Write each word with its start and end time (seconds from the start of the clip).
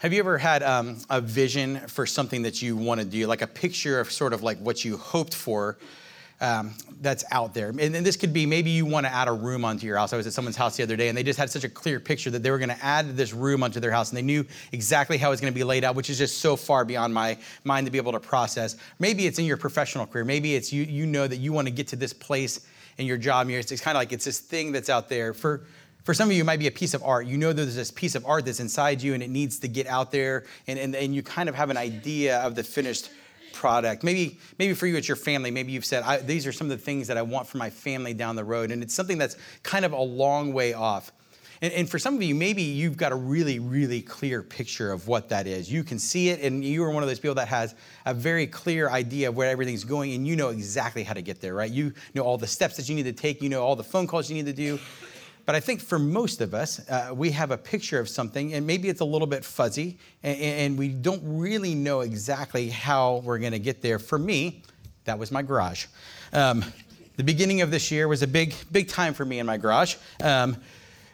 Have 0.00 0.12
you 0.12 0.20
ever 0.20 0.38
had 0.38 0.62
um, 0.62 0.98
a 1.10 1.20
vision 1.20 1.80
for 1.88 2.06
something 2.06 2.42
that 2.42 2.62
you 2.62 2.76
want 2.76 3.00
to 3.00 3.04
do, 3.04 3.26
like 3.26 3.42
a 3.42 3.48
picture 3.48 3.98
of 3.98 4.12
sort 4.12 4.32
of 4.32 4.44
like 4.44 4.56
what 4.58 4.84
you 4.84 4.96
hoped 4.96 5.34
for 5.34 5.76
um, 6.40 6.72
that's 7.00 7.24
out 7.32 7.52
there? 7.52 7.70
And, 7.70 7.80
and, 7.80 8.06
this 8.06 8.16
could 8.16 8.32
be 8.32 8.46
maybe 8.46 8.70
you 8.70 8.86
want 8.86 9.06
to 9.06 9.12
add 9.12 9.26
a 9.26 9.32
room 9.32 9.64
onto 9.64 9.88
your 9.88 9.96
house. 9.96 10.12
I 10.12 10.16
was 10.16 10.24
at 10.28 10.32
someone's 10.32 10.54
house 10.54 10.76
the 10.76 10.84
other 10.84 10.94
day 10.94 11.08
and 11.08 11.18
they 11.18 11.24
just 11.24 11.36
had 11.36 11.50
such 11.50 11.64
a 11.64 11.68
clear 11.68 11.98
picture 11.98 12.30
that 12.30 12.44
they 12.44 12.52
were 12.52 12.58
going 12.58 12.68
to 12.68 12.78
add 12.80 13.16
this 13.16 13.32
room 13.32 13.64
onto 13.64 13.80
their 13.80 13.90
house 13.90 14.10
and 14.10 14.16
they 14.16 14.22
knew 14.22 14.44
exactly 14.70 15.18
how 15.18 15.26
it 15.26 15.30
was 15.30 15.40
going 15.40 15.52
to 15.52 15.58
be 15.58 15.64
laid 15.64 15.82
out, 15.82 15.96
which 15.96 16.10
is 16.10 16.18
just 16.18 16.38
so 16.38 16.54
far 16.54 16.84
beyond 16.84 17.12
my 17.12 17.36
mind 17.64 17.84
to 17.88 17.90
be 17.90 17.98
able 17.98 18.12
to 18.12 18.20
process. 18.20 18.76
Maybe 19.00 19.26
it's 19.26 19.40
in 19.40 19.46
your 19.46 19.56
professional 19.56 20.06
career. 20.06 20.24
Maybe 20.24 20.54
it's 20.54 20.72
you, 20.72 20.84
you 20.84 21.06
know 21.06 21.26
that 21.26 21.38
you 21.38 21.52
want 21.52 21.66
to 21.66 21.72
get 21.72 21.88
to 21.88 21.96
this 21.96 22.12
place 22.12 22.68
in 22.98 23.06
your 23.06 23.18
job. 23.18 23.50
It's, 23.50 23.72
it's 23.72 23.82
kind 23.82 23.96
of 23.96 24.00
like 24.00 24.12
it's 24.12 24.26
this 24.26 24.38
thing 24.38 24.70
that's 24.70 24.90
out 24.90 25.08
there. 25.08 25.34
For 25.34 25.64
for 26.08 26.14
some 26.14 26.30
of 26.30 26.34
you, 26.34 26.40
it 26.40 26.46
might 26.46 26.58
be 26.58 26.68
a 26.68 26.70
piece 26.70 26.94
of 26.94 27.02
art. 27.02 27.26
You 27.26 27.36
know 27.36 27.52
there's 27.52 27.76
this 27.76 27.90
piece 27.90 28.14
of 28.14 28.24
art 28.24 28.46
that's 28.46 28.60
inside 28.60 29.02
you 29.02 29.12
and 29.12 29.22
it 29.22 29.28
needs 29.28 29.58
to 29.58 29.68
get 29.68 29.86
out 29.86 30.10
there, 30.10 30.46
and, 30.66 30.78
and, 30.78 30.96
and 30.96 31.14
you 31.14 31.22
kind 31.22 31.50
of 31.50 31.54
have 31.54 31.68
an 31.68 31.76
idea 31.76 32.38
of 32.38 32.54
the 32.54 32.64
finished 32.64 33.10
product. 33.52 34.02
Maybe, 34.02 34.38
maybe 34.58 34.72
for 34.72 34.86
you, 34.86 34.96
it's 34.96 35.06
your 35.06 35.18
family. 35.18 35.50
Maybe 35.50 35.72
you've 35.72 35.84
said, 35.84 36.26
these 36.26 36.46
are 36.46 36.52
some 36.52 36.70
of 36.70 36.70
the 36.70 36.82
things 36.82 37.08
that 37.08 37.18
I 37.18 37.20
want 37.20 37.46
for 37.46 37.58
my 37.58 37.68
family 37.68 38.14
down 38.14 38.36
the 38.36 38.44
road. 38.44 38.70
And 38.70 38.82
it's 38.82 38.94
something 38.94 39.18
that's 39.18 39.36
kind 39.62 39.84
of 39.84 39.92
a 39.92 40.00
long 40.00 40.54
way 40.54 40.72
off. 40.72 41.12
And, 41.60 41.74
and, 41.74 41.90
for 41.90 41.98
some 41.98 42.14
of 42.14 42.22
you, 42.22 42.34
maybe 42.34 42.62
you've 42.62 42.96
got 42.96 43.12
a 43.12 43.16
really, 43.16 43.58
really 43.58 44.00
clear 44.00 44.42
picture 44.42 44.90
of 44.92 45.08
what 45.08 45.28
that 45.28 45.46
is. 45.46 45.70
You 45.70 45.84
can 45.84 45.98
see 45.98 46.30
it, 46.30 46.40
and 46.40 46.64
you 46.64 46.82
are 46.84 46.90
one 46.90 47.02
of 47.02 47.08
those 47.10 47.20
people 47.20 47.34
that 47.34 47.48
has 47.48 47.74
a 48.06 48.14
very 48.14 48.46
clear 48.46 48.88
idea 48.88 49.28
of 49.28 49.36
where 49.36 49.50
everything's 49.50 49.84
going, 49.84 50.14
and 50.14 50.26
you 50.26 50.36
know 50.36 50.48
exactly 50.48 51.02
how 51.02 51.12
to 51.12 51.20
get 51.20 51.42
there, 51.42 51.54
right? 51.54 51.70
You 51.70 51.92
know 52.14 52.22
all 52.22 52.38
the 52.38 52.46
steps 52.46 52.76
that 52.76 52.88
you 52.88 52.94
need 52.94 53.02
to 53.02 53.12
take, 53.12 53.42
you 53.42 53.50
know 53.50 53.62
all 53.62 53.76
the 53.76 53.84
phone 53.84 54.06
calls 54.06 54.30
you 54.30 54.36
need 54.36 54.46
to 54.46 54.52
do. 54.54 54.78
But 55.48 55.54
I 55.54 55.60
think 55.60 55.80
for 55.80 55.98
most 55.98 56.42
of 56.42 56.52
us, 56.52 56.86
uh, 56.90 57.10
we 57.14 57.30
have 57.30 57.52
a 57.52 57.56
picture 57.56 57.98
of 57.98 58.06
something, 58.10 58.52
and 58.52 58.66
maybe 58.66 58.90
it's 58.90 59.00
a 59.00 59.04
little 59.06 59.26
bit 59.26 59.46
fuzzy, 59.46 59.96
and, 60.22 60.38
and 60.38 60.78
we 60.78 60.90
don't 60.90 61.22
really 61.24 61.74
know 61.74 62.00
exactly 62.00 62.68
how 62.68 63.22
we're 63.24 63.38
going 63.38 63.52
to 63.52 63.58
get 63.58 63.80
there. 63.80 63.98
For 63.98 64.18
me, 64.18 64.62
that 65.06 65.18
was 65.18 65.32
my 65.32 65.40
garage. 65.40 65.86
Um, 66.34 66.62
the 67.16 67.24
beginning 67.24 67.62
of 67.62 67.70
this 67.70 67.90
year 67.90 68.08
was 68.08 68.22
a 68.22 68.26
big, 68.26 68.54
big 68.70 68.88
time 68.88 69.14
for 69.14 69.24
me 69.24 69.38
in 69.38 69.46
my 69.46 69.56
garage. 69.56 69.96
Um, 70.22 70.58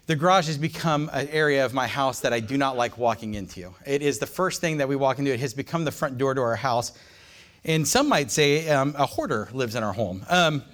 the 0.06 0.16
garage 0.16 0.48
has 0.48 0.58
become 0.58 1.08
an 1.12 1.28
area 1.28 1.64
of 1.64 1.72
my 1.72 1.86
house 1.86 2.18
that 2.18 2.32
I 2.32 2.40
do 2.40 2.56
not 2.56 2.76
like 2.76 2.98
walking 2.98 3.34
into. 3.34 3.72
It 3.86 4.02
is 4.02 4.18
the 4.18 4.26
first 4.26 4.60
thing 4.60 4.78
that 4.78 4.88
we 4.88 4.96
walk 4.96 5.20
into. 5.20 5.32
It 5.32 5.38
has 5.38 5.54
become 5.54 5.84
the 5.84 5.92
front 5.92 6.18
door 6.18 6.34
to 6.34 6.40
our 6.40 6.56
house. 6.56 6.90
And 7.64 7.86
some 7.86 8.08
might 8.08 8.32
say 8.32 8.68
um, 8.68 8.96
a 8.98 9.06
hoarder 9.06 9.48
lives 9.52 9.76
in 9.76 9.84
our 9.84 9.92
home. 9.92 10.26
Um, 10.28 10.64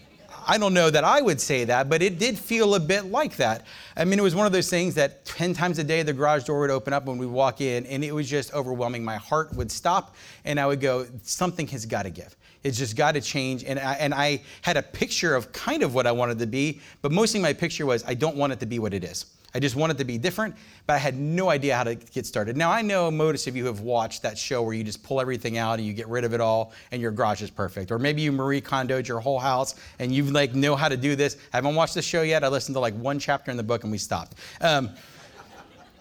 I 0.46 0.58
don't 0.58 0.74
know 0.74 0.90
that 0.90 1.04
I 1.04 1.20
would 1.20 1.40
say 1.40 1.64
that, 1.64 1.88
but 1.88 2.02
it 2.02 2.18
did 2.18 2.38
feel 2.38 2.74
a 2.74 2.80
bit 2.80 3.06
like 3.06 3.36
that. 3.36 3.66
I 3.96 4.04
mean, 4.04 4.18
it 4.18 4.22
was 4.22 4.34
one 4.34 4.46
of 4.46 4.52
those 4.52 4.68
things 4.70 4.94
that 4.94 5.24
10 5.24 5.54
times 5.54 5.78
a 5.78 5.84
day 5.84 6.02
the 6.02 6.12
garage 6.12 6.44
door 6.44 6.60
would 6.60 6.70
open 6.70 6.92
up 6.92 7.06
when 7.06 7.18
we 7.18 7.26
walk 7.26 7.60
in, 7.60 7.86
and 7.86 8.04
it 8.04 8.12
was 8.12 8.28
just 8.28 8.52
overwhelming. 8.52 9.04
My 9.04 9.16
heart 9.16 9.54
would 9.54 9.70
stop, 9.70 10.14
and 10.44 10.58
I 10.58 10.66
would 10.66 10.80
go, 10.80 11.06
something 11.22 11.66
has 11.68 11.86
got 11.86 12.02
to 12.02 12.10
give. 12.10 12.36
It's 12.62 12.76
just 12.76 12.96
got 12.96 13.12
to 13.12 13.20
change. 13.20 13.64
And 13.64 13.78
I, 13.78 13.94
and 13.94 14.12
I 14.12 14.42
had 14.62 14.76
a 14.76 14.82
picture 14.82 15.34
of 15.34 15.50
kind 15.52 15.82
of 15.82 15.94
what 15.94 16.06
I 16.06 16.12
wanted 16.12 16.38
to 16.40 16.46
be, 16.46 16.80
but 17.02 17.12
mostly 17.12 17.40
my 17.40 17.52
picture 17.52 17.86
was 17.86 18.04
I 18.04 18.14
don't 18.14 18.36
want 18.36 18.52
it 18.52 18.60
to 18.60 18.66
be 18.66 18.78
what 18.78 18.94
it 18.94 19.04
is. 19.04 19.26
I 19.54 19.58
just 19.58 19.76
wanted 19.76 19.98
to 19.98 20.04
be 20.04 20.18
different, 20.18 20.54
but 20.86 20.94
I 20.94 20.98
had 20.98 21.18
no 21.18 21.50
idea 21.50 21.76
how 21.76 21.84
to 21.84 21.94
get 21.94 22.26
started. 22.26 22.56
Now, 22.56 22.70
I 22.70 22.82
know 22.82 23.10
most 23.10 23.46
of 23.46 23.56
you 23.56 23.66
have 23.66 23.80
watched 23.80 24.22
that 24.22 24.38
show 24.38 24.62
where 24.62 24.74
you 24.74 24.84
just 24.84 25.02
pull 25.02 25.20
everything 25.20 25.58
out 25.58 25.78
and 25.78 25.86
you 25.86 25.92
get 25.92 26.08
rid 26.08 26.24
of 26.24 26.34
it 26.34 26.40
all 26.40 26.72
and 26.92 27.02
your 27.02 27.10
garage 27.10 27.42
is 27.42 27.50
perfect. 27.50 27.90
Or 27.90 27.98
maybe 27.98 28.22
you 28.22 28.32
Marie 28.32 28.60
Kondoed 28.60 29.08
your 29.08 29.20
whole 29.20 29.38
house 29.38 29.74
and 29.98 30.12
you 30.12 30.24
like 30.24 30.54
know 30.54 30.76
how 30.76 30.88
to 30.88 30.96
do 30.96 31.16
this. 31.16 31.36
I 31.52 31.56
haven't 31.56 31.74
watched 31.74 31.94
the 31.94 32.02
show 32.02 32.22
yet. 32.22 32.44
I 32.44 32.48
listened 32.48 32.76
to 32.76 32.80
like 32.80 32.94
one 32.94 33.18
chapter 33.18 33.50
in 33.50 33.56
the 33.56 33.62
book 33.62 33.82
and 33.82 33.90
we 33.90 33.98
stopped. 33.98 34.36
Um, 34.60 34.90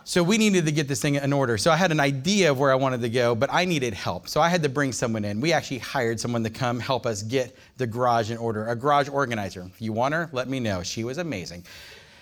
so 0.10 0.24
we 0.24 0.40
needed 0.40 0.66
to 0.66 0.72
get 0.72 0.88
this 0.88 1.00
thing 1.00 1.16
in 1.16 1.32
order. 1.32 1.56
So 1.60 1.70
I 1.70 1.76
had 1.76 1.92
an 1.92 2.00
idea 2.00 2.50
of 2.50 2.58
where 2.58 2.72
I 2.72 2.76
wanted 2.76 3.02
to 3.02 3.10
go, 3.10 3.36
but 3.36 3.48
I 3.54 3.66
needed 3.66 3.94
help. 3.94 4.28
So 4.28 4.42
I 4.42 4.50
had 4.50 4.64
to 4.64 4.70
bring 4.70 4.92
someone 4.92 5.24
in. 5.24 5.40
We 5.40 5.54
actually 5.54 5.78
hired 5.78 6.20
someone 6.20 6.44
to 6.44 6.50
come 6.50 6.80
help 6.80 7.06
us 7.06 7.22
get 7.22 7.56
the 7.78 7.86
garage 7.86 8.32
in 8.32 8.38
order, 8.38 8.66
a 8.70 8.76
garage 8.76 9.08
organizer. 9.08 9.70
If 9.72 9.80
you 9.80 9.94
want 9.94 10.16
her, 10.16 10.28
let 10.32 10.50
me 10.50 10.60
know. 10.60 10.82
She 10.82 11.04
was 11.04 11.20
amazing. 11.20 11.64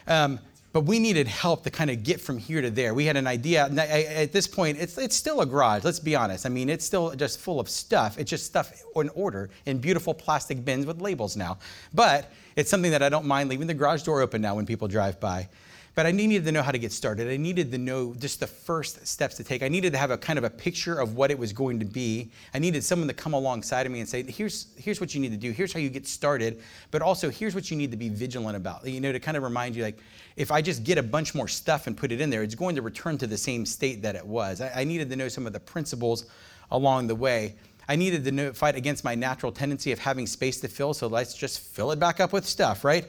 Um, 0.05 0.37
but 0.77 0.85
we 0.85 0.99
needed 0.99 1.27
help 1.27 1.63
to 1.63 1.71
kind 1.71 1.89
of 1.89 2.03
get 2.03 2.21
from 2.21 2.37
here 2.37 2.61
to 2.61 2.69
there. 2.69 2.93
We 2.93 3.05
had 3.05 3.17
an 3.17 3.25
idea. 3.25 3.65
At 3.65 4.31
this 4.31 4.45
point, 4.45 4.77
it's, 4.79 4.95
it's 4.99 5.15
still 5.15 5.41
a 5.41 5.45
garage, 5.47 5.83
let's 5.83 5.99
be 5.99 6.15
honest. 6.15 6.45
I 6.45 6.49
mean, 6.49 6.69
it's 6.69 6.85
still 6.85 7.15
just 7.15 7.39
full 7.39 7.59
of 7.59 7.67
stuff. 7.67 8.19
It's 8.19 8.29
just 8.29 8.45
stuff 8.45 8.71
in 8.95 9.09
order 9.15 9.49
in 9.65 9.79
beautiful 9.79 10.13
plastic 10.13 10.63
bins 10.63 10.85
with 10.85 11.01
labels 11.01 11.35
now. 11.35 11.57
But 11.95 12.31
it's 12.55 12.69
something 12.69 12.91
that 12.91 13.01
I 13.01 13.09
don't 13.09 13.25
mind 13.25 13.49
leaving 13.49 13.65
the 13.65 13.73
garage 13.73 14.03
door 14.03 14.21
open 14.21 14.39
now 14.39 14.53
when 14.53 14.67
people 14.67 14.87
drive 14.87 15.19
by. 15.19 15.49
But 15.97 16.05
I 16.05 16.11
needed 16.11 16.45
to 16.45 16.51
know 16.51 16.61
how 16.61 16.69
to 16.69 16.77
get 16.77 16.91
started. 16.91 17.27
I 17.27 17.37
needed 17.37 17.71
to 17.71 17.79
know 17.79 18.13
just 18.13 18.39
the 18.39 18.45
first 18.45 19.07
steps 19.07 19.33
to 19.37 19.43
take. 19.43 19.63
I 19.63 19.67
needed 19.67 19.93
to 19.93 19.97
have 19.97 20.11
a 20.11 20.17
kind 20.19 20.37
of 20.37 20.45
a 20.45 20.49
picture 20.51 20.99
of 20.99 21.15
what 21.15 21.31
it 21.31 21.39
was 21.39 21.51
going 21.51 21.79
to 21.79 21.85
be. 21.85 22.29
I 22.53 22.59
needed 22.59 22.83
someone 22.83 23.07
to 23.07 23.15
come 23.15 23.33
alongside 23.33 23.87
of 23.87 23.91
me 23.91 23.99
and 23.99 24.07
say, 24.07 24.21
here's, 24.21 24.67
here's 24.77 25.01
what 25.01 25.15
you 25.15 25.19
need 25.19 25.31
to 25.31 25.37
do. 25.37 25.49
Here's 25.49 25.73
how 25.73 25.79
you 25.79 25.89
get 25.89 26.05
started. 26.05 26.61
But 26.91 27.01
also, 27.01 27.31
here's 27.31 27.55
what 27.55 27.71
you 27.71 27.77
need 27.77 27.89
to 27.89 27.97
be 27.97 28.09
vigilant 28.09 28.55
about. 28.55 28.85
You 28.85 29.01
know, 29.01 29.11
to 29.11 29.19
kind 29.19 29.37
of 29.37 29.41
remind 29.41 29.75
you, 29.75 29.81
like, 29.81 29.97
if 30.35 30.51
I 30.51 30.61
just 30.61 30.83
get 30.83 30.99
a 30.99 31.03
bunch 31.03 31.33
more 31.33 31.47
stuff 31.47 31.87
and 31.87 31.97
put 31.97 32.11
it 32.11 32.21
in 32.21 32.29
there, 32.29 32.43
it's 32.43 32.53
going 32.53 32.75
to 32.75 32.83
return 32.83 33.17
to 33.17 33.25
the 33.25 33.35
same 33.35 33.65
state 33.65 34.03
that 34.03 34.15
it 34.15 34.23
was. 34.23 34.61
I, 34.61 34.81
I 34.81 34.83
needed 34.83 35.09
to 35.09 35.15
know 35.15 35.29
some 35.29 35.47
of 35.47 35.53
the 35.53 35.59
principles 35.59 36.27
along 36.69 37.07
the 37.07 37.15
way. 37.15 37.55
I 37.89 37.95
needed 37.95 38.23
to 38.25 38.31
know, 38.31 38.53
fight 38.53 38.75
against 38.75 39.03
my 39.03 39.15
natural 39.15 39.51
tendency 39.51 39.91
of 39.93 39.97
having 39.97 40.27
space 40.27 40.59
to 40.59 40.67
fill, 40.67 40.93
so 40.93 41.07
let's 41.07 41.33
just 41.33 41.59
fill 41.59 41.91
it 41.91 41.97
back 41.99 42.19
up 42.19 42.33
with 42.33 42.45
stuff, 42.45 42.83
right? 42.83 43.07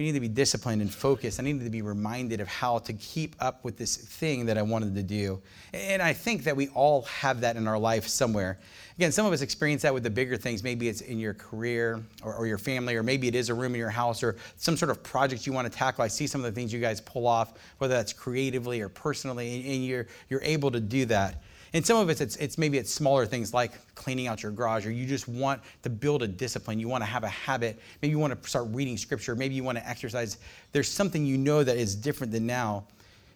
We 0.00 0.06
need 0.06 0.12
to 0.12 0.20
be 0.20 0.28
disciplined 0.28 0.80
and 0.80 0.90
focused. 0.90 1.38
I 1.38 1.42
needed 1.42 1.62
to 1.64 1.68
be 1.68 1.82
reminded 1.82 2.40
of 2.40 2.48
how 2.48 2.78
to 2.78 2.94
keep 2.94 3.36
up 3.38 3.62
with 3.62 3.76
this 3.76 3.98
thing 3.98 4.46
that 4.46 4.56
I 4.56 4.62
wanted 4.62 4.94
to 4.94 5.02
do. 5.02 5.42
And 5.74 6.00
I 6.00 6.14
think 6.14 6.44
that 6.44 6.56
we 6.56 6.68
all 6.68 7.02
have 7.02 7.42
that 7.42 7.56
in 7.56 7.68
our 7.68 7.78
life 7.78 8.08
somewhere. 8.08 8.58
Again, 8.96 9.12
some 9.12 9.26
of 9.26 9.32
us 9.34 9.42
experience 9.42 9.82
that 9.82 9.92
with 9.92 10.02
the 10.02 10.08
bigger 10.08 10.38
things. 10.38 10.62
Maybe 10.62 10.88
it's 10.88 11.02
in 11.02 11.18
your 11.18 11.34
career 11.34 12.02
or, 12.22 12.34
or, 12.34 12.46
your 12.46 12.56
family, 12.56 12.96
or 12.96 13.02
maybe 13.02 13.28
it 13.28 13.34
is 13.34 13.50
a 13.50 13.54
room 13.54 13.74
in 13.74 13.78
your 13.78 13.90
house 13.90 14.22
or 14.22 14.36
some 14.56 14.74
sort 14.74 14.90
of 14.90 15.02
project 15.02 15.46
you 15.46 15.52
want 15.52 15.70
to 15.70 15.78
tackle. 15.78 16.02
I 16.02 16.08
see 16.08 16.26
some 16.26 16.42
of 16.42 16.46
the 16.46 16.58
things 16.58 16.72
you 16.72 16.80
guys 16.80 17.02
pull 17.02 17.26
off, 17.26 17.52
whether 17.76 17.92
that's 17.92 18.14
creatively 18.14 18.80
or 18.80 18.88
personally, 18.88 19.70
and 19.70 19.84
you're, 19.84 20.06
you're 20.30 20.42
able 20.42 20.70
to 20.70 20.80
do 20.80 21.04
that. 21.04 21.42
And 21.72 21.86
some 21.86 21.96
of 21.98 22.10
it, 22.10 22.20
it's, 22.20 22.36
it's 22.36 22.58
maybe 22.58 22.78
it's 22.78 22.92
smaller 22.92 23.26
things 23.26 23.54
like 23.54 23.94
cleaning 23.94 24.26
out 24.26 24.42
your 24.42 24.50
garage, 24.50 24.86
or 24.86 24.90
you 24.90 25.06
just 25.06 25.28
want 25.28 25.62
to 25.82 25.90
build 25.90 26.22
a 26.22 26.28
discipline. 26.28 26.80
You 26.80 26.88
want 26.88 27.02
to 27.02 27.06
have 27.06 27.22
a 27.22 27.28
habit. 27.28 27.78
Maybe 28.02 28.10
you 28.10 28.18
want 28.18 28.40
to 28.40 28.48
start 28.48 28.66
reading 28.70 28.96
scripture. 28.96 29.36
Maybe 29.36 29.54
you 29.54 29.62
want 29.62 29.78
to 29.78 29.88
exercise. 29.88 30.38
There's 30.72 30.88
something 30.88 31.24
you 31.24 31.38
know 31.38 31.62
that 31.62 31.76
is 31.76 31.94
different 31.94 32.32
than 32.32 32.46
now. 32.46 32.86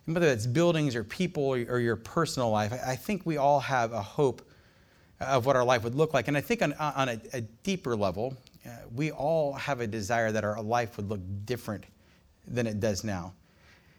And 0.07 0.15
whether 0.15 0.29
it's 0.29 0.47
buildings 0.47 0.97
or 0.97 1.05
people 1.05 1.45
or, 1.45 1.65
or 1.69 1.79
your 1.79 1.97
personal 1.97 2.51
life, 2.51 2.73
I, 2.73 2.93
I, 2.93 2.97
think 2.97 3.23
we 3.25 3.37
all 3.37 3.61
have 3.61 3.93
a 3.93 4.03
hope 4.03 4.43
of 5.21 5.47
what 5.47 5.57
our 5.57 5.65
life 5.65 5.85
would 5.85 5.95
look 5.95 6.13
like. 6.13 6.29
And 6.29 6.37
I 6.37 6.41
think 6.41 6.61
on, 6.61 6.75
on 6.75 7.09
a, 7.09 7.21
a 7.33 7.41
deeper 7.41 7.97
level, 7.97 8.37
uh, 8.67 8.71
we 8.95 9.13
all 9.13 9.55
have 9.55 9.81
a 9.81 9.87
desire 9.87 10.31
that 10.33 10.45
our 10.45 10.61
life 10.61 10.97
would 10.99 11.09
look 11.09 11.21
different 11.47 11.85
than 12.47 12.67
it 12.67 12.81
does 12.81 13.05
now 13.05 13.33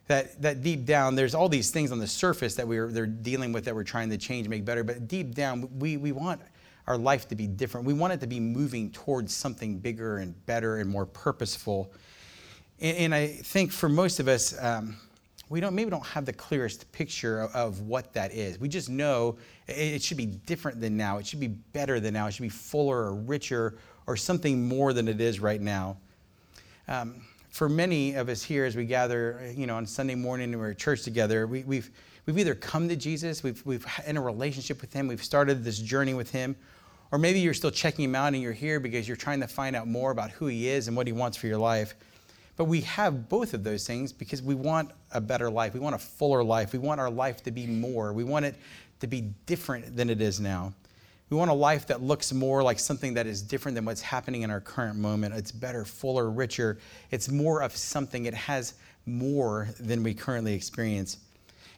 that, 0.07 0.41
that 0.41 0.61
deep 0.61 0.85
down, 0.85 1.15
there's 1.15 1.33
all 1.33 1.49
these 1.49 1.71
things 1.71 1.91
on 1.91 1.99
the 1.99 2.07
surface 2.07 2.55
that 2.55 2.67
we're 2.67 2.91
they're 2.91 3.07
dealing 3.07 3.51
with 3.51 3.65
that 3.65 3.73
we're 3.73 3.83
trying 3.83 4.09
to 4.11 4.17
change, 4.17 4.47
make 4.47 4.63
better. 4.63 4.83
But 4.83 5.07
deep 5.07 5.33
down, 5.33 5.69
we, 5.79 5.97
we 5.97 6.11
want 6.11 6.41
our 6.87 6.97
life 6.97 7.27
to 7.29 7.35
be 7.35 7.47
different. 7.47 7.87
We 7.87 7.93
want 7.93 8.13
it 8.13 8.19
to 8.19 8.27
be 8.27 8.39
moving 8.39 8.91
towards 8.91 9.33
something 9.33 9.79
bigger 9.79 10.17
and 10.17 10.45
better 10.45 10.77
and 10.77 10.89
more 10.89 11.05
purposeful. 11.07 11.91
And, 12.79 12.97
and 12.97 13.15
I 13.15 13.27
think 13.27 13.71
for 13.71 13.89
most 13.89 14.19
of 14.19 14.27
us, 14.27 14.55
um, 14.61 14.97
we 15.49 15.59
don't 15.59 15.75
maybe 15.75 15.89
don't 15.89 16.05
have 16.05 16.25
the 16.25 16.33
clearest 16.33 16.91
picture 16.91 17.41
of, 17.41 17.55
of, 17.55 17.81
what 17.81 18.13
that 18.13 18.31
is. 18.31 18.59
We 18.59 18.67
just 18.67 18.89
know 18.89 19.37
it, 19.67 19.73
it 19.73 20.03
should 20.03 20.17
be 20.17 20.25
different 20.25 20.81
than 20.81 20.97
now. 20.97 21.17
It 21.17 21.27
should 21.27 21.39
be 21.39 21.47
better 21.47 21.99
than 21.99 22.13
now. 22.13 22.27
It 22.27 22.33
should 22.33 22.43
be 22.43 22.49
fuller 22.49 22.97
or 22.97 23.15
richer 23.15 23.75
or 24.07 24.17
something 24.17 24.67
more 24.67 24.93
than 24.93 25.07
it 25.07 25.21
is 25.21 25.39
right 25.39 25.61
now. 25.61 25.97
Um, 26.87 27.21
for 27.55 27.69
many 27.69 28.15
of 28.15 28.27
us 28.27 28.43
here, 28.43 28.65
as 28.65 28.75
we 28.75 28.83
gather, 28.83 29.39
you 29.55 29.65
know, 29.65 29.77
on 29.77 29.85
Sunday 29.85 30.13
morning 30.13 30.51
and 30.51 30.61
we're 30.61 30.71
at 30.71 30.77
church 30.77 31.03
together, 31.03 31.47
we, 31.47 31.63
we've, 31.63 31.89
we've 32.25 32.37
either 32.37 32.53
come 32.53 32.89
to 32.89 32.97
Jesus, 32.97 33.43
we've, 33.43 33.65
we've 33.65 33.87
in 34.05 34.17
a 34.17 34.21
relationship 34.21 34.81
with 34.81 34.91
Him, 34.91 35.07
we've 35.07 35.23
started 35.23 35.63
this 35.63 35.79
journey 35.79 36.13
with 36.13 36.29
Him, 36.29 36.57
or 37.13 37.17
maybe 37.17 37.39
you're 37.39 37.53
still 37.53 37.71
checking 37.71 38.03
Him 38.03 38.13
out 38.13 38.33
and 38.33 38.41
you're 38.41 38.51
here 38.51 38.81
because 38.81 39.07
you're 39.07 39.15
trying 39.15 39.39
to 39.39 39.47
find 39.47 39.73
out 39.73 39.87
more 39.87 40.11
about 40.11 40.31
who 40.31 40.47
He 40.47 40.67
is 40.67 40.89
and 40.89 40.97
what 40.97 41.07
He 41.07 41.13
wants 41.13 41.37
for 41.37 41.47
your 41.47 41.57
life. 41.57 41.95
But 42.57 42.65
we 42.65 42.81
have 42.81 43.29
both 43.29 43.53
of 43.53 43.63
those 43.63 43.87
things 43.87 44.11
because 44.11 44.41
we 44.41 44.53
want 44.53 44.91
a 45.13 45.21
better 45.21 45.49
life. 45.49 45.73
We 45.73 45.79
want 45.79 45.95
a 45.95 45.99
fuller 45.99 46.43
life. 46.43 46.73
We 46.73 46.79
want 46.79 46.99
our 46.99 47.09
life 47.09 47.41
to 47.43 47.51
be 47.51 47.67
more. 47.67 48.11
We 48.11 48.25
want 48.25 48.43
it 48.43 48.55
to 48.99 49.07
be 49.07 49.31
different 49.45 49.95
than 49.95 50.09
it 50.09 50.19
is 50.19 50.41
now. 50.41 50.73
We 51.29 51.37
want 51.37 51.49
a 51.49 51.55
life 51.55 51.87
that 51.87 52.03
looks 52.03 52.31
more 52.31 52.61
like 52.61 52.79
something 52.79 53.15
that 53.15 53.25
is 53.25 53.41
different 53.41 53.75
than 53.75 53.85
what's 53.85 54.01
happening 54.01 54.43
in 54.43 54.51
our 54.51 54.61
current 54.61 54.97
moment. 54.97 55.33
It's 55.33 55.51
better, 55.51 55.83
fuller, 55.83 56.29
richer. 56.29 56.77
It's 57.09 57.29
more 57.29 57.63
of 57.63 57.75
something. 57.75 58.25
It 58.25 58.35
has 58.35 58.75
more 59.07 59.69
than 59.79 60.03
we 60.03 60.13
currently 60.13 60.53
experience. 60.53 61.17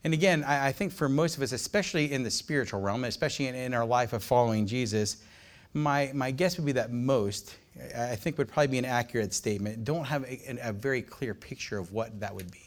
And 0.04 0.14
again, 0.14 0.44
I, 0.44 0.72
think 0.72 0.92
for 0.92 1.10
most 1.10 1.38
of 1.38 1.44
us, 1.44 1.52
especially 1.52 2.12
in 2.12 2.24
the 2.24 2.32
spiritual 2.32 2.82
realm, 2.82 3.04
especially 3.04 3.48
in, 3.48 3.56
in 3.56 3.74
our 3.74 3.86
life 3.86 4.14
of 4.14 4.24
following 4.24 4.68
Jesus, 4.68 5.24
my, 5.74 6.12
my 6.14 6.32
guess 6.32 6.58
would 6.58 6.66
be 6.66 6.72
that 6.74 6.92
most, 6.92 7.56
I 7.98 8.16
think 8.16 8.38
would 8.38 8.48
probably 8.48 8.68
be 8.68 8.78
an 8.78 8.86
accurate 8.86 9.34
statement, 9.34 9.84
don't 9.84 10.06
have 10.06 10.24
a, 10.24 10.58
a 10.62 10.74
very 10.74 11.02
clear 11.02 11.34
picture 11.34 11.78
of 11.78 11.92
what 11.92 12.20
that 12.20 12.34
would 12.34 12.52
be. 12.52 12.67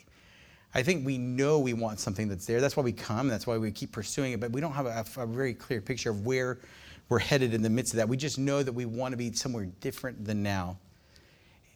I 0.74 0.82
think 0.82 1.04
we 1.04 1.18
know 1.18 1.58
we 1.58 1.72
want 1.72 1.98
something 1.98 2.28
that's 2.28 2.46
there. 2.46 2.60
That's 2.60 2.76
why 2.76 2.84
we 2.84 2.92
come. 2.92 3.28
That's 3.28 3.46
why 3.46 3.58
we 3.58 3.72
keep 3.72 3.90
pursuing 3.90 4.32
it. 4.32 4.40
But 4.40 4.52
we 4.52 4.60
don't 4.60 4.72
have 4.72 4.86
a, 4.86 5.04
a, 5.20 5.26
very 5.26 5.52
clear 5.52 5.80
picture 5.80 6.10
of 6.10 6.24
where 6.24 6.60
we're 7.08 7.18
headed 7.18 7.54
in 7.54 7.62
the 7.62 7.70
midst 7.70 7.92
of 7.92 7.96
that. 7.96 8.08
We 8.08 8.16
just 8.16 8.38
know 8.38 8.62
that 8.62 8.72
we 8.72 8.84
want 8.84 9.12
to 9.12 9.16
be 9.16 9.32
somewhere 9.32 9.66
different 9.80 10.24
than 10.24 10.42
now. 10.42 10.78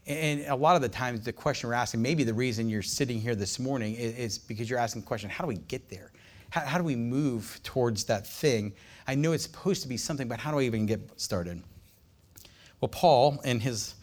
And 0.06 0.44
a 0.46 0.54
lot 0.54 0.76
of 0.76 0.82
the 0.82 0.88
times, 0.88 1.24
the 1.24 1.32
question 1.32 1.68
we're 1.68 1.74
asking, 1.74 2.02
maybe 2.02 2.24
the 2.24 2.34
reason 2.34 2.68
you're 2.68 2.82
sitting 2.82 3.20
here 3.20 3.34
this 3.34 3.58
morning 3.58 3.94
is, 3.94 4.16
is 4.16 4.38
because 4.38 4.70
you're 4.70 4.78
asking 4.78 5.02
the 5.02 5.08
question 5.08 5.28
how 5.30 5.42
do 5.42 5.48
we 5.48 5.56
get 5.56 5.88
there? 5.88 6.12
How, 6.50 6.60
how 6.60 6.78
do 6.78 6.84
we 6.84 6.94
move 6.94 7.58
towards 7.64 8.04
that 8.04 8.26
thing? 8.26 8.74
I 9.08 9.14
know 9.16 9.32
it's 9.32 9.44
supposed 9.44 9.82
to 9.82 9.88
be 9.88 9.96
something, 9.96 10.28
but 10.28 10.38
how 10.38 10.52
do 10.52 10.58
I 10.58 10.62
even 10.62 10.86
get 10.86 11.00
started? 11.20 11.62
Well, 12.80 12.90
Paul, 12.90 13.40
in 13.44 13.60
his 13.60 13.94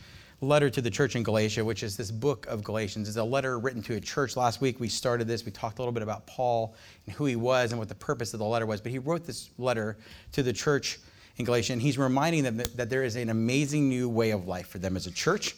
letter 0.41 0.71
to 0.71 0.81
the 0.81 0.89
church 0.89 1.15
in 1.15 1.21
Galatia, 1.21 1.63
which 1.63 1.83
is 1.83 1.95
this 1.95 2.09
book 2.09 2.47
of 2.47 2.63
Galatians. 2.63 3.07
is 3.07 3.17
a 3.17 3.23
letter 3.23 3.59
written 3.59 3.83
to 3.83 3.95
a 3.95 3.99
church. 3.99 4.35
Last 4.35 4.59
week 4.59 4.79
we 4.79 4.89
started 4.89 5.27
this. 5.27 5.45
We 5.45 5.51
talked 5.51 5.77
a 5.77 5.81
little 5.81 5.91
bit 5.91 6.01
about 6.01 6.25
Paul 6.25 6.75
and 7.05 7.15
who 7.15 7.25
he 7.25 7.35
was 7.35 7.71
and 7.71 7.79
what 7.79 7.89
the 7.89 7.95
purpose 7.95 8.33
of 8.33 8.39
the 8.39 8.45
letter 8.45 8.65
was. 8.65 8.81
But 8.81 8.91
he 8.91 8.97
wrote 8.97 9.23
this 9.23 9.51
letter 9.59 9.97
to 10.31 10.41
the 10.41 10.51
church 10.51 10.99
in 11.37 11.45
Galatia, 11.45 11.73
and 11.73 11.81
he's 11.81 11.97
reminding 11.97 12.43
them 12.43 12.57
that, 12.57 12.75
that 12.75 12.89
there 12.89 13.03
is 13.03 13.15
an 13.15 13.29
amazing 13.29 13.87
new 13.87 14.09
way 14.09 14.31
of 14.31 14.47
life 14.47 14.67
for 14.67 14.79
them 14.79 14.97
as 14.97 15.05
a 15.05 15.11
church, 15.11 15.55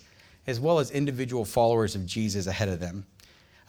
as 0.48 0.60
well 0.60 0.80
as 0.80 0.92
individual 0.92 1.46
followers 1.46 1.96
of 1.96 2.06
Jesus 2.06 2.46
ahead 2.46 2.68
of 2.68 2.82
them. 2.82 3.06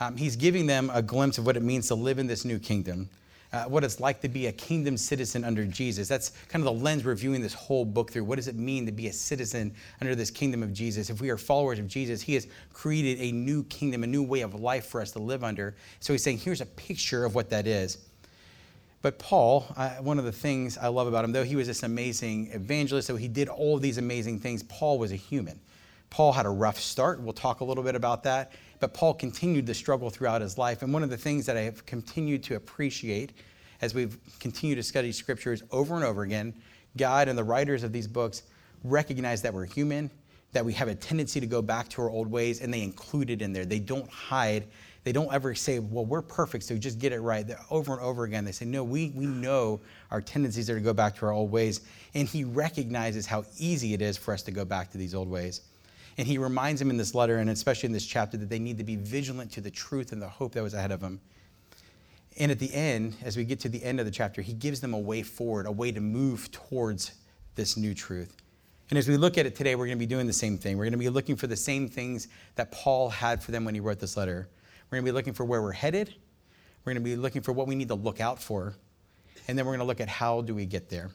Um, 0.00 0.16
he's 0.16 0.34
giving 0.34 0.66
them 0.66 0.90
a 0.92 1.00
glimpse 1.00 1.38
of 1.38 1.46
what 1.46 1.56
it 1.56 1.62
means 1.62 1.86
to 1.88 1.94
live 1.94 2.18
in 2.18 2.26
this 2.26 2.44
new 2.44 2.58
kingdom 2.58 3.08
uh, 3.54 3.66
what 3.66 3.84
it's 3.84 4.00
like 4.00 4.20
to 4.20 4.28
be 4.28 4.48
a 4.48 4.52
kingdom 4.52 4.96
citizen 4.96 5.44
under 5.44 5.64
Jesus. 5.64 6.08
That's 6.08 6.30
kind 6.48 6.66
of 6.66 6.74
the 6.74 6.82
lens 6.82 7.04
we're 7.04 7.14
viewing 7.14 7.40
this 7.40 7.54
whole 7.54 7.84
book 7.84 8.10
through. 8.10 8.24
What 8.24 8.34
does 8.36 8.48
it 8.48 8.56
mean 8.56 8.84
to 8.86 8.92
be 8.92 9.06
a 9.06 9.12
citizen 9.12 9.72
under 10.00 10.16
this 10.16 10.28
kingdom 10.28 10.60
of 10.64 10.72
Jesus? 10.72 11.08
If 11.08 11.20
we 11.20 11.30
are 11.30 11.38
followers 11.38 11.78
of 11.78 11.86
Jesus, 11.86 12.20
He 12.20 12.34
has 12.34 12.48
created 12.72 13.20
a 13.20 13.30
new 13.30 13.62
kingdom, 13.64 14.02
a 14.02 14.08
new 14.08 14.24
way 14.24 14.40
of 14.40 14.54
life 14.54 14.86
for 14.86 15.00
us 15.00 15.12
to 15.12 15.20
live 15.20 15.44
under. 15.44 15.76
So 16.00 16.12
He's 16.12 16.24
saying, 16.24 16.38
here's 16.38 16.60
a 16.60 16.66
picture 16.66 17.24
of 17.24 17.36
what 17.36 17.50
that 17.50 17.68
is. 17.68 17.98
But 19.02 19.20
Paul, 19.20 19.66
uh, 19.76 19.90
one 19.96 20.18
of 20.18 20.24
the 20.24 20.32
things 20.32 20.76
I 20.76 20.88
love 20.88 21.06
about 21.06 21.24
him, 21.24 21.30
though 21.30 21.44
he 21.44 21.56
was 21.56 21.68
this 21.68 21.84
amazing 21.84 22.50
evangelist, 22.52 23.06
so 23.06 23.14
he 23.14 23.28
did 23.28 23.48
all 23.48 23.76
of 23.76 23.82
these 23.82 23.98
amazing 23.98 24.40
things, 24.40 24.64
Paul 24.64 24.98
was 24.98 25.12
a 25.12 25.16
human. 25.16 25.60
Paul 26.10 26.32
had 26.32 26.46
a 26.46 26.50
rough 26.50 26.80
start. 26.80 27.20
We'll 27.20 27.34
talk 27.34 27.60
a 27.60 27.64
little 27.64 27.84
bit 27.84 27.94
about 27.94 28.22
that. 28.24 28.52
But 28.80 28.94
Paul 28.94 29.14
continued 29.14 29.66
the 29.66 29.74
struggle 29.74 30.10
throughout 30.10 30.40
his 30.40 30.58
life. 30.58 30.82
And 30.82 30.92
one 30.92 31.02
of 31.02 31.10
the 31.10 31.16
things 31.16 31.46
that 31.46 31.56
I 31.56 31.62
have 31.62 31.84
continued 31.86 32.42
to 32.44 32.56
appreciate 32.56 33.32
as 33.80 33.94
we've 33.94 34.18
continued 34.40 34.76
to 34.76 34.82
study 34.82 35.12
scriptures 35.12 35.62
over 35.70 35.94
and 35.94 36.04
over 36.04 36.22
again, 36.22 36.54
God 36.96 37.28
and 37.28 37.36
the 37.38 37.44
writers 37.44 37.82
of 37.82 37.92
these 37.92 38.06
books 38.06 38.42
recognize 38.82 39.42
that 39.42 39.52
we're 39.52 39.64
human, 39.64 40.10
that 40.52 40.64
we 40.64 40.72
have 40.74 40.88
a 40.88 40.94
tendency 40.94 41.40
to 41.40 41.46
go 41.46 41.60
back 41.60 41.88
to 41.90 42.02
our 42.02 42.10
old 42.10 42.30
ways, 42.30 42.60
and 42.60 42.72
they 42.72 42.82
include 42.82 43.30
it 43.30 43.42
in 43.42 43.52
there. 43.52 43.64
They 43.64 43.80
don't 43.80 44.08
hide. 44.08 44.66
They 45.02 45.12
don't 45.12 45.32
ever 45.32 45.54
say, 45.54 45.80
well, 45.80 46.06
we're 46.06 46.22
perfect, 46.22 46.64
so 46.64 46.76
just 46.78 46.98
get 46.98 47.12
it 47.12 47.20
right. 47.20 47.46
They're 47.46 47.60
over 47.70 47.92
and 47.92 48.00
over 48.00 48.24
again, 48.24 48.44
they 48.44 48.52
say, 48.52 48.64
no, 48.64 48.82
we, 48.82 49.10
we 49.14 49.26
know 49.26 49.80
our 50.10 50.22
tendencies 50.22 50.70
are 50.70 50.76
to 50.76 50.80
go 50.80 50.94
back 50.94 51.14
to 51.16 51.26
our 51.26 51.32
old 51.32 51.50
ways. 51.50 51.82
And 52.14 52.26
he 52.26 52.44
recognizes 52.44 53.26
how 53.26 53.44
easy 53.58 53.92
it 53.92 54.00
is 54.00 54.16
for 54.16 54.32
us 54.32 54.42
to 54.44 54.50
go 54.50 54.64
back 54.64 54.90
to 54.92 54.98
these 54.98 55.14
old 55.14 55.28
ways. 55.28 55.60
And 56.16 56.26
he 56.26 56.38
reminds 56.38 56.78
them 56.78 56.90
in 56.90 56.96
this 56.96 57.14
letter, 57.14 57.38
and 57.38 57.50
especially 57.50 57.88
in 57.88 57.92
this 57.92 58.06
chapter, 58.06 58.36
that 58.36 58.48
they 58.48 58.58
need 58.58 58.78
to 58.78 58.84
be 58.84 58.96
vigilant 58.96 59.50
to 59.52 59.60
the 59.60 59.70
truth 59.70 60.12
and 60.12 60.22
the 60.22 60.28
hope 60.28 60.52
that 60.52 60.62
was 60.62 60.74
ahead 60.74 60.92
of 60.92 61.00
them. 61.00 61.20
And 62.38 62.50
at 62.50 62.58
the 62.58 62.72
end, 62.72 63.16
as 63.22 63.36
we 63.36 63.44
get 63.44 63.60
to 63.60 63.68
the 63.68 63.82
end 63.82 64.00
of 64.00 64.06
the 64.06 64.12
chapter, 64.12 64.42
he 64.42 64.52
gives 64.52 64.80
them 64.80 64.94
a 64.94 64.98
way 64.98 65.22
forward, 65.22 65.66
a 65.66 65.72
way 65.72 65.92
to 65.92 66.00
move 66.00 66.50
towards 66.50 67.12
this 67.54 67.76
new 67.76 67.94
truth. 67.94 68.36
And 68.90 68.98
as 68.98 69.08
we 69.08 69.16
look 69.16 69.38
at 69.38 69.46
it 69.46 69.54
today, 69.54 69.76
we're 69.76 69.86
going 69.86 69.98
to 69.98 70.02
be 70.02 70.06
doing 70.06 70.26
the 70.26 70.32
same 70.32 70.58
thing. 70.58 70.76
We're 70.76 70.84
going 70.84 70.92
to 70.92 70.98
be 70.98 71.08
looking 71.08 71.36
for 71.36 71.46
the 71.46 71.56
same 71.56 71.88
things 71.88 72.28
that 72.56 72.70
Paul 72.70 73.08
had 73.08 73.42
for 73.42 73.50
them 73.50 73.64
when 73.64 73.74
he 73.74 73.80
wrote 73.80 73.98
this 73.98 74.16
letter. 74.16 74.48
We're 74.90 74.96
going 74.96 75.06
to 75.06 75.12
be 75.12 75.14
looking 75.14 75.32
for 75.32 75.44
where 75.44 75.62
we're 75.62 75.72
headed. 75.72 76.14
We're 76.84 76.92
going 76.92 77.02
to 77.02 77.08
be 77.08 77.16
looking 77.16 77.40
for 77.40 77.52
what 77.52 77.66
we 77.66 77.74
need 77.74 77.88
to 77.88 77.94
look 77.94 78.20
out 78.20 78.42
for. 78.42 78.74
And 79.48 79.56
then 79.56 79.64
we're 79.64 79.72
going 79.72 79.80
to 79.80 79.86
look 79.86 80.00
at 80.00 80.08
how 80.08 80.42
do 80.42 80.54
we 80.54 80.66
get 80.66 80.90
there. 80.90 81.10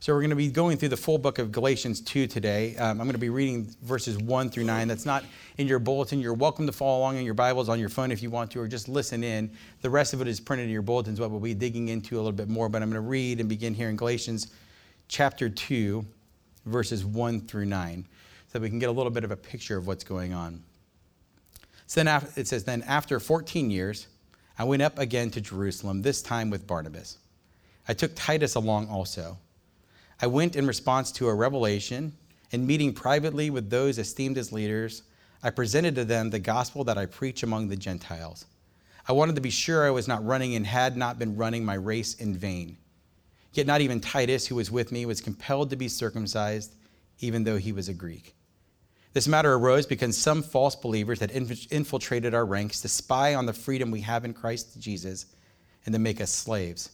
So 0.00 0.14
we're 0.14 0.20
going 0.20 0.30
to 0.30 0.36
be 0.36 0.48
going 0.48 0.76
through 0.76 0.90
the 0.90 0.96
full 0.96 1.18
book 1.18 1.40
of 1.40 1.50
Galatians 1.50 2.00
2 2.00 2.28
today. 2.28 2.76
Um, 2.76 3.00
I'm 3.00 3.06
going 3.08 3.12
to 3.14 3.18
be 3.18 3.30
reading 3.30 3.74
verses 3.82 4.16
1 4.16 4.48
through 4.48 4.62
9. 4.62 4.86
That's 4.86 5.04
not 5.04 5.24
in 5.56 5.66
your 5.66 5.80
bulletin. 5.80 6.20
You're 6.20 6.34
welcome 6.34 6.66
to 6.66 6.72
follow 6.72 7.00
along 7.00 7.16
in 7.16 7.24
your 7.24 7.34
Bibles 7.34 7.68
on 7.68 7.80
your 7.80 7.88
phone 7.88 8.12
if 8.12 8.22
you 8.22 8.30
want 8.30 8.52
to, 8.52 8.60
or 8.60 8.68
just 8.68 8.88
listen 8.88 9.24
in. 9.24 9.50
The 9.82 9.90
rest 9.90 10.14
of 10.14 10.20
it 10.20 10.28
is 10.28 10.38
printed 10.38 10.66
in 10.66 10.72
your 10.72 10.82
bulletins, 10.82 11.18
what 11.18 11.32
we'll 11.32 11.40
be 11.40 11.52
digging 11.52 11.88
into 11.88 12.14
a 12.14 12.18
little 12.18 12.30
bit 12.30 12.48
more. 12.48 12.68
But 12.68 12.80
I'm 12.80 12.90
going 12.90 13.02
to 13.02 13.08
read 13.08 13.40
and 13.40 13.48
begin 13.48 13.74
here 13.74 13.88
in 13.88 13.96
Galatians 13.96 14.52
chapter 15.08 15.48
2, 15.48 16.06
verses 16.66 17.04
1 17.04 17.48
through 17.48 17.66
9, 17.66 18.06
so 18.46 18.52
that 18.52 18.62
we 18.62 18.70
can 18.70 18.78
get 18.78 18.90
a 18.90 18.92
little 18.92 19.10
bit 19.10 19.24
of 19.24 19.32
a 19.32 19.36
picture 19.36 19.76
of 19.76 19.88
what's 19.88 20.04
going 20.04 20.32
on. 20.32 20.62
So 21.88 22.04
then 22.04 22.22
it 22.36 22.46
says, 22.46 22.62
Then 22.62 22.82
after 22.82 23.18
14 23.18 23.68
years, 23.68 24.06
I 24.60 24.62
went 24.62 24.80
up 24.80 24.96
again 24.96 25.32
to 25.32 25.40
Jerusalem, 25.40 26.02
this 26.02 26.22
time 26.22 26.50
with 26.50 26.68
Barnabas. 26.68 27.18
I 27.88 27.94
took 27.94 28.12
Titus 28.14 28.54
along 28.54 28.88
also. 28.90 29.38
I 30.20 30.26
went 30.26 30.56
in 30.56 30.66
response 30.66 31.12
to 31.12 31.28
a 31.28 31.34
revelation, 31.34 32.12
and 32.52 32.66
meeting 32.66 32.92
privately 32.92 33.50
with 33.50 33.70
those 33.70 33.98
esteemed 33.98 34.38
as 34.38 34.52
leaders, 34.52 35.02
I 35.42 35.50
presented 35.50 35.94
to 35.94 36.04
them 36.04 36.30
the 36.30 36.38
gospel 36.38 36.82
that 36.84 36.98
I 36.98 37.06
preach 37.06 37.42
among 37.42 37.68
the 37.68 37.76
Gentiles. 37.76 38.46
I 39.06 39.12
wanted 39.12 39.36
to 39.36 39.40
be 39.40 39.50
sure 39.50 39.86
I 39.86 39.90
was 39.90 40.08
not 40.08 40.26
running 40.26 40.54
and 40.54 40.66
had 40.66 40.96
not 40.96 41.18
been 41.18 41.36
running 41.36 41.64
my 41.64 41.74
race 41.74 42.14
in 42.14 42.34
vain. 42.34 42.76
Yet 43.52 43.66
not 43.66 43.80
even 43.80 44.00
Titus, 44.00 44.46
who 44.46 44.56
was 44.56 44.70
with 44.70 44.92
me, 44.92 45.06
was 45.06 45.20
compelled 45.20 45.70
to 45.70 45.76
be 45.76 45.88
circumcised, 45.88 46.74
even 47.20 47.44
though 47.44 47.56
he 47.56 47.72
was 47.72 47.88
a 47.88 47.94
Greek. 47.94 48.34
This 49.14 49.28
matter 49.28 49.54
arose 49.54 49.86
because 49.86 50.16
some 50.16 50.42
false 50.42 50.76
believers 50.76 51.20
had 51.20 51.30
infiltrated 51.30 52.34
our 52.34 52.44
ranks 52.44 52.80
to 52.82 52.88
spy 52.88 53.34
on 53.34 53.46
the 53.46 53.52
freedom 53.52 53.90
we 53.90 54.02
have 54.02 54.24
in 54.24 54.34
Christ 54.34 54.78
Jesus 54.78 55.26
and 55.86 55.92
to 55.92 55.98
make 55.98 56.20
us 56.20 56.30
slaves. 56.30 56.90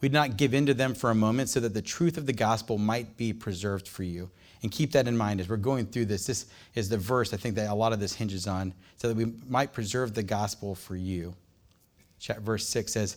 We 0.00 0.08
did 0.08 0.14
not 0.14 0.36
give 0.36 0.54
in 0.54 0.66
to 0.66 0.74
them 0.74 0.94
for 0.94 1.10
a 1.10 1.14
moment 1.14 1.48
so 1.48 1.60
that 1.60 1.74
the 1.74 1.82
truth 1.82 2.16
of 2.16 2.26
the 2.26 2.32
gospel 2.32 2.78
might 2.78 3.16
be 3.16 3.32
preserved 3.32 3.88
for 3.88 4.02
you. 4.02 4.30
And 4.62 4.70
keep 4.70 4.92
that 4.92 5.06
in 5.06 5.16
mind 5.16 5.40
as 5.40 5.48
we're 5.48 5.56
going 5.56 5.86
through 5.86 6.06
this. 6.06 6.26
This 6.26 6.46
is 6.74 6.88
the 6.88 6.98
verse 6.98 7.32
I 7.32 7.36
think 7.36 7.54
that 7.56 7.70
a 7.70 7.74
lot 7.74 7.92
of 7.92 8.00
this 8.00 8.14
hinges 8.14 8.46
on, 8.46 8.74
so 8.96 9.08
that 9.08 9.16
we 9.16 9.32
might 9.48 9.72
preserve 9.72 10.14
the 10.14 10.22
gospel 10.22 10.74
for 10.74 10.96
you. 10.96 11.34
Verse 12.40 12.66
6 12.68 12.92
says, 12.92 13.16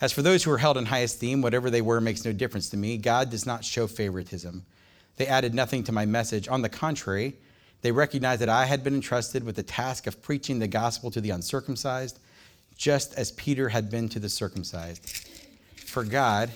As 0.00 0.12
for 0.12 0.22
those 0.22 0.44
who 0.44 0.50
are 0.50 0.58
held 0.58 0.76
in 0.76 0.86
high 0.86 0.98
esteem, 0.98 1.42
whatever 1.42 1.70
they 1.70 1.80
were 1.80 2.00
makes 2.00 2.24
no 2.24 2.32
difference 2.32 2.68
to 2.70 2.76
me. 2.76 2.96
God 2.96 3.30
does 3.30 3.46
not 3.46 3.64
show 3.64 3.86
favoritism. 3.86 4.64
They 5.16 5.26
added 5.26 5.54
nothing 5.54 5.84
to 5.84 5.92
my 5.92 6.06
message. 6.06 6.48
On 6.48 6.62
the 6.62 6.68
contrary, 6.68 7.36
they 7.82 7.92
recognized 7.92 8.42
that 8.42 8.48
I 8.48 8.66
had 8.66 8.84
been 8.84 8.94
entrusted 8.94 9.44
with 9.44 9.56
the 9.56 9.62
task 9.62 10.06
of 10.06 10.20
preaching 10.22 10.58
the 10.58 10.68
gospel 10.68 11.10
to 11.12 11.20
the 11.20 11.30
uncircumcised, 11.30 12.18
just 12.76 13.14
as 13.14 13.32
Peter 13.32 13.68
had 13.68 13.90
been 13.90 14.08
to 14.10 14.18
the 14.18 14.28
circumcised. 14.28 15.28
For 15.90 16.04
God, 16.04 16.52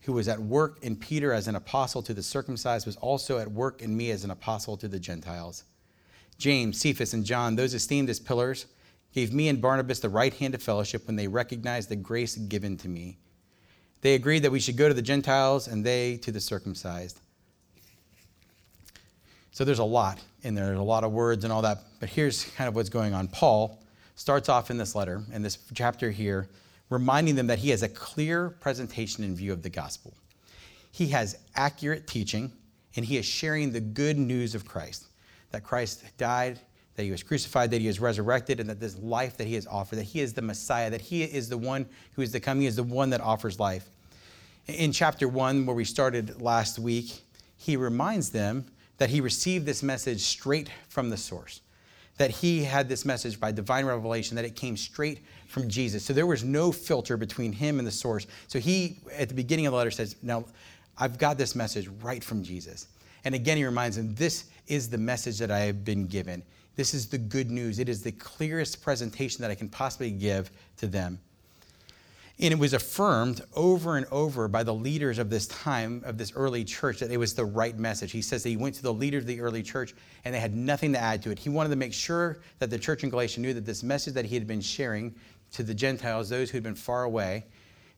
who 0.00 0.12
was 0.12 0.26
at 0.26 0.40
work 0.40 0.78
in 0.82 0.96
Peter 0.96 1.32
as 1.32 1.46
an 1.46 1.54
apostle 1.54 2.02
to 2.02 2.12
the 2.12 2.24
circumcised, 2.24 2.86
was 2.86 2.96
also 2.96 3.38
at 3.38 3.48
work 3.48 3.80
in 3.82 3.96
me 3.96 4.10
as 4.10 4.24
an 4.24 4.32
apostle 4.32 4.76
to 4.78 4.88
the 4.88 4.98
Gentiles. 4.98 5.62
James, 6.38 6.80
Cephas, 6.80 7.14
and 7.14 7.24
John, 7.24 7.54
those 7.54 7.72
esteemed 7.72 8.10
as 8.10 8.18
pillars, 8.18 8.66
gave 9.14 9.32
me 9.32 9.48
and 9.48 9.62
Barnabas 9.62 10.00
the 10.00 10.08
right 10.08 10.34
hand 10.34 10.56
of 10.56 10.62
fellowship 10.62 11.06
when 11.06 11.14
they 11.14 11.28
recognized 11.28 11.88
the 11.88 11.94
grace 11.94 12.34
given 12.34 12.76
to 12.78 12.88
me. 12.88 13.16
They 14.00 14.16
agreed 14.16 14.40
that 14.40 14.50
we 14.50 14.58
should 14.58 14.76
go 14.76 14.88
to 14.88 14.94
the 14.94 15.02
Gentiles 15.02 15.68
and 15.68 15.86
they 15.86 16.16
to 16.16 16.32
the 16.32 16.40
circumcised. 16.40 17.20
So 19.52 19.64
there's 19.64 19.78
a 19.78 19.84
lot 19.84 20.18
in 20.42 20.56
there. 20.56 20.66
There's 20.66 20.80
a 20.80 20.82
lot 20.82 21.04
of 21.04 21.12
words 21.12 21.44
and 21.44 21.52
all 21.52 21.62
that. 21.62 21.84
But 22.00 22.08
here's 22.08 22.44
kind 22.56 22.66
of 22.66 22.74
what's 22.74 22.88
going 22.88 23.14
on. 23.14 23.28
Paul 23.28 23.80
starts 24.16 24.48
off 24.48 24.68
in 24.68 24.78
this 24.78 24.96
letter, 24.96 25.22
in 25.32 25.42
this 25.42 25.58
chapter 25.74 26.10
here, 26.10 26.48
reminding 26.92 27.34
them 27.34 27.46
that 27.46 27.58
he 27.58 27.70
has 27.70 27.82
a 27.82 27.88
clear 27.88 28.50
presentation 28.50 29.24
in 29.24 29.34
view 29.34 29.52
of 29.52 29.62
the 29.62 29.70
gospel. 29.70 30.12
He 30.92 31.08
has 31.08 31.38
accurate 31.56 32.06
teaching, 32.06 32.52
and 32.94 33.04
he 33.04 33.16
is 33.16 33.24
sharing 33.24 33.72
the 33.72 33.80
good 33.80 34.18
news 34.18 34.54
of 34.54 34.66
Christ 34.66 35.06
that 35.50 35.64
Christ 35.64 36.04
died, 36.18 36.58
that 36.94 37.02
he 37.02 37.10
was 37.10 37.22
crucified, 37.22 37.70
that 37.70 37.80
he 37.80 37.88
is 37.88 38.00
resurrected, 38.00 38.60
and 38.60 38.68
that 38.68 38.80
this 38.80 38.98
life 38.98 39.36
that 39.38 39.46
he 39.46 39.54
has 39.54 39.66
offered, 39.66 39.96
that 39.96 40.04
he 40.04 40.20
is 40.20 40.34
the 40.34 40.42
Messiah, 40.42 40.90
that 40.90 41.00
he 41.00 41.22
is 41.22 41.48
the 41.48 41.58
one 41.58 41.86
who 42.14 42.22
is 42.22 42.32
to 42.32 42.40
come, 42.40 42.60
he 42.60 42.66
is 42.66 42.76
the 42.76 42.82
one 42.82 43.10
that 43.10 43.20
offers 43.20 43.58
life. 43.58 43.88
In 44.66 44.92
chapter 44.92 45.28
one, 45.28 45.66
where 45.66 45.74
we 45.74 45.84
started 45.84 46.40
last 46.40 46.78
week, 46.78 47.22
he 47.56 47.76
reminds 47.76 48.30
them 48.30 48.66
that 48.98 49.10
he 49.10 49.20
received 49.20 49.66
this 49.66 49.82
message 49.82 50.20
straight 50.20 50.70
from 50.88 51.10
the 51.10 51.16
source 51.16 51.62
that 52.18 52.30
he 52.30 52.64
had 52.64 52.88
this 52.88 53.04
message 53.04 53.40
by 53.40 53.52
divine 53.52 53.86
revelation, 53.86 54.36
that 54.36 54.44
it 54.44 54.54
came 54.54 54.76
straight 54.76 55.20
from 55.52 55.68
Jesus. 55.68 56.02
So 56.02 56.12
there 56.12 56.26
was 56.26 56.42
no 56.42 56.72
filter 56.72 57.16
between 57.16 57.52
him 57.52 57.78
and 57.78 57.86
the 57.86 57.92
source. 57.92 58.26
So 58.48 58.58
he, 58.58 58.98
at 59.16 59.28
the 59.28 59.34
beginning 59.34 59.66
of 59.66 59.72
the 59.72 59.76
letter, 59.76 59.90
says, 59.90 60.16
Now, 60.22 60.46
I've 60.96 61.18
got 61.18 61.36
this 61.36 61.54
message 61.54 61.88
right 62.00 62.24
from 62.24 62.42
Jesus. 62.42 62.88
And 63.24 63.34
again, 63.34 63.58
he 63.58 63.64
reminds 63.64 63.96
them, 63.96 64.14
This 64.14 64.46
is 64.66 64.88
the 64.88 64.98
message 64.98 65.38
that 65.38 65.50
I 65.50 65.60
have 65.60 65.84
been 65.84 66.06
given. 66.06 66.42
This 66.74 66.94
is 66.94 67.06
the 67.06 67.18
good 67.18 67.50
news. 67.50 67.78
It 67.78 67.90
is 67.90 68.02
the 68.02 68.12
clearest 68.12 68.82
presentation 68.82 69.42
that 69.42 69.50
I 69.50 69.54
can 69.54 69.68
possibly 69.68 70.10
give 70.10 70.50
to 70.78 70.86
them. 70.86 71.18
And 72.40 72.52
it 72.52 72.58
was 72.58 72.72
affirmed 72.72 73.42
over 73.54 73.98
and 73.98 74.06
over 74.10 74.48
by 74.48 74.62
the 74.62 74.72
leaders 74.72 75.18
of 75.18 75.28
this 75.28 75.46
time, 75.48 76.02
of 76.06 76.16
this 76.16 76.32
early 76.34 76.64
church, 76.64 77.00
that 77.00 77.10
it 77.10 77.18
was 77.18 77.34
the 77.34 77.44
right 77.44 77.78
message. 77.78 78.10
He 78.10 78.22
says 78.22 78.42
that 78.42 78.48
he 78.48 78.56
went 78.56 78.74
to 78.76 78.82
the 78.82 78.92
leaders 78.92 79.24
of 79.24 79.26
the 79.26 79.42
early 79.42 79.62
church 79.62 79.94
and 80.24 80.34
they 80.34 80.40
had 80.40 80.56
nothing 80.56 80.94
to 80.94 80.98
add 80.98 81.22
to 81.22 81.30
it. 81.30 81.38
He 81.38 81.50
wanted 81.50 81.68
to 81.68 81.76
make 81.76 81.92
sure 81.92 82.40
that 82.58 82.70
the 82.70 82.78
church 82.78 83.04
in 83.04 83.10
Galatia 83.10 83.40
knew 83.40 83.52
that 83.52 83.66
this 83.66 83.82
message 83.82 84.14
that 84.14 84.24
he 84.24 84.34
had 84.34 84.46
been 84.46 84.62
sharing 84.62 85.14
to 85.52 85.62
the 85.62 85.74
Gentiles, 85.74 86.28
those 86.28 86.50
who 86.50 86.56
had 86.56 86.62
been 86.62 86.74
far 86.74 87.04
away, 87.04 87.44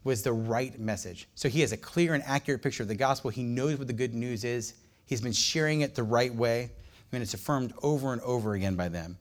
was 0.04 0.22
the 0.22 0.32
right 0.32 0.78
message. 0.78 1.28
So 1.34 1.48
he 1.48 1.60
has 1.60 1.72
a 1.72 1.76
clear 1.76 2.14
and 2.14 2.22
accurate 2.24 2.62
picture 2.62 2.82
of 2.82 2.88
the 2.88 2.94
gospel. 2.94 3.30
He 3.30 3.42
knows 3.42 3.78
what 3.78 3.86
the 3.86 3.92
good 3.92 4.14
news 4.14 4.44
is. 4.44 4.74
He's 5.06 5.20
been 5.20 5.32
sharing 5.32 5.80
it 5.80 5.94
the 5.94 6.02
right 6.02 6.34
way, 6.34 6.70
and 7.12 7.22
it's 7.22 7.34
affirmed 7.34 7.72
over 7.82 8.12
and 8.12 8.20
over 8.22 8.54
again 8.54 8.76
by 8.76 8.88
them. 8.88 9.16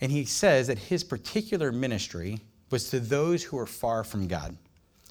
And 0.00 0.12
he 0.12 0.24
says 0.24 0.68
that 0.68 0.78
his 0.78 1.02
particular 1.02 1.72
ministry 1.72 2.40
was 2.70 2.90
to 2.90 3.00
those 3.00 3.42
who 3.42 3.56
were 3.56 3.66
far 3.66 4.04
from 4.04 4.28
God, 4.28 4.56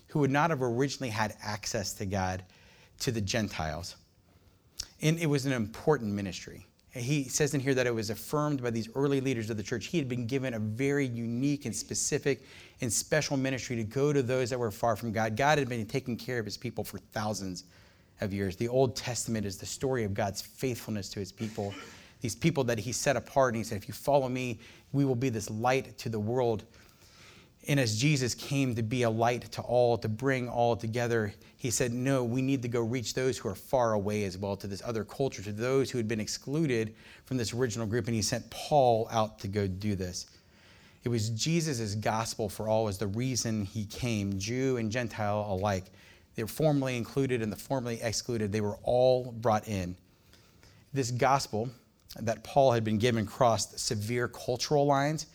who 0.08 0.20
would 0.20 0.32
not 0.32 0.50
have 0.50 0.62
originally 0.62 1.10
had 1.10 1.36
access 1.42 1.94
to 1.94 2.06
God, 2.06 2.44
to 3.00 3.12
the 3.12 3.22
Gentiles. 3.22 3.96
And 5.02 5.20
it 5.20 5.26
was 5.26 5.46
an 5.46 5.52
important 5.52 6.14
ministry. 6.14 6.66
He 6.98 7.26
says 7.26 7.54
in 7.54 7.60
here 7.60 7.74
that 7.74 7.88
it 7.88 7.94
was 7.94 8.10
affirmed 8.10 8.62
by 8.62 8.72
these 8.72 8.90
early 8.96 9.22
leaders 9.22 9.50
of 9.50 9.58
the 9.58 9.64
church. 9.64 9.88
He 9.88 9.98
had 9.98 10.08
been 10.08 10.26
given 10.26 10.54
a 10.54 10.60
very 10.60 11.06
unique 11.06 11.66
and 11.66 11.76
specific 11.76 12.44
and 12.82 12.92
special 12.92 13.38
ministry 13.38 13.76
to 13.76 13.84
go 13.84 14.14
to 14.14 14.22
those 14.22 14.50
that 14.50 14.60
were 14.60 14.72
far 14.72 14.96
from 14.96 15.12
God. 15.12 15.36
God 15.36 15.58
had 15.58 15.70
been 15.70 15.86
taking 15.86 16.18
care 16.18 16.40
of 16.40 16.46
his 16.46 16.58
people 16.58 16.84
for 16.84 16.98
thousands 16.98 17.66
of 18.22 18.34
years. 18.34 18.56
The 18.56 18.68
Old 18.68 18.96
Testament 18.96 19.46
is 19.46 19.58
the 19.58 19.66
story 19.66 20.04
of 20.04 20.14
God's 20.14 20.42
faithfulness 20.42 21.10
to 21.10 21.20
his 21.20 21.32
people, 21.32 21.74
these 22.22 22.36
people 22.36 22.64
that 22.66 22.80
he 22.80 22.92
set 22.92 23.16
apart. 23.16 23.54
And 23.54 23.58
he 23.58 23.64
said, 23.64 23.78
If 23.78 23.88
you 23.88 23.94
follow 23.94 24.30
me, 24.30 24.60
we 24.92 25.06
will 25.06 25.16
be 25.16 25.30
this 25.30 25.50
light 25.50 25.98
to 26.00 26.10
the 26.10 26.20
world. 26.20 26.64
And 27.68 27.82
as 27.82 28.00
Jesus 28.00 28.34
came 28.34 28.76
to 28.76 28.82
be 28.82 29.04
a 29.04 29.10
light 29.10 29.52
to 29.52 29.62
all, 29.62 29.98
to 29.98 30.08
bring 30.08 30.48
all 30.48 30.78
together, 30.78 31.34
he 31.58 31.70
said, 31.70 31.92
No, 31.92 32.24
we 32.24 32.42
need 32.42 32.62
to 32.62 32.70
go 32.70 32.80
reach 32.80 33.14
those 33.14 33.38
who 33.38 33.50
are 33.50 33.56
far 33.56 33.94
away 33.94 34.24
as 34.24 34.38
well, 34.38 34.56
to 34.56 34.68
this 34.68 34.82
other 34.86 35.04
culture, 35.04 35.42
to 35.44 35.52
those 35.52 35.92
who 35.92 35.98
had 35.98 36.08
been 36.08 36.22
excluded 36.22 36.96
from 37.26 37.36
this 37.36 37.54
original 37.54 37.86
group. 37.86 38.08
And 38.08 38.16
he 38.16 38.22
sent 38.22 38.50
Paul 38.50 39.10
out 39.12 39.40
to 39.40 39.50
go 39.50 39.68
do 39.68 39.96
this. 39.96 40.28
It 41.04 41.10
was 41.10 41.30
Jesus' 41.30 41.94
gospel 41.96 42.48
for 42.48 42.70
all 42.70 42.86
was 42.86 42.98
the 42.98 43.08
reason 43.08 43.66
he 43.66 43.86
came, 43.86 44.40
Jew 44.40 44.78
and 44.78 44.90
Gentile 44.90 45.46
alike. 45.50 45.86
They 46.36 46.44
were 46.44 46.48
formally 46.48 46.96
included 46.96 47.42
and 47.42 47.52
the 47.52 47.58
formally 47.58 48.00
excluded. 48.02 48.52
They 48.52 48.62
were 48.62 48.78
all 48.84 49.32
brought 49.32 49.68
in. 49.68 49.98
This 50.94 51.12
gospel 51.12 51.70
that 52.20 52.44
Paul 52.44 52.72
had 52.72 52.84
been 52.84 52.98
given 52.98 53.26
crossed 53.26 53.78
severe 53.80 54.28
cultural 54.28 54.86
lines 54.86 55.28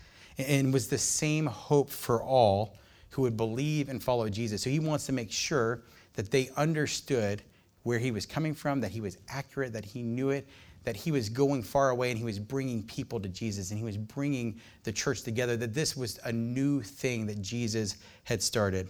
and 0.43 0.73
was 0.73 0.89
the 0.89 0.99
same 0.99 1.47
hope 1.47 1.91
for 1.91 2.23
all 2.23 2.77
who 3.11 3.23
would 3.23 3.37
believe 3.37 3.89
and 3.89 4.03
follow 4.03 4.29
Jesus. 4.29 4.63
So 4.63 4.71
he 4.71 4.81
wants 4.81 5.07
to 5.07 5.13
make 5.13 5.31
sure 5.31 5.83
that 6.15 6.31
they 6.31 6.51
understood 6.57 7.43
where 7.83 7.99
he 7.99 8.11
was 8.11 8.27
coming 8.27 8.55
from, 8.55 8.81
that 8.81 8.91
he 8.91 9.01
was 9.01 9.19
accurate, 9.29 9.73
that 9.73 9.85
he 9.85 10.03
knew 10.03 10.31
it, 10.31 10.49
that 10.85 10.97
he 10.97 11.11
was 11.11 11.29
going 11.29 11.63
far 11.63 11.91
away 11.91 12.11
and 12.11 12.19
he 12.19 12.25
was 12.25 12.39
bringing 12.39 12.83
people 12.83 13.21
to 13.21 13.29
Jesus 13.29 13.71
and 13.71 13.79
he 13.79 13.85
was 13.85 13.97
bringing 13.97 14.61
the 14.85 14.93
church 14.93 15.23
together, 15.23 15.57
that 15.57 15.75
this 15.75 15.97
was 15.97 16.19
a 16.25 16.33
new 16.33 16.83
thing 16.83 17.27
that 17.27 17.41
Jesus 17.41 17.97
had 18.25 18.43
started. 18.43 18.89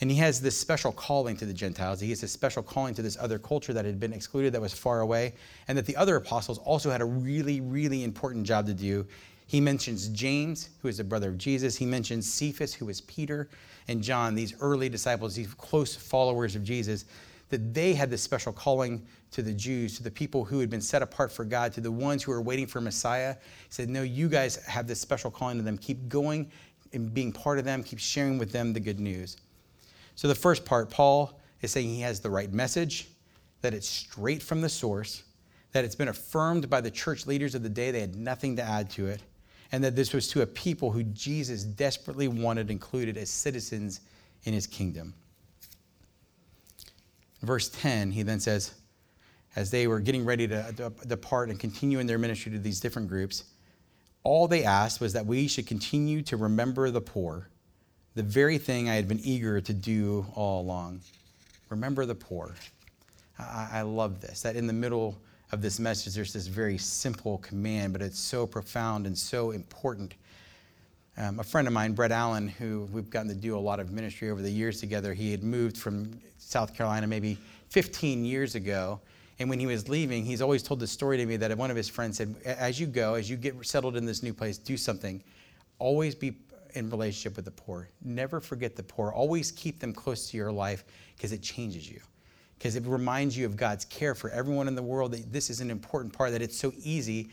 And 0.00 0.10
he 0.10 0.16
has 0.18 0.40
this 0.40 0.58
special 0.58 0.92
calling 0.92 1.36
to 1.36 1.46
the 1.46 1.52
Gentiles. 1.52 2.00
He 2.00 2.10
has 2.10 2.22
a 2.22 2.28
special 2.28 2.62
calling 2.62 2.94
to 2.94 3.02
this 3.02 3.16
other 3.18 3.38
culture 3.38 3.72
that 3.72 3.84
had 3.84 4.00
been 4.00 4.12
excluded, 4.12 4.52
that 4.52 4.60
was 4.60 4.72
far 4.72 5.00
away, 5.00 5.34
and 5.68 5.78
that 5.78 5.86
the 5.86 5.96
other 5.96 6.16
apostles 6.16 6.58
also 6.58 6.90
had 6.90 7.00
a 7.00 7.04
really, 7.04 7.60
really 7.60 8.02
important 8.02 8.44
job 8.46 8.66
to 8.66 8.74
do 8.74 9.06
he 9.54 9.60
mentions 9.60 10.08
James, 10.08 10.70
who 10.82 10.88
is 10.88 10.96
the 10.96 11.04
brother 11.04 11.28
of 11.28 11.38
Jesus. 11.38 11.76
He 11.76 11.86
mentions 11.86 12.28
Cephas, 12.28 12.74
who 12.74 12.88
is 12.88 13.02
Peter, 13.02 13.48
and 13.86 14.02
John, 14.02 14.34
these 14.34 14.52
early 14.60 14.88
disciples, 14.88 15.36
these 15.36 15.54
close 15.54 15.94
followers 15.94 16.56
of 16.56 16.64
Jesus, 16.64 17.04
that 17.50 17.72
they 17.72 17.94
had 17.94 18.10
this 18.10 18.20
special 18.20 18.52
calling 18.52 19.06
to 19.30 19.42
the 19.42 19.52
Jews, 19.52 19.96
to 19.96 20.02
the 20.02 20.10
people 20.10 20.44
who 20.44 20.58
had 20.58 20.70
been 20.70 20.80
set 20.80 21.02
apart 21.02 21.30
for 21.30 21.44
God, 21.44 21.72
to 21.74 21.80
the 21.80 21.92
ones 21.92 22.24
who 22.24 22.32
were 22.32 22.42
waiting 22.42 22.66
for 22.66 22.80
Messiah. 22.80 23.34
He 23.34 23.70
said, 23.70 23.88
No, 23.88 24.02
you 24.02 24.28
guys 24.28 24.56
have 24.66 24.88
this 24.88 25.00
special 25.00 25.30
calling 25.30 25.58
to 25.58 25.62
them. 25.62 25.78
Keep 25.78 26.08
going 26.08 26.50
and 26.92 27.14
being 27.14 27.30
part 27.30 27.60
of 27.60 27.64
them, 27.64 27.84
keep 27.84 28.00
sharing 28.00 28.38
with 28.38 28.50
them 28.50 28.72
the 28.72 28.80
good 28.80 28.98
news. 28.98 29.36
So, 30.16 30.26
the 30.26 30.34
first 30.34 30.64
part, 30.64 30.90
Paul 30.90 31.40
is 31.62 31.70
saying 31.70 31.90
he 31.90 32.00
has 32.00 32.18
the 32.18 32.28
right 32.28 32.52
message, 32.52 33.06
that 33.62 33.72
it's 33.72 33.88
straight 33.88 34.42
from 34.42 34.62
the 34.62 34.68
source, 34.68 35.22
that 35.70 35.84
it's 35.84 35.94
been 35.94 36.08
affirmed 36.08 36.68
by 36.68 36.80
the 36.80 36.90
church 36.90 37.28
leaders 37.28 37.54
of 37.54 37.62
the 37.62 37.68
day, 37.68 37.92
they 37.92 38.00
had 38.00 38.16
nothing 38.16 38.56
to 38.56 38.62
add 38.62 38.90
to 38.90 39.06
it 39.06 39.22
and 39.74 39.82
that 39.82 39.96
this 39.96 40.12
was 40.12 40.28
to 40.28 40.40
a 40.40 40.46
people 40.46 40.92
who 40.92 41.02
Jesus 41.02 41.64
desperately 41.64 42.28
wanted 42.28 42.70
included 42.70 43.16
as 43.16 43.28
citizens 43.28 44.02
in 44.44 44.52
his 44.52 44.68
kingdom. 44.68 45.12
Verse 47.42 47.70
10, 47.70 48.12
he 48.12 48.22
then 48.22 48.38
says, 48.38 48.72
as 49.56 49.72
they 49.72 49.88
were 49.88 49.98
getting 49.98 50.24
ready 50.24 50.46
to 50.46 50.92
depart 51.08 51.50
and 51.50 51.58
continue 51.58 51.98
in 51.98 52.06
their 52.06 52.18
ministry 52.18 52.52
to 52.52 52.58
these 52.60 52.78
different 52.78 53.08
groups, 53.08 53.42
all 54.22 54.46
they 54.46 54.62
asked 54.62 55.00
was 55.00 55.12
that 55.12 55.26
we 55.26 55.48
should 55.48 55.66
continue 55.66 56.22
to 56.22 56.36
remember 56.36 56.92
the 56.92 57.00
poor, 57.00 57.48
the 58.14 58.22
very 58.22 58.58
thing 58.58 58.88
I 58.88 58.94
had 58.94 59.08
been 59.08 59.20
eager 59.24 59.60
to 59.60 59.72
do 59.72 60.24
all 60.36 60.60
along. 60.60 61.00
Remember 61.68 62.06
the 62.06 62.14
poor. 62.14 62.54
I, 63.40 63.70
I 63.72 63.82
love 63.82 64.20
this, 64.20 64.42
that 64.42 64.54
in 64.54 64.68
the 64.68 64.72
middle 64.72 65.18
of 65.54 65.62
this 65.62 65.78
message, 65.78 66.14
there's 66.14 66.32
this 66.32 66.48
very 66.48 66.76
simple 66.76 67.38
command, 67.38 67.92
but 67.92 68.02
it's 68.02 68.18
so 68.18 68.44
profound 68.44 69.06
and 69.06 69.16
so 69.16 69.52
important. 69.52 70.14
Um, 71.16 71.38
a 71.38 71.44
friend 71.44 71.68
of 71.68 71.72
mine, 71.72 71.92
Brett 71.92 72.10
Allen, 72.10 72.48
who 72.48 72.88
we've 72.92 73.08
gotten 73.08 73.28
to 73.28 73.36
do 73.36 73.56
a 73.56 73.58
lot 73.58 73.78
of 73.78 73.92
ministry 73.92 74.30
over 74.30 74.42
the 74.42 74.50
years 74.50 74.80
together, 74.80 75.14
he 75.14 75.30
had 75.30 75.44
moved 75.44 75.78
from 75.78 76.20
South 76.38 76.74
Carolina 76.74 77.06
maybe 77.06 77.38
15 77.68 78.24
years 78.24 78.56
ago. 78.56 79.00
And 79.38 79.48
when 79.48 79.60
he 79.60 79.66
was 79.66 79.88
leaving, 79.88 80.24
he's 80.24 80.42
always 80.42 80.62
told 80.62 80.80
this 80.80 80.90
story 80.90 81.16
to 81.18 81.24
me 81.24 81.36
that 81.36 81.56
one 81.56 81.70
of 81.70 81.76
his 81.76 81.88
friends 81.88 82.16
said, 82.16 82.34
As 82.44 82.80
you 82.80 82.88
go, 82.88 83.14
as 83.14 83.30
you 83.30 83.36
get 83.36 83.54
settled 83.64 83.96
in 83.96 84.04
this 84.04 84.24
new 84.24 84.34
place, 84.34 84.58
do 84.58 84.76
something. 84.76 85.22
Always 85.78 86.16
be 86.16 86.36
in 86.74 86.90
relationship 86.90 87.36
with 87.36 87.44
the 87.44 87.52
poor. 87.52 87.88
Never 88.04 88.40
forget 88.40 88.74
the 88.74 88.82
poor. 88.82 89.12
Always 89.12 89.52
keep 89.52 89.78
them 89.78 89.92
close 89.92 90.30
to 90.30 90.36
your 90.36 90.50
life 90.50 90.84
because 91.16 91.30
it 91.30 91.42
changes 91.42 91.88
you 91.88 92.00
because 92.64 92.76
it 92.76 92.86
reminds 92.86 93.36
you 93.36 93.44
of 93.44 93.58
God's 93.58 93.84
care 93.84 94.14
for 94.14 94.30
everyone 94.30 94.68
in 94.68 94.74
the 94.74 94.82
world. 94.82 95.12
That 95.12 95.30
this 95.30 95.50
is 95.50 95.60
an 95.60 95.70
important 95.70 96.14
part, 96.14 96.32
that 96.32 96.40
it's 96.40 96.56
so 96.56 96.72
easy. 96.78 97.28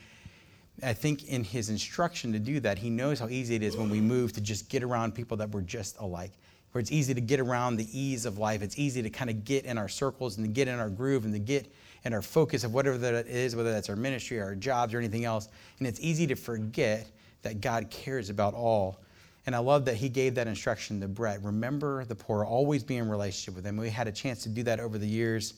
I 0.83 0.91
think 0.91 1.29
in 1.29 1.45
his 1.45 1.69
instruction 1.69 2.33
to 2.33 2.39
do 2.39 2.59
that, 2.59 2.77
he 2.77 2.89
knows 2.89 3.17
how 3.17 3.29
easy 3.29 3.55
it 3.55 3.63
is 3.63 3.77
when 3.77 3.89
we 3.89 4.01
move 4.01 4.33
to 4.33 4.41
just 4.41 4.67
get 4.67 4.83
around 4.83 5.15
people 5.15 5.37
that 5.37 5.49
were 5.49 5.61
just 5.61 5.97
alike. 5.99 6.33
Where 6.73 6.81
it's 6.81 6.91
easy 6.91 7.13
to 7.13 7.21
get 7.21 7.39
around 7.39 7.77
the 7.77 7.87
ease 7.97 8.25
of 8.25 8.39
life. 8.39 8.61
It's 8.61 8.77
easy 8.77 9.01
to 9.01 9.09
kind 9.09 9.29
of 9.29 9.45
get 9.45 9.63
in 9.63 9.77
our 9.77 9.87
circles 9.87 10.35
and 10.35 10.45
to 10.45 10.51
get 10.51 10.67
in 10.67 10.79
our 10.79 10.89
groove 10.89 11.23
and 11.23 11.33
to 11.33 11.39
get 11.39 11.73
in 12.03 12.13
our 12.13 12.21
focus 12.21 12.65
of 12.65 12.73
whatever 12.73 12.97
that 12.97 13.25
is, 13.25 13.55
whether 13.55 13.71
that's 13.71 13.87
our 13.87 13.95
ministry, 13.95 14.41
our 14.41 14.53
jobs, 14.53 14.93
or 14.93 14.97
anything 14.97 15.23
else. 15.23 15.47
And 15.79 15.87
it's 15.87 16.01
easy 16.01 16.27
to 16.27 16.35
forget 16.35 17.07
that 17.43 17.61
God 17.61 17.89
cares 17.89 18.29
about 18.29 18.53
all 18.53 18.99
and 19.45 19.55
I 19.55 19.59
love 19.59 19.85
that 19.85 19.95
he 19.95 20.09
gave 20.09 20.35
that 20.35 20.47
instruction 20.47 21.01
to 21.01 21.07
Brett. 21.07 21.41
Remember 21.43 22.05
the 22.05 22.15
poor, 22.15 22.45
always 22.45 22.83
be 22.83 22.97
in 22.97 23.09
relationship 23.09 23.55
with 23.55 23.63
them. 23.63 23.77
We 23.77 23.89
had 23.89 24.07
a 24.07 24.11
chance 24.11 24.43
to 24.43 24.49
do 24.49 24.63
that 24.63 24.79
over 24.79 24.97
the 24.97 25.07
years 25.07 25.55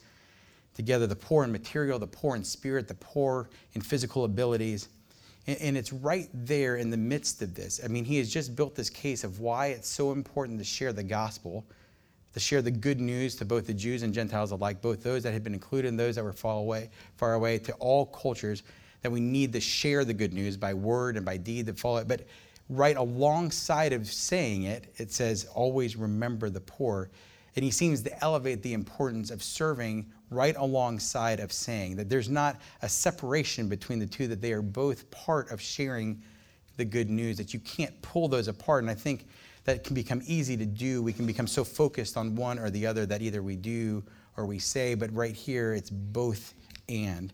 together 0.74 1.08
the 1.08 1.16
poor 1.16 1.44
in 1.44 1.52
material, 1.52 2.00
the 2.00 2.08
poor 2.08 2.36
in 2.36 2.44
spirit, 2.44 2.88
the 2.88 2.96
poor 2.96 3.50
in 3.74 3.82
physical 3.82 4.26
abilities. 4.26 4.90
And, 5.46 5.76
it's 5.76 5.92
right 5.92 6.30
there 6.34 6.78
in 6.78 6.90
the 6.90 6.96
midst 6.96 7.42
of 7.42 7.54
this. 7.54 7.82
I 7.84 7.90
mean, 7.90 8.06
he 8.06 8.18
has 8.20 8.32
just 8.32 8.56
built 8.56 8.76
this 8.76 8.90
case 8.90 9.26
of 9.26 9.42
why 9.42 9.68
it's 9.68 9.90
so 9.90 10.14
important 10.14 10.58
to 10.60 10.64
share 10.64 10.94
the 10.94 11.04
gospel, 11.04 11.66
to 12.34 12.40
share 12.40 12.62
the 12.62 12.72
good 12.72 13.02
news 13.02 13.36
to 13.36 13.46
both 13.46 13.68
the 13.68 13.74
Jews 13.74 14.04
and 14.04 14.14
Gentiles 14.14 14.52
alike, 14.52 14.82
both 14.82 15.04
those 15.04 15.22
that 15.24 15.34
had 15.34 15.44
been 15.44 15.54
included 15.54 15.90
and 15.90 16.00
those 16.00 16.16
that 16.16 16.24
were 16.24 16.32
far 16.32 16.60
away, 16.60 16.90
far 17.18 17.34
away, 17.34 17.60
to 17.60 17.74
all 17.74 18.06
cultures, 18.06 18.64
that 19.02 19.12
we 19.12 19.20
need 19.20 19.52
to 19.52 19.60
share 19.60 20.06
the 20.06 20.14
good 20.14 20.32
news 20.32 20.56
by 20.56 20.74
word 20.74 21.18
and 21.18 21.26
by 21.26 21.36
deed 21.36 21.66
that 21.66 21.78
follow 21.78 21.98
it. 21.98 22.08
But 22.08 22.22
right 22.70 22.96
alongside 22.96 23.94
of 23.94 24.08
saying 24.08 24.64
it, 24.64 24.94
it 24.98 25.12
says, 25.12 25.46
always 25.54 25.96
remember 25.96 26.50
the 26.50 26.62
poor. 26.62 27.10
And 27.56 27.64
he 27.64 27.72
seems 27.72 28.02
to 28.04 28.24
elevate 28.24 28.64
the 28.64 28.74
importance 28.74 29.30
of 29.30 29.44
serving 29.44 30.12
right 30.30 30.56
alongside 30.58 31.40
of 31.40 31.52
saying 31.52 31.96
that 31.98 32.10
there's 32.10 32.30
not 32.30 32.60
a 32.82 32.90
separation 32.90 33.70
between 33.70 34.00
the 34.00 34.08
two, 34.08 34.28
that 34.28 34.42
they 34.42 34.54
are 34.54 34.62
both 34.62 35.10
part 35.12 35.52
of 35.52 35.62
sharing 35.62 36.22
the 36.78 36.86
good 36.86 37.10
news, 37.10 37.38
that 37.38 37.54
you 37.54 37.60
can't 37.60 38.02
pull 38.02 38.28
those 38.28 38.48
apart. 38.48 38.84
And 38.84 38.90
I 38.90 38.96
think 38.96 39.28
that 39.66 39.84
can 39.84 39.94
become 39.94 40.22
easy 40.26 40.58
to 40.58 40.66
do. 40.66 41.04
We 41.04 41.14
can 41.14 41.28
become 41.28 41.48
so 41.48 41.64
focused 41.64 42.18
on 42.18 42.36
one 42.36 42.58
or 42.58 42.70
the 42.70 42.88
other 42.88 43.06
that 43.06 43.22
either 43.22 43.44
we 43.44 43.56
do 43.56 44.04
or 44.36 44.46
we 44.46 44.58
say, 44.58 44.96
but 44.96 45.14
right 45.14 45.36
here 45.36 45.74
it's 45.74 45.92
both 45.92 46.56
and. 46.90 47.32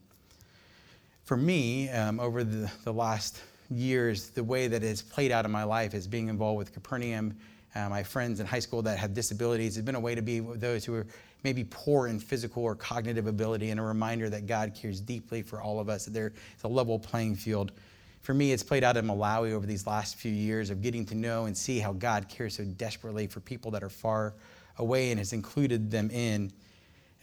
For 1.24 1.38
me, 1.38 1.90
um, 1.90 2.20
over 2.20 2.44
the, 2.44 2.70
the 2.84 2.92
last 2.92 3.40
years, 3.70 4.30
the 4.30 4.44
way 4.44 4.68
that 4.68 4.84
it's 4.84 5.02
played 5.02 5.32
out 5.32 5.46
in 5.46 5.52
my 5.52 5.64
life 5.64 5.94
is 5.94 6.08
being 6.08 6.28
involved 6.30 6.58
with 6.58 6.74
Capernaum, 6.74 7.36
uh, 7.76 7.90
my 7.90 8.04
friends 8.04 8.40
in 8.40 8.46
high 8.46 8.60
school 8.60 8.82
that 8.82 8.98
have 8.98 9.14
disabilities. 9.14 9.78
It's 9.78 9.86
been 9.86 9.96
a 9.96 10.00
way 10.00 10.16
to 10.16 10.22
be 10.22 10.42
with 10.42 10.60
those 10.60 10.84
who 10.86 10.96
are 10.96 11.06
maybe 11.44 11.64
poor 11.70 12.08
in 12.08 12.20
physical 12.20 12.64
or 12.64 12.76
cognitive 12.76 13.28
ability 13.28 13.70
and 13.70 13.80
a 13.80 13.84
reminder 13.84 14.30
that 14.30 14.48
God 14.48 14.74
cares 14.76 15.00
deeply 15.00 15.42
for 15.42 15.62
all 15.62 15.80
of 15.80 15.88
us, 15.88 16.06
that 16.06 16.12
there's 16.12 16.34
a 16.64 16.68
level 16.68 17.00
playing 17.00 17.36
field. 17.36 17.72
For 18.22 18.34
me, 18.34 18.52
it's 18.52 18.64
played 18.64 18.84
out 18.84 18.98
in 18.98 19.06
Malawi 19.06 19.54
over 19.54 19.66
these 19.66 19.88
last 19.88 20.16
few 20.16 20.32
years 20.32 20.70
of 20.70 20.82
getting 20.82 21.06
to 21.06 21.16
know 21.16 21.46
and 21.46 21.56
see 21.56 21.80
how 21.80 21.94
God 21.94 22.28
cares 22.28 22.58
so 22.58 22.66
desperately 22.66 23.28
for 23.28 23.40
people 23.40 23.72
that 23.72 23.84
are 23.84 23.90
far 23.90 24.34
away 24.78 25.12
and 25.12 25.20
has 25.20 25.32
included 25.32 25.90
them 25.90 26.10
in. 26.12 26.52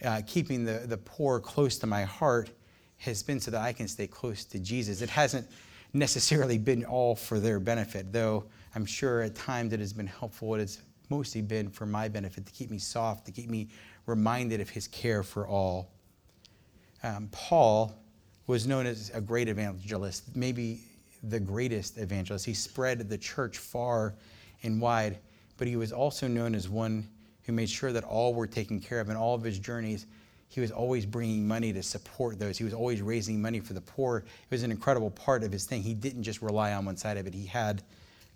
Uh, 0.03 0.21
keeping 0.27 0.63
the, 0.63 0.83
the 0.85 0.97
poor 0.97 1.39
close 1.39 1.77
to 1.79 1.87
my 1.87 2.03
heart 2.03 2.49
has 2.97 3.21
been 3.21 3.39
so 3.39 3.51
that 3.51 3.61
I 3.61 3.73
can 3.73 3.87
stay 3.87 4.07
close 4.07 4.43
to 4.45 4.59
Jesus. 4.59 5.01
It 5.01 5.09
hasn't 5.09 5.47
necessarily 5.93 6.57
been 6.57 6.85
all 6.85 7.15
for 7.15 7.39
their 7.39 7.59
benefit, 7.59 8.11
though 8.11 8.45
I'm 8.75 8.85
sure 8.85 9.21
at 9.21 9.35
times 9.35 9.73
it 9.73 9.79
has 9.79 9.93
been 9.93 10.07
helpful. 10.07 10.55
It 10.55 10.59
has 10.59 10.81
mostly 11.09 11.41
been 11.41 11.69
for 11.69 11.85
my 11.85 12.07
benefit, 12.07 12.45
to 12.45 12.51
keep 12.51 12.69
me 12.69 12.77
soft, 12.77 13.25
to 13.25 13.31
keep 13.31 13.49
me 13.49 13.69
reminded 14.05 14.61
of 14.61 14.69
his 14.69 14.87
care 14.87 15.23
for 15.23 15.47
all. 15.47 15.91
Um, 17.03 17.29
Paul 17.31 17.97
was 18.47 18.67
known 18.67 18.85
as 18.85 19.11
a 19.13 19.21
great 19.21 19.49
evangelist, 19.49 20.35
maybe 20.35 20.81
the 21.23 21.39
greatest 21.39 21.97
evangelist. 21.97 22.45
He 22.45 22.53
spread 22.53 23.09
the 23.09 23.17
church 23.17 23.57
far 23.57 24.15
and 24.63 24.81
wide, 24.81 25.19
but 25.57 25.67
he 25.67 25.75
was 25.75 25.91
also 25.91 26.27
known 26.27 26.55
as 26.55 26.69
one 26.69 27.07
who 27.43 27.53
made 27.53 27.69
sure 27.69 27.91
that 27.91 28.03
all 28.03 28.33
were 28.33 28.47
taken 28.47 28.79
care 28.79 28.99
of. 28.99 29.09
In 29.09 29.15
all 29.15 29.35
of 29.35 29.43
his 29.43 29.59
journeys, 29.59 30.05
he 30.49 30.61
was 30.61 30.71
always 30.71 31.05
bringing 31.05 31.47
money 31.47 31.73
to 31.73 31.83
support 31.83 32.39
those. 32.39 32.57
He 32.57 32.63
was 32.63 32.73
always 32.73 33.01
raising 33.01 33.41
money 33.41 33.59
for 33.59 33.73
the 33.73 33.81
poor. 33.81 34.19
It 34.19 34.25
was 34.51 34.63
an 34.63 34.71
incredible 34.71 35.11
part 35.11 35.43
of 35.43 35.51
his 35.51 35.65
thing. 35.65 35.83
He 35.83 35.93
didn't 35.93 36.23
just 36.23 36.41
rely 36.41 36.73
on 36.73 36.85
one 36.85 36.97
side 36.97 37.17
of 37.17 37.27
it, 37.27 37.33
he 37.33 37.45
had 37.45 37.83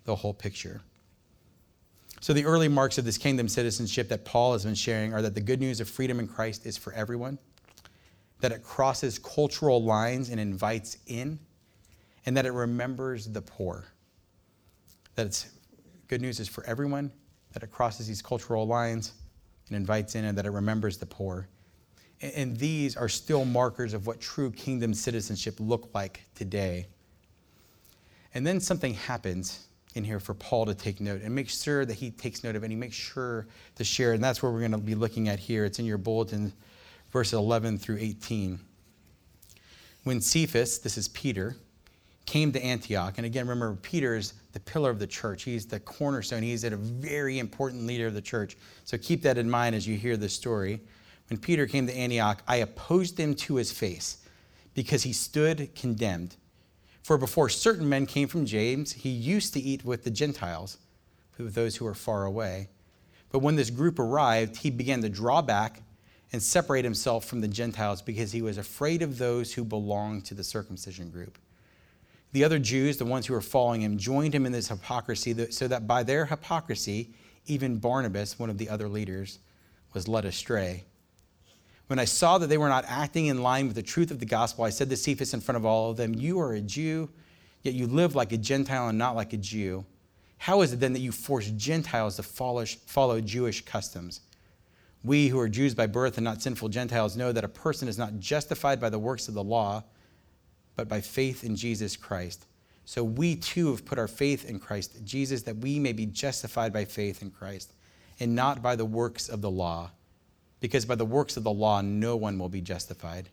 the 0.04 0.14
whole 0.14 0.34
picture. 0.34 0.80
So, 2.20 2.32
the 2.32 2.44
early 2.44 2.68
marks 2.68 2.98
of 2.98 3.04
this 3.04 3.18
kingdom 3.18 3.48
citizenship 3.48 4.08
that 4.10 4.24
Paul 4.24 4.52
has 4.52 4.64
been 4.64 4.76
sharing 4.76 5.12
are 5.12 5.22
that 5.22 5.34
the 5.34 5.40
good 5.40 5.58
news 5.58 5.80
of 5.80 5.88
freedom 5.88 6.20
in 6.20 6.28
Christ 6.28 6.66
is 6.66 6.76
for 6.76 6.92
everyone, 6.92 7.38
that 8.40 8.52
it 8.52 8.62
crosses 8.62 9.18
cultural 9.18 9.82
lines 9.82 10.28
and 10.28 10.38
invites 10.38 10.98
in, 11.06 11.38
and 12.24 12.36
that 12.36 12.46
it 12.46 12.52
remembers 12.52 13.26
the 13.26 13.42
poor. 13.42 13.86
That 15.16 15.26
it's 15.26 15.50
good 16.06 16.20
news 16.20 16.38
is 16.38 16.48
for 16.48 16.64
everyone, 16.64 17.10
that 17.54 17.64
it 17.64 17.72
crosses 17.72 18.06
these 18.06 18.22
cultural 18.22 18.66
lines 18.68 19.14
and 19.66 19.76
invites 19.76 20.14
in, 20.14 20.24
and 20.24 20.38
that 20.38 20.46
it 20.46 20.50
remembers 20.50 20.98
the 20.98 21.06
poor. 21.06 21.48
And 22.22 22.56
these 22.56 22.96
are 22.96 23.08
still 23.08 23.44
markers 23.44 23.94
of 23.94 24.06
what 24.06 24.20
true 24.20 24.52
kingdom 24.52 24.94
citizenship 24.94 25.56
look 25.58 25.90
like 25.92 26.22
today. 26.36 26.86
And 28.34 28.46
then 28.46 28.60
something 28.60 28.94
happens 28.94 29.66
in 29.94 30.04
here 30.04 30.20
for 30.20 30.32
Paul 30.32 30.66
to 30.66 30.74
take 30.74 31.00
note 31.00 31.20
and 31.22 31.34
make 31.34 31.48
sure 31.48 31.84
that 31.84 31.94
he 31.94 32.10
takes 32.10 32.44
note 32.44 32.56
of 32.56 32.62
it 32.62 32.66
and 32.66 32.72
he 32.72 32.78
makes 32.78 32.96
sure 32.96 33.46
to 33.74 33.84
share. 33.84 34.12
And 34.12 34.22
that's 34.22 34.42
what 34.42 34.52
we're 34.52 34.60
going 34.60 34.72
to 34.72 34.78
be 34.78 34.94
looking 34.94 35.28
at 35.28 35.38
here. 35.38 35.64
It's 35.64 35.78
in 35.78 35.84
your 35.84 35.98
bulletin, 35.98 36.52
verses 37.10 37.34
11 37.34 37.78
through 37.78 37.98
18. 37.98 38.58
When 40.04 40.20
Cephas, 40.20 40.78
this 40.78 40.96
is 40.96 41.08
Peter, 41.08 41.56
came 42.24 42.52
to 42.52 42.62
Antioch, 42.62 43.14
and 43.18 43.26
again, 43.26 43.46
remember, 43.46 43.76
Peter 43.82 44.16
is 44.16 44.34
the 44.52 44.60
pillar 44.60 44.90
of 44.90 44.98
the 44.98 45.06
church. 45.06 45.42
He's 45.42 45.66
the 45.66 45.80
cornerstone. 45.80 46.42
He's 46.42 46.64
a 46.64 46.70
very 46.70 47.38
important 47.38 47.86
leader 47.86 48.06
of 48.06 48.14
the 48.14 48.22
church. 48.22 48.56
So 48.84 48.96
keep 48.96 49.22
that 49.22 49.38
in 49.38 49.50
mind 49.50 49.74
as 49.74 49.86
you 49.86 49.96
hear 49.96 50.16
this 50.16 50.32
story. 50.32 50.80
When 51.28 51.38
Peter 51.38 51.66
came 51.66 51.86
to 51.86 51.96
Antioch, 51.96 52.42
I 52.46 52.56
opposed 52.56 53.18
him 53.18 53.34
to 53.36 53.56
his 53.56 53.72
face 53.72 54.18
because 54.74 55.02
he 55.02 55.12
stood 55.12 55.74
condemned. 55.74 56.36
For 57.02 57.18
before 57.18 57.48
certain 57.48 57.88
men 57.88 58.06
came 58.06 58.28
from 58.28 58.46
James, 58.46 58.92
he 58.92 59.10
used 59.10 59.54
to 59.54 59.60
eat 59.60 59.84
with 59.84 60.04
the 60.04 60.10
Gentiles, 60.10 60.78
with 61.38 61.54
those 61.54 61.76
who 61.76 61.84
were 61.84 61.94
far 61.94 62.24
away. 62.24 62.68
But 63.30 63.40
when 63.40 63.56
this 63.56 63.70
group 63.70 63.98
arrived, 63.98 64.58
he 64.58 64.70
began 64.70 65.02
to 65.02 65.08
draw 65.08 65.42
back 65.42 65.82
and 66.32 66.42
separate 66.42 66.84
himself 66.84 67.24
from 67.24 67.40
the 67.40 67.48
Gentiles 67.48 68.02
because 68.02 68.32
he 68.32 68.42
was 68.42 68.58
afraid 68.58 69.02
of 69.02 69.18
those 69.18 69.52
who 69.52 69.64
belonged 69.64 70.24
to 70.26 70.34
the 70.34 70.44
circumcision 70.44 71.10
group. 71.10 71.38
The 72.32 72.44
other 72.44 72.58
Jews, 72.58 72.96
the 72.96 73.04
ones 73.04 73.26
who 73.26 73.34
were 73.34 73.42
following 73.42 73.82
him, 73.82 73.98
joined 73.98 74.34
him 74.34 74.46
in 74.46 74.52
this 74.52 74.68
hypocrisy, 74.68 75.50
so 75.50 75.68
that 75.68 75.86
by 75.86 76.02
their 76.02 76.24
hypocrisy, 76.24 77.12
even 77.46 77.78
Barnabas, 77.78 78.38
one 78.38 78.48
of 78.48 78.58
the 78.58 78.70
other 78.70 78.88
leaders, 78.88 79.38
was 79.92 80.08
led 80.08 80.24
astray. 80.24 80.84
When 81.88 81.98
I 81.98 82.04
saw 82.04 82.38
that 82.38 82.46
they 82.46 82.58
were 82.58 82.68
not 82.68 82.84
acting 82.88 83.26
in 83.26 83.42
line 83.42 83.66
with 83.66 83.76
the 83.76 83.82
truth 83.82 84.10
of 84.10 84.18
the 84.18 84.26
gospel, 84.26 84.64
I 84.64 84.70
said 84.70 84.88
to 84.90 84.96
Cephas 84.96 85.34
in 85.34 85.40
front 85.40 85.56
of 85.56 85.66
all 85.66 85.90
of 85.90 85.96
them, 85.96 86.14
You 86.14 86.40
are 86.40 86.54
a 86.54 86.60
Jew, 86.60 87.10
yet 87.62 87.74
you 87.74 87.86
live 87.86 88.14
like 88.14 88.32
a 88.32 88.38
Gentile 88.38 88.88
and 88.88 88.98
not 88.98 89.16
like 89.16 89.32
a 89.32 89.38
Jew. 89.38 89.84
How 90.38 90.62
is 90.62 90.72
it 90.72 90.80
then 90.80 90.92
that 90.94 91.00
you 91.00 91.12
force 91.12 91.50
Gentiles 91.50 92.16
to 92.16 92.22
follow 92.22 93.20
Jewish 93.20 93.64
customs? 93.64 94.20
We 95.04 95.28
who 95.28 95.38
are 95.38 95.48
Jews 95.48 95.74
by 95.74 95.86
birth 95.86 96.16
and 96.16 96.24
not 96.24 96.42
sinful 96.42 96.68
Gentiles 96.68 97.16
know 97.16 97.32
that 97.32 97.44
a 97.44 97.48
person 97.48 97.88
is 97.88 97.98
not 97.98 98.18
justified 98.18 98.80
by 98.80 98.88
the 98.88 98.98
works 98.98 99.28
of 99.28 99.34
the 99.34 99.44
law, 99.44 99.84
but 100.76 100.88
by 100.88 101.00
faith 101.00 101.44
in 101.44 101.56
Jesus 101.56 101.96
Christ. 101.96 102.46
So 102.84 103.04
we 103.04 103.36
too 103.36 103.70
have 103.70 103.84
put 103.84 103.98
our 103.98 104.08
faith 104.08 104.44
in 104.48 104.58
Christ 104.58 105.04
Jesus 105.04 105.42
that 105.42 105.58
we 105.58 105.78
may 105.78 105.92
be 105.92 106.06
justified 106.06 106.72
by 106.72 106.84
faith 106.84 107.22
in 107.22 107.30
Christ 107.30 107.72
and 108.18 108.34
not 108.34 108.62
by 108.62 108.76
the 108.76 108.84
works 108.84 109.28
of 109.28 109.40
the 109.40 109.50
law 109.50 109.90
because 110.62 110.86
by 110.86 110.94
the 110.94 111.04
works 111.04 111.36
of 111.36 111.42
the 111.42 111.50
law 111.50 111.82
no 111.82 112.16
one 112.16 112.38
will 112.38 112.48
be 112.48 112.60
justified. 112.62 113.28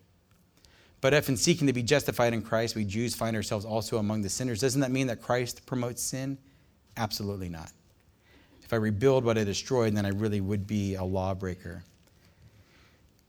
But 1.00 1.14
if 1.14 1.30
in 1.30 1.38
seeking 1.38 1.68
to 1.68 1.74
be 1.74 1.84
justified 1.84 2.34
in 2.34 2.42
Christ, 2.42 2.76
we 2.76 2.84
Jews 2.84 3.16
find 3.16 3.36
ourselves 3.36 3.64
also 3.64 4.00
among 4.00 4.24
the 4.24 4.30
sinners, 4.30 4.60
doesn't 4.60 4.82
that 4.82 4.92
mean 4.92 5.08
that 5.08 5.22
Christ 5.22 5.66
promotes 5.66 6.02
sin? 6.02 6.38
Absolutely 6.98 7.48
not. 7.48 7.72
If 8.64 8.74
I 8.74 8.78
rebuild 8.78 9.24
what 9.24 9.38
I 9.38 9.44
destroyed, 9.44 9.96
then 9.96 10.06
I 10.06 10.10
really 10.10 10.42
would 10.42 10.68
be 10.68 10.96
a 10.96 11.04
lawbreaker. 11.04 11.84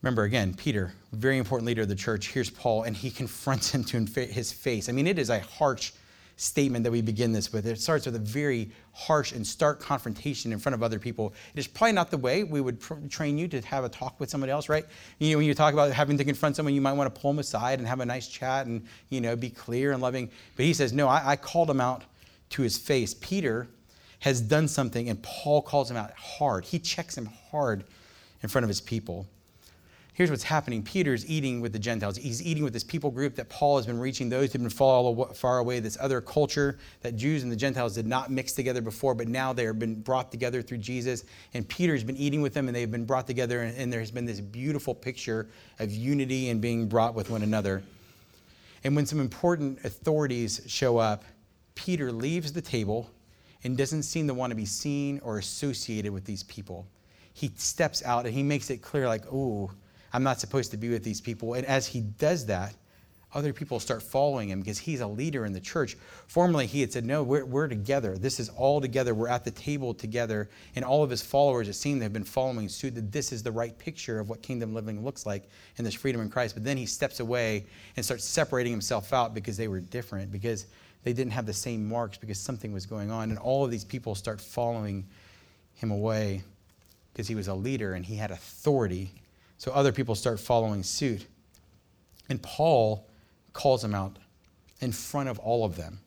Remember, 0.02 0.24
again, 0.24 0.54
Peter, 0.54 0.94
very 1.12 1.36
important 1.36 1.66
leader 1.66 1.82
of 1.82 1.88
the 1.88 1.94
church. 1.94 2.28
Here's 2.28 2.50
Paul, 2.50 2.84
and 2.84 2.96
he 2.96 3.10
confronts 3.10 3.70
him 3.70 3.84
to 3.84 4.00
his 4.24 4.50
face. 4.50 4.88
I 4.88 4.92
mean, 4.92 5.06
it 5.06 5.18
is 5.18 5.28
a 5.28 5.40
harsh 5.40 5.92
statement 6.40 6.82
that 6.84 6.90
we 6.90 7.02
begin 7.02 7.32
this 7.32 7.52
with. 7.52 7.66
It 7.66 7.78
starts 7.78 8.06
with 8.06 8.16
a 8.16 8.20
very 8.20 8.70
harsh 8.92 9.32
and 9.32 9.46
stark 9.46 9.78
confrontation 9.78 10.52
in 10.52 10.58
front 10.58 10.74
of 10.74 10.82
other 10.82 10.98
people. 10.98 11.34
It 11.54 11.58
is 11.58 11.66
probably 11.66 11.92
not 11.92 12.10
the 12.10 12.16
way 12.16 12.44
we 12.44 12.62
would 12.62 12.80
pr- 12.80 12.94
train 13.10 13.36
you 13.36 13.46
to 13.48 13.60
have 13.60 13.84
a 13.84 13.90
talk 13.90 14.18
with 14.18 14.30
somebody 14.30 14.50
else, 14.50 14.70
right? 14.70 14.86
You 15.18 15.32
know, 15.32 15.36
when 15.36 15.46
you 15.46 15.52
talk 15.52 15.74
about 15.74 15.92
having 15.92 16.16
to 16.16 16.24
confront 16.24 16.56
someone, 16.56 16.74
you 16.74 16.80
might 16.80 16.94
want 16.94 17.14
to 17.14 17.20
pull 17.20 17.30
them 17.30 17.40
aside 17.40 17.78
and 17.78 17.86
have 17.86 18.00
a 18.00 18.06
nice 18.06 18.26
chat 18.26 18.66
and, 18.66 18.86
you 19.10 19.20
know, 19.20 19.36
be 19.36 19.50
clear 19.50 19.92
and 19.92 20.00
loving. 20.00 20.30
But 20.56 20.64
he 20.64 20.72
says, 20.72 20.94
no, 20.94 21.08
I, 21.08 21.32
I 21.32 21.36
called 21.36 21.68
him 21.68 21.80
out 21.80 22.04
to 22.50 22.62
his 22.62 22.78
face. 22.78 23.12
Peter 23.12 23.68
has 24.20 24.40
done 24.40 24.66
something, 24.66 25.10
and 25.10 25.22
Paul 25.22 25.60
calls 25.60 25.90
him 25.90 25.98
out 25.98 26.12
hard. 26.12 26.64
He 26.64 26.78
checks 26.78 27.18
him 27.18 27.28
hard 27.50 27.84
in 28.42 28.48
front 28.48 28.64
of 28.64 28.68
his 28.68 28.80
people 28.80 29.26
here's 30.20 30.30
what's 30.30 30.42
happening 30.42 30.82
Peter's 30.82 31.26
eating 31.30 31.62
with 31.62 31.72
the 31.72 31.78
Gentiles. 31.78 32.18
He's 32.18 32.42
eating 32.42 32.62
with 32.62 32.74
this 32.74 32.84
people 32.84 33.10
group 33.10 33.36
that 33.36 33.48
Paul 33.48 33.78
has 33.78 33.86
been 33.86 33.98
reaching, 33.98 34.28
those 34.28 34.52
who've 34.52 34.60
been 34.60 34.68
far, 34.68 35.58
away, 35.58 35.80
this 35.80 35.96
other 35.98 36.20
culture 36.20 36.76
that 37.00 37.16
Jews 37.16 37.42
and 37.42 37.50
the 37.50 37.56
Gentiles 37.56 37.94
did 37.94 38.06
not 38.06 38.30
mix 38.30 38.52
together 38.52 38.82
before, 38.82 39.14
but 39.14 39.28
now 39.28 39.54
they 39.54 39.64
have 39.64 39.78
been 39.78 39.94
brought 39.94 40.30
together 40.30 40.60
through 40.60 40.76
Jesus. 40.76 41.24
And 41.54 41.66
Peter's 41.66 42.04
been 42.04 42.18
eating 42.18 42.42
with 42.42 42.52
them, 42.52 42.68
and 42.68 42.76
they've 42.76 42.90
been 42.90 43.06
brought 43.06 43.26
together, 43.26 43.62
and, 43.62 43.74
and 43.78 43.90
there 43.90 44.00
has 44.00 44.10
been 44.10 44.26
this 44.26 44.40
beautiful 44.40 44.94
picture 44.94 45.48
of 45.78 45.90
unity 45.90 46.50
and 46.50 46.60
being 46.60 46.86
brought 46.86 47.14
with 47.14 47.30
one 47.30 47.40
another. 47.40 47.82
And 48.84 48.94
when 48.94 49.06
some 49.06 49.20
important 49.20 49.82
authorities 49.86 50.60
show 50.66 50.98
up, 50.98 51.24
Peter 51.74 52.12
leaves 52.12 52.52
the 52.52 52.60
table 52.60 53.08
and 53.64 53.74
doesn't 53.74 54.02
seem 54.02 54.26
to 54.26 54.34
want 54.34 54.50
to 54.50 54.54
be 54.54 54.66
seen 54.66 55.18
or 55.24 55.38
associated 55.38 56.12
with 56.12 56.26
these 56.26 56.42
people. 56.42 56.86
He 57.32 57.50
steps 57.56 58.04
out 58.04 58.26
and 58.26 58.34
he 58.34 58.42
makes 58.42 58.68
it 58.68 58.82
clear, 58.82 59.08
like, 59.08 59.24
oh, 59.32 59.70
I'm 60.12 60.22
not 60.22 60.40
supposed 60.40 60.70
to 60.72 60.76
be 60.76 60.88
with 60.88 61.04
these 61.04 61.20
people. 61.20 61.54
And 61.54 61.64
as 61.66 61.86
he 61.86 62.00
does 62.00 62.46
that, 62.46 62.74
other 63.32 63.52
people 63.52 63.78
start 63.78 64.02
following 64.02 64.48
him 64.48 64.60
because 64.60 64.78
he's 64.78 65.00
a 65.00 65.06
leader 65.06 65.46
in 65.46 65.52
the 65.52 65.60
church. 65.60 65.96
Formerly, 66.26 66.66
he 66.66 66.80
had 66.80 66.92
said, 66.92 67.04
No, 67.04 67.22
we're, 67.22 67.44
we're 67.44 67.68
together. 67.68 68.18
This 68.18 68.40
is 68.40 68.48
all 68.50 68.80
together. 68.80 69.14
We're 69.14 69.28
at 69.28 69.44
the 69.44 69.52
table 69.52 69.94
together. 69.94 70.50
And 70.74 70.84
all 70.84 71.04
of 71.04 71.10
his 71.10 71.22
followers, 71.22 71.68
it 71.68 71.74
seemed, 71.74 72.02
have 72.02 72.12
been 72.12 72.24
following 72.24 72.68
suit 72.68 72.96
that 72.96 73.12
this 73.12 73.30
is 73.30 73.44
the 73.44 73.52
right 73.52 73.76
picture 73.78 74.18
of 74.18 74.28
what 74.28 74.42
kingdom 74.42 74.74
living 74.74 75.04
looks 75.04 75.26
like 75.26 75.48
and 75.78 75.86
this 75.86 75.94
freedom 75.94 76.20
in 76.20 76.28
Christ. 76.28 76.56
But 76.56 76.64
then 76.64 76.76
he 76.76 76.86
steps 76.86 77.20
away 77.20 77.66
and 77.96 78.04
starts 78.04 78.24
separating 78.24 78.72
himself 78.72 79.12
out 79.12 79.32
because 79.32 79.56
they 79.56 79.68
were 79.68 79.80
different, 79.80 80.32
because 80.32 80.66
they 81.04 81.12
didn't 81.12 81.32
have 81.32 81.46
the 81.46 81.54
same 81.54 81.88
marks, 81.88 82.18
because 82.18 82.38
something 82.38 82.72
was 82.72 82.84
going 82.84 83.12
on. 83.12 83.30
And 83.30 83.38
all 83.38 83.64
of 83.64 83.70
these 83.70 83.84
people 83.84 84.16
start 84.16 84.40
following 84.40 85.06
him 85.74 85.92
away 85.92 86.42
because 87.12 87.28
he 87.28 87.36
was 87.36 87.46
a 87.46 87.54
leader 87.54 87.94
and 87.94 88.04
he 88.04 88.16
had 88.16 88.32
authority 88.32 89.12
so 89.60 89.70
other 89.72 89.92
people 89.92 90.14
start 90.14 90.40
following 90.40 90.82
suit. 90.82 91.26
And 92.30 92.42
Paul 92.42 93.06
calls 93.52 93.84
him 93.84 93.94
out 93.94 94.16
in 94.80 94.90
front 94.90 95.28
of 95.28 95.38
all 95.38 95.66
of 95.66 95.76
them. 95.76 95.98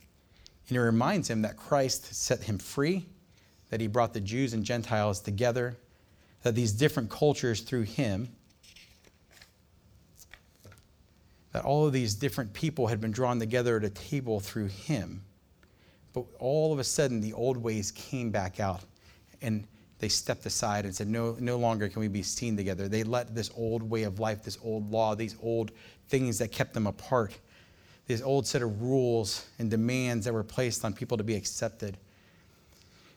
And 0.67 0.75
he 0.75 0.79
reminds 0.79 1.29
him 1.29 1.43
that 1.43 1.55
Christ 1.55 2.15
set 2.15 2.41
him 2.41 2.57
free, 2.57 3.05
that 3.69 3.79
he 3.79 3.85
brought 3.85 4.11
the 4.11 4.21
Jews 4.21 4.53
and 4.53 4.63
Gentiles 4.63 5.19
together, 5.19 5.77
that 6.41 6.55
these 6.55 6.71
different 6.71 7.11
cultures 7.11 7.61
through 7.61 7.83
him, 7.83 8.27
that 11.51 11.63
all 11.63 11.85
of 11.85 11.93
these 11.93 12.15
different 12.15 12.53
people 12.53 12.87
had 12.87 12.99
been 12.99 13.11
drawn 13.11 13.37
together 13.37 13.77
at 13.77 13.83
a 13.83 13.91
table 13.91 14.39
through 14.39 14.69
him. 14.69 15.21
But 16.11 16.25
all 16.39 16.73
of 16.73 16.79
a 16.79 16.83
sudden, 16.83 17.21
the 17.21 17.33
old 17.33 17.57
ways 17.57 17.91
came 17.91 18.31
back 18.31 18.59
out. 18.59 18.81
And 19.43 19.67
they 20.03 20.09
stepped 20.09 20.45
aside 20.45 20.83
and 20.83 20.93
said, 20.93 21.07
no, 21.07 21.37
no 21.39 21.55
longer 21.55 21.87
can 21.87 22.01
we 22.01 22.09
be 22.09 22.21
seen 22.21 22.57
together. 22.57 22.89
They 22.89 23.03
let 23.03 23.33
this 23.33 23.49
old 23.55 23.81
way 23.81 24.03
of 24.03 24.19
life, 24.19 24.43
this 24.43 24.57
old 24.61 24.91
law, 24.91 25.15
these 25.15 25.37
old 25.41 25.71
things 26.09 26.37
that 26.39 26.51
kept 26.51 26.73
them 26.73 26.87
apart, 26.87 27.33
this 28.05 28.21
old 28.21 28.45
set 28.45 28.61
of 28.61 28.81
rules 28.81 29.45
and 29.59 29.71
demands 29.71 30.25
that 30.25 30.33
were 30.33 30.43
placed 30.43 30.83
on 30.83 30.91
people 30.91 31.15
to 31.15 31.23
be 31.23 31.35
accepted. 31.35 31.95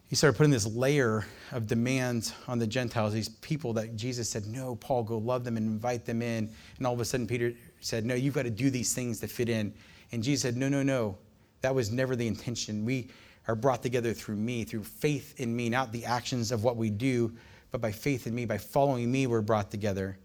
He 0.07 0.14
started 0.14 0.37
putting 0.37 0.53
this 0.53 0.64
layer 0.64 1.27
of 1.51 1.66
demands 1.66 2.33
on 2.46 2.61
the 2.61 2.68
Gentiles, 2.68 3.12
these 3.12 3.31
people 3.31 3.72
that 3.72 3.96
Jesus 3.96 4.31
said, 4.31 4.46
No, 4.46 4.77
Paul, 4.77 5.03
go 5.03 5.18
love 5.18 5.42
them 5.42 5.57
and 5.57 5.66
invite 5.66 6.05
them 6.05 6.22
in. 6.22 6.49
And 6.79 6.87
all 6.87 6.94
of 6.94 7.01
a 7.01 7.05
sudden, 7.05 7.27
Peter 7.27 7.53
said, 7.81 8.05
No, 8.05 8.14
you've 8.14 8.35
got 8.35 8.44
to 8.44 8.51
do 8.51 8.70
these 8.70 8.94
things 8.94 9.18
to 9.22 9.27
fit 9.27 9.49
in. 9.49 9.75
And 10.12 10.22
Jesus 10.22 10.42
said, 10.42 10.57
No, 10.57 10.68
no, 10.68 10.85
no. 10.85 11.18
That 11.62 11.75
was 11.75 11.90
never 11.90 12.14
the 12.14 12.29
intention. 12.29 12.85
We 12.85 13.09
are 13.48 13.54
brought 13.54 13.82
together 13.82 14.12
through 14.12 14.37
me, 14.37 14.64
through 14.64 14.85
faith 14.85 15.38
in 15.38 15.54
me, 15.54 15.68
not 15.68 15.92
the 15.92 16.04
actions 16.04 16.52
of 16.52 16.64
what 16.64 16.76
we 16.76 16.90
do, 16.90 17.35
but 17.70 17.80
by 17.80 17.92
faith 17.92 18.26
in 18.26 18.35
me. 18.35 18.44
By 18.44 18.59
following 18.59 19.11
me, 19.11 19.26
we're 19.26 19.40
brought 19.40 19.70
together. 19.70 20.18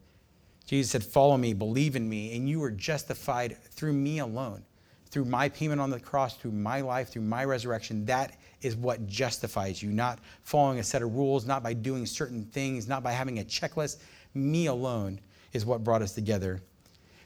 Jesus 0.65 0.91
said, 0.91 1.03
Follow 1.03 1.37
me, 1.37 1.53
believe 1.53 1.95
in 1.95 2.07
me, 2.07 2.35
and 2.35 2.49
you 2.49 2.63
are 2.63 2.71
justified 2.71 3.57
through 3.71 3.93
me 3.93 4.19
alone, 4.19 4.63
through 5.09 5.25
my 5.25 5.49
payment 5.49 5.81
on 5.81 5.89
the 5.89 5.99
cross, 5.99 6.37
through 6.37 6.51
my 6.51 6.81
life, 6.81 7.09
through 7.09 7.23
my 7.23 7.45
resurrection. 7.45 8.05
That 8.05 8.37
is 8.61 8.75
what 8.75 9.05
justifies 9.07 9.83
you, 9.83 9.91
not 9.91 10.19
following 10.43 10.79
a 10.79 10.83
set 10.83 11.01
of 11.01 11.13
rules, 11.13 11.45
not 11.45 11.63
by 11.63 11.73
doing 11.73 12.05
certain 12.05 12.45
things, 12.45 12.87
not 12.87 13.03
by 13.03 13.11
having 13.11 13.39
a 13.39 13.43
checklist. 13.43 13.97
Me 14.33 14.67
alone 14.67 15.19
is 15.53 15.65
what 15.65 15.83
brought 15.83 16.01
us 16.01 16.13
together. 16.13 16.61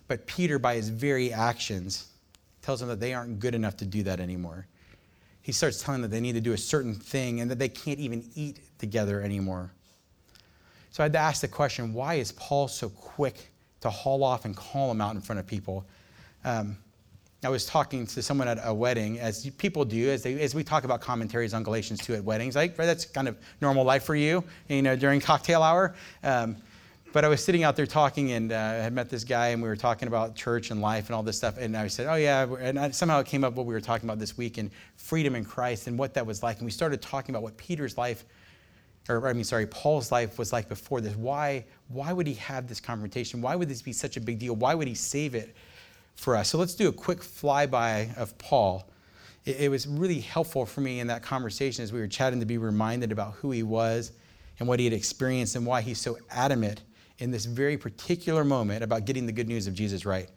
But 0.08 0.26
Peter, 0.28 0.60
by 0.60 0.76
his 0.76 0.90
very 0.90 1.32
actions, 1.34 2.08
tells 2.62 2.80
them 2.80 2.90
that 2.90 3.00
they 3.00 3.14
aren't 3.14 3.40
good 3.40 3.56
enough 3.56 3.78
to 3.78 3.86
do 3.86 4.04
that 4.04 4.20
anymore. 4.20 4.68
He 5.46 5.52
starts 5.52 5.80
telling 5.84 6.02
them 6.02 6.10
that 6.10 6.16
they 6.16 6.22
need 6.22 6.34
to 6.34 6.42
do 6.42 6.54
a 6.54 6.58
certain 6.58 6.96
thing 6.96 7.40
and 7.40 7.52
that 7.52 7.60
they 7.60 7.70
can't 7.70 8.00
even 8.00 8.28
eat 8.34 8.58
together 8.80 9.22
anymore. 9.22 9.70
So 10.90 11.04
I 11.04 11.06
had 11.06 11.14
to 11.14 11.20
ask 11.20 11.42
the 11.42 11.48
question 11.48 11.94
why 11.94 12.16
is 12.16 12.32
Paul 12.32 12.68
so 12.68 12.90
quick 12.90 13.52
to 13.82 13.92
haul 13.92 14.24
off 14.24 14.46
and 14.46 14.58
call 14.58 14.88
them 14.88 15.02
out 15.02 15.14
in 15.14 15.22
front 15.22 15.40
of 15.40 15.46
people? 15.46 15.86
Um, 16.44 16.80
I 17.44 17.50
was 17.50 17.68
talking 17.68 18.08
to 18.08 18.24
someone 18.24 18.48
at 18.48 18.58
a 18.64 18.74
wedding, 18.74 19.20
as 19.20 19.48
people 19.52 19.86
do, 19.86 20.10
as, 20.10 20.24
they, 20.24 20.42
as 20.42 20.56
we 20.56 20.64
talk 20.64 20.84
about 20.84 21.00
commentaries 21.00 21.54
on 21.54 21.62
Galatians 21.62 22.00
2 22.00 22.16
at 22.16 22.24
weddings. 22.24 22.56
Like, 22.56 22.76
right, 22.80 22.88
that's 22.88 23.06
kind 23.06 23.28
of 23.28 23.38
normal 23.62 23.84
life 23.84 24.04
for 24.04 24.16
you, 24.16 24.44
you 24.68 24.82
know, 24.82 24.96
during 24.96 25.20
cocktail 25.22 25.62
hour. 25.62 25.94
Um, 26.24 26.56
but 27.16 27.24
I 27.24 27.30
was 27.30 27.42
sitting 27.42 27.64
out 27.64 27.78
there 27.78 27.86
talking, 27.86 28.34
and 28.34 28.52
uh, 28.52 28.58
I 28.58 28.74
had 28.74 28.92
met 28.92 29.10
this 29.10 29.24
guy, 29.24 29.48
and 29.48 29.62
we 29.62 29.70
were 29.70 29.78
talking 29.78 30.10
about 30.10 30.36
church 30.36 30.70
and 30.70 30.82
life 30.82 31.06
and 31.06 31.16
all 31.16 31.24
this 31.24 31.38
stuff. 31.38 31.58
And 31.58 31.78
I 31.78 31.88
said, 31.88 32.08
"Oh 32.08 32.16
yeah," 32.16 32.46
and 32.60 32.78
I, 32.78 32.92
somehow 32.92 33.22
it 33.22 33.26
came 33.26 33.46
up 33.46 33.54
what 33.54 33.66
we 33.66 33.74
were 33.74 33.80
talking 33.80 34.06
about 34.06 34.20
this 34.20 34.38
week 34.38 34.58
and 34.58 34.70
freedom 34.98 35.34
in 35.34 35.46
Christ 35.46 35.88
and 35.88 35.98
what 35.98 36.14
that 36.16 36.26
was 36.26 36.44
like. 36.44 36.58
And 36.58 36.66
we 36.66 36.72
started 36.72 37.02
talking 37.02 37.34
about 37.34 37.42
what 37.42 37.56
Peter's 37.56 37.98
life 37.98 38.26
or 39.08 39.30
I 39.30 39.32
mean, 39.32 39.46
sorry, 39.46 39.66
Paul's 39.66 40.12
life 40.12 40.38
was 40.38 40.52
like 40.52 40.68
before 40.68 41.00
this. 41.00 41.16
Why, 41.16 41.64
why 41.88 42.12
would 42.12 42.28
he 42.28 42.34
have 42.34 42.68
this 42.68 42.82
confrontation? 42.82 43.42
Why 43.42 43.56
would 43.56 43.70
this 43.70 43.82
be 43.82 43.94
such 43.94 44.18
a 44.18 44.20
big 44.20 44.38
deal? 44.38 44.54
Why 44.54 44.74
would 44.76 44.88
he 44.90 44.96
save 44.96 45.36
it 45.36 45.56
for 46.18 46.36
us? 46.36 46.50
So 46.50 46.58
let's 46.58 46.74
do 46.74 46.90
a 46.90 46.94
quick 46.94 47.20
flyby 47.22 48.18
of 48.18 48.38
Paul. 48.40 48.90
It, 49.46 49.62
it 49.62 49.70
was 49.70 49.88
really 49.88 50.20
helpful 50.20 50.66
for 50.66 50.82
me 50.82 51.00
in 51.00 51.08
that 51.08 51.24
conversation 51.24 51.82
as 51.82 51.94
we 51.94 52.00
were 52.02 52.08
chatting 52.08 52.42
to 52.42 52.46
be 52.46 52.58
reminded 52.58 53.14
about 53.14 53.36
who 53.36 53.52
he 53.52 53.64
was 53.64 54.12
and 54.60 54.68
what 54.68 54.80
he 54.80 54.86
had 54.86 54.94
experienced 54.94 55.56
and 55.56 55.66
why 55.66 55.80
he's 55.80 56.02
so 56.02 56.18
adamant 56.30 56.82
in 57.20 57.32
this 57.32 57.46
very 57.46 57.78
particular 57.78 58.44
moment 58.44 58.84
about 58.84 59.06
getting 59.06 59.26
the 59.26 59.32
good 59.32 59.48
news 59.48 59.68
of 59.68 59.74
Jesus 59.74 60.06
right. 60.06 60.30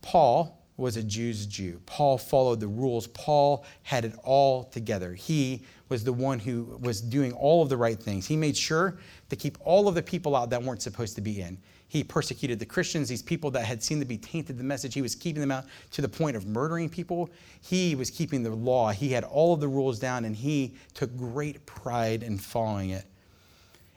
Paul 0.00 0.58
was 0.76 0.96
a 0.96 1.02
Jew's 1.02 1.46
Jew. 1.46 1.80
Paul 1.86 2.18
followed 2.18 2.60
the 2.60 2.66
rules. 2.66 3.06
Paul 3.08 3.64
had 3.82 4.04
it 4.04 4.14
all 4.24 4.64
together. 4.64 5.14
He 5.14 5.62
was 5.88 6.02
the 6.02 6.12
one 6.12 6.38
who 6.38 6.78
was 6.80 7.00
doing 7.00 7.32
all 7.32 7.62
of 7.62 7.68
the 7.68 7.76
right 7.76 7.98
things. 7.98 8.26
He 8.26 8.36
made 8.36 8.56
sure 8.56 8.98
to 9.28 9.36
keep 9.36 9.58
all 9.60 9.86
of 9.86 9.94
the 9.94 10.02
people 10.02 10.34
out 10.34 10.50
that 10.50 10.62
weren't 10.62 10.82
supposed 10.82 11.14
to 11.16 11.20
be 11.20 11.40
in. 11.42 11.58
He 11.88 12.02
persecuted 12.02 12.58
the 12.58 12.64
Christians, 12.64 13.10
these 13.10 13.20
people 13.20 13.50
that 13.50 13.66
had 13.66 13.82
seemed 13.82 14.00
to 14.00 14.06
be 14.06 14.16
tainted 14.16 14.56
the 14.56 14.64
message. 14.64 14.94
He 14.94 15.02
was 15.02 15.14
keeping 15.14 15.42
them 15.42 15.50
out 15.50 15.66
to 15.90 16.00
the 16.00 16.08
point 16.08 16.36
of 16.36 16.46
murdering 16.46 16.88
people. 16.88 17.28
He 17.60 17.94
was 17.94 18.10
keeping 18.10 18.42
the 18.42 18.50
law. 18.50 18.92
He 18.92 19.12
had 19.12 19.24
all 19.24 19.52
of 19.52 19.60
the 19.60 19.68
rules 19.68 19.98
down, 19.98 20.24
and 20.24 20.34
he 20.34 20.72
took 20.94 21.14
great 21.18 21.66
pride 21.66 22.22
in 22.22 22.38
following 22.38 22.90
it. 22.90 23.04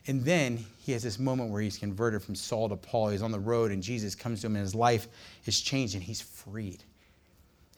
And 0.07 0.25
then 0.25 0.65
he 0.85 0.91
has 0.91 1.01
this 1.01 1.17
moment 1.17 1.49
where 1.49 1.63
he's 1.63 1.79
converted 1.79 2.21
from 2.21 2.35
Saul 2.35 2.69
to 2.69 2.75
Paul. 2.75 3.09
He's 3.09 3.23
on 3.23 3.31
the 3.31 3.39
road, 3.39 3.71
and 3.71 3.81
Jesus 3.81 4.13
comes 4.13 4.41
to 4.41 4.47
him, 4.47 4.55
and 4.55 4.61
his 4.61 4.75
life 4.75 5.07
is 5.47 5.59
changed, 5.59 5.95
and 5.95 6.03
he's 6.03 6.21
freed. 6.21 6.83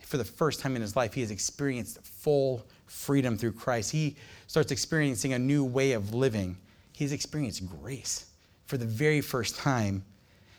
For 0.00 0.18
the 0.18 0.26
first 0.26 0.60
time 0.60 0.76
in 0.76 0.82
his 0.82 0.94
life, 0.94 1.14
he 1.14 1.22
has 1.22 1.30
experienced 1.30 2.04
full 2.04 2.66
freedom 2.84 3.38
through 3.38 3.52
Christ. 3.52 3.92
He 3.92 4.16
starts 4.46 4.70
experiencing 4.72 5.32
a 5.32 5.38
new 5.38 5.64
way 5.64 5.92
of 5.92 6.12
living. 6.12 6.58
He's 6.92 7.12
experienced 7.12 7.66
grace 7.80 8.26
for 8.66 8.76
the 8.76 8.84
very 8.84 9.22
first 9.22 9.56
time. 9.56 10.04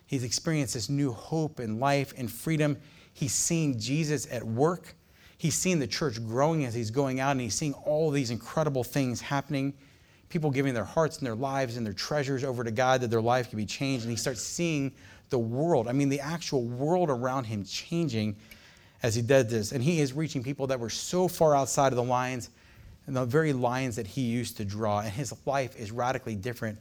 He's 0.07 0.23
experienced 0.23 0.73
this 0.73 0.89
new 0.89 1.11
hope 1.11 1.59
and 1.59 1.79
life 1.79 2.15
and 2.17 2.31
freedom. 2.31 2.77
He's 3.13 3.33
seen 3.33 3.79
Jesus 3.79 4.27
at 4.31 4.43
work. 4.43 4.95
He's 5.37 5.53
seen 5.53 5.77
the 5.77 5.85
church 5.85 6.25
growing 6.25 6.65
as 6.65 6.73
he's 6.73 6.89
going 6.89 7.19
out, 7.19 7.33
and 7.33 7.41
he's 7.41 7.53
seeing 7.53 7.73
all 7.73 8.09
these 8.09 8.31
incredible 8.31 8.83
things 8.83 9.21
happening. 9.21 9.75
People 10.29 10.51
giving 10.51 10.73
their 10.73 10.85
hearts 10.85 11.17
and 11.17 11.25
their 11.25 11.35
lives 11.35 11.77
and 11.77 11.85
their 11.85 11.93
treasures 11.93 12.43
over 12.43 12.63
to 12.63 12.71
God 12.71 13.01
that 13.01 13.09
their 13.09 13.21
life 13.21 13.49
can 13.49 13.57
be 13.57 13.65
changed. 13.65 14.05
And 14.05 14.11
he 14.11 14.17
starts 14.17 14.41
seeing 14.41 14.93
the 15.29 15.39
world, 15.39 15.87
I 15.87 15.91
mean, 15.91 16.09
the 16.09 16.21
actual 16.21 16.63
world 16.63 17.09
around 17.09 17.45
him 17.45 17.63
changing 17.63 18.35
as 19.03 19.15
he 19.15 19.21
did 19.21 19.49
this. 19.49 19.71
And 19.71 19.83
he 19.83 20.01
is 20.01 20.13
reaching 20.13 20.43
people 20.43 20.67
that 20.67 20.79
were 20.79 20.89
so 20.89 21.27
far 21.27 21.55
outside 21.55 21.91
of 21.91 21.97
the 21.97 22.03
lines 22.03 22.49
and 23.07 23.15
the 23.15 23.25
very 23.25 23.53
lines 23.53 23.95
that 23.95 24.07
he 24.07 24.21
used 24.21 24.57
to 24.57 24.65
draw. 24.65 24.99
And 24.99 25.11
his 25.11 25.33
life 25.45 25.75
is 25.79 25.91
radically 25.91 26.35
different. 26.35 26.77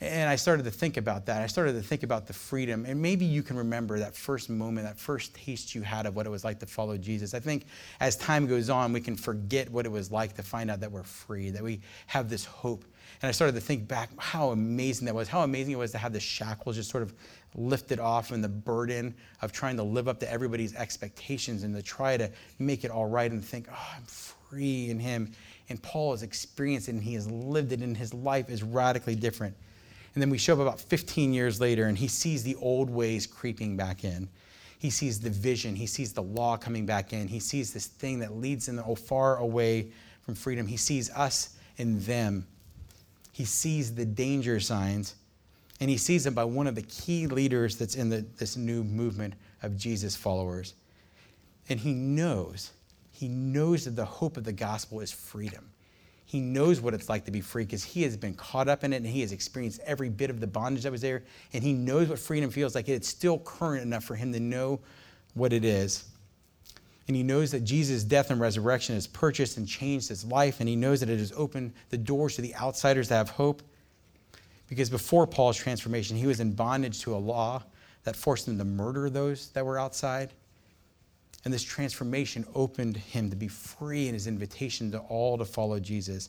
And 0.00 0.28
I 0.28 0.36
started 0.36 0.64
to 0.64 0.70
think 0.70 0.98
about 0.98 1.24
that. 1.26 1.40
I 1.40 1.46
started 1.46 1.72
to 1.72 1.80
think 1.80 2.02
about 2.02 2.26
the 2.26 2.32
freedom. 2.32 2.84
And 2.86 3.00
maybe 3.00 3.24
you 3.24 3.42
can 3.42 3.56
remember 3.56 3.98
that 3.98 4.14
first 4.14 4.50
moment, 4.50 4.86
that 4.86 4.98
first 4.98 5.34
taste 5.34 5.74
you 5.74 5.82
had 5.82 6.04
of 6.04 6.14
what 6.14 6.26
it 6.26 6.28
was 6.28 6.44
like 6.44 6.58
to 6.60 6.66
follow 6.66 6.98
Jesus. 6.98 7.32
I 7.32 7.40
think 7.40 7.64
as 8.00 8.16
time 8.16 8.46
goes 8.46 8.68
on, 8.68 8.92
we 8.92 9.00
can 9.00 9.16
forget 9.16 9.70
what 9.70 9.86
it 9.86 9.92
was 9.92 10.10
like 10.10 10.34
to 10.34 10.42
find 10.42 10.70
out 10.70 10.80
that 10.80 10.92
we're 10.92 11.02
free, 11.02 11.48
that 11.50 11.62
we 11.62 11.80
have 12.06 12.28
this 12.28 12.44
hope. 12.44 12.84
And 13.22 13.28
I 13.28 13.32
started 13.32 13.54
to 13.54 13.60
think 13.60 13.88
back 13.88 14.10
how 14.18 14.50
amazing 14.50 15.06
that 15.06 15.14
was, 15.14 15.28
how 15.28 15.42
amazing 15.42 15.72
it 15.72 15.78
was 15.78 15.92
to 15.92 15.98
have 15.98 16.12
the 16.12 16.20
shackles 16.20 16.76
just 16.76 16.90
sort 16.90 17.02
of 17.02 17.14
lifted 17.54 17.98
off 17.98 18.32
and 18.32 18.44
the 18.44 18.48
burden 18.48 19.14
of 19.40 19.52
trying 19.52 19.76
to 19.76 19.82
live 19.82 20.08
up 20.08 20.20
to 20.20 20.30
everybody's 20.30 20.74
expectations 20.74 21.62
and 21.62 21.74
to 21.74 21.82
try 21.82 22.18
to 22.18 22.30
make 22.58 22.84
it 22.84 22.90
all 22.90 23.06
right 23.06 23.30
and 23.30 23.42
think, 23.42 23.66
oh, 23.72 23.92
I'm 23.96 24.04
free 24.04 24.90
in 24.90 24.98
Him. 24.98 25.32
And 25.70 25.82
Paul 25.82 26.10
has 26.12 26.22
experienced 26.22 26.88
it 26.88 26.92
and 26.92 27.02
he 27.02 27.14
has 27.14 27.30
lived 27.30 27.72
it, 27.72 27.80
and 27.80 27.96
his 27.96 28.12
life 28.12 28.50
is 28.50 28.62
radically 28.62 29.16
different. 29.16 29.56
And 30.16 30.22
then 30.22 30.30
we 30.30 30.38
show 30.38 30.54
up 30.54 30.60
about 30.60 30.80
15 30.80 31.34
years 31.34 31.60
later, 31.60 31.88
and 31.88 31.98
he 31.98 32.08
sees 32.08 32.42
the 32.42 32.54
old 32.54 32.88
ways 32.88 33.26
creeping 33.26 33.76
back 33.76 34.02
in. 34.02 34.30
He 34.78 34.88
sees 34.88 35.20
the 35.20 35.28
vision, 35.28 35.76
he 35.76 35.86
sees 35.86 36.14
the 36.14 36.22
law 36.22 36.56
coming 36.56 36.86
back 36.86 37.12
in, 37.12 37.28
he 37.28 37.38
sees 37.38 37.74
this 37.74 37.86
thing 37.86 38.20
that 38.20 38.34
leads 38.34 38.64
them 38.64 38.82
far 38.96 39.36
away 39.36 39.92
from 40.22 40.34
freedom. 40.34 40.66
He 40.66 40.78
sees 40.78 41.10
us 41.10 41.58
and 41.76 42.00
them. 42.00 42.46
He 43.32 43.44
sees 43.44 43.94
the 43.94 44.06
danger 44.06 44.58
signs 44.58 45.16
and 45.80 45.90
he 45.90 45.98
sees 45.98 46.24
them 46.24 46.32
by 46.32 46.44
one 46.44 46.66
of 46.66 46.76
the 46.76 46.82
key 46.82 47.26
leaders 47.26 47.76
that's 47.76 47.94
in 47.94 48.08
the, 48.08 48.24
this 48.38 48.56
new 48.56 48.82
movement 48.82 49.34
of 49.62 49.76
Jesus 49.76 50.16
followers. 50.16 50.72
And 51.68 51.78
he 51.78 51.92
knows, 51.92 52.72
he 53.12 53.28
knows 53.28 53.84
that 53.84 53.96
the 53.96 54.06
hope 54.06 54.38
of 54.38 54.44
the 54.44 54.52
gospel 54.52 55.00
is 55.00 55.12
freedom. 55.12 55.68
He 56.26 56.40
knows 56.40 56.80
what 56.80 56.92
it's 56.92 57.08
like 57.08 57.24
to 57.26 57.30
be 57.30 57.40
free 57.40 57.64
because 57.64 57.84
he 57.84 58.02
has 58.02 58.16
been 58.16 58.34
caught 58.34 58.68
up 58.68 58.82
in 58.82 58.92
it 58.92 58.96
and 58.96 59.06
he 59.06 59.20
has 59.20 59.30
experienced 59.30 59.80
every 59.86 60.08
bit 60.08 60.28
of 60.28 60.40
the 60.40 60.46
bondage 60.46 60.82
that 60.82 60.90
was 60.90 61.00
there. 61.00 61.22
And 61.52 61.62
he 61.62 61.72
knows 61.72 62.08
what 62.08 62.18
freedom 62.18 62.50
feels 62.50 62.74
like. 62.74 62.88
It's 62.88 63.06
still 63.06 63.38
current 63.38 63.84
enough 63.84 64.02
for 64.02 64.16
him 64.16 64.32
to 64.32 64.40
know 64.40 64.80
what 65.34 65.52
it 65.52 65.64
is. 65.64 66.04
And 67.06 67.16
he 67.16 67.22
knows 67.22 67.52
that 67.52 67.62
Jesus' 67.62 68.02
death 68.02 68.32
and 68.32 68.40
resurrection 68.40 68.96
has 68.96 69.06
purchased 69.06 69.56
and 69.56 69.68
changed 69.68 70.08
his 70.08 70.24
life. 70.24 70.58
And 70.58 70.68
he 70.68 70.74
knows 70.74 70.98
that 70.98 71.08
it 71.08 71.20
has 71.20 71.32
opened 71.36 71.72
the 71.90 71.98
doors 71.98 72.34
to 72.34 72.42
the 72.42 72.56
outsiders 72.56 73.06
to 73.08 73.14
have 73.14 73.30
hope. 73.30 73.62
Because 74.68 74.90
before 74.90 75.28
Paul's 75.28 75.56
transformation, 75.56 76.16
he 76.16 76.26
was 76.26 76.40
in 76.40 76.50
bondage 76.52 77.02
to 77.02 77.14
a 77.14 77.18
law 77.18 77.62
that 78.02 78.16
forced 78.16 78.48
him 78.48 78.58
to 78.58 78.64
murder 78.64 79.08
those 79.08 79.50
that 79.50 79.64
were 79.64 79.78
outside. 79.78 80.30
And 81.46 81.54
this 81.54 81.62
transformation 81.62 82.44
opened 82.56 82.96
him 82.96 83.30
to 83.30 83.36
be 83.36 83.46
free 83.46 84.08
in 84.08 84.14
his 84.14 84.26
invitation 84.26 84.90
to 84.90 84.98
all 84.98 85.38
to 85.38 85.44
follow 85.44 85.78
Jesus. 85.78 86.28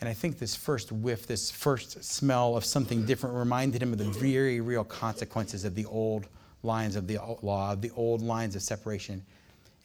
And 0.00 0.08
I 0.08 0.14
think 0.14 0.38
this 0.38 0.56
first 0.56 0.90
whiff, 0.90 1.26
this 1.26 1.50
first 1.50 2.02
smell 2.02 2.56
of 2.56 2.64
something 2.64 3.04
different 3.04 3.36
reminded 3.36 3.82
him 3.82 3.92
of 3.92 3.98
the 3.98 4.04
very 4.04 4.62
real 4.62 4.84
consequences 4.84 5.66
of 5.66 5.74
the 5.74 5.84
old 5.84 6.28
lines 6.62 6.96
of 6.96 7.08
the 7.08 7.18
law, 7.42 7.72
of 7.72 7.82
the 7.82 7.90
old 7.90 8.22
lines 8.22 8.56
of 8.56 8.62
separation. 8.62 9.22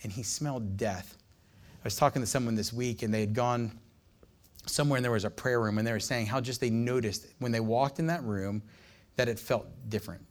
And 0.01 0.13
he 0.13 0.23
smelled 0.23 0.78
death. 0.78 1.17
I 1.82 1.84
was 1.84 1.97
talking 1.97 2.21
to 2.21 2.25
someone 2.25 2.56
this 2.56 2.71
week, 2.71 3.04
and 3.04 3.13
they 3.13 3.19
had 3.19 3.34
gone 3.34 3.78
somewhere 4.65 4.95
and 4.95 5.04
there 5.04 5.12
was 5.12 5.25
a 5.25 5.30
prayer 5.30 5.60
room 5.60 5.78
and 5.78 5.86
they 5.86 5.91
were 5.91 5.99
saying 5.99 6.28
how 6.28 6.39
just 6.39 6.62
they 6.62 6.69
noticed 6.69 7.28
when 7.39 7.51
they 7.51 7.60
walked 7.60 7.99
in 7.99 8.08
that 8.08 8.23
room 8.23 8.62
that 9.17 9.28
it 9.28 9.38
felt 9.38 9.67
different. 9.89 10.25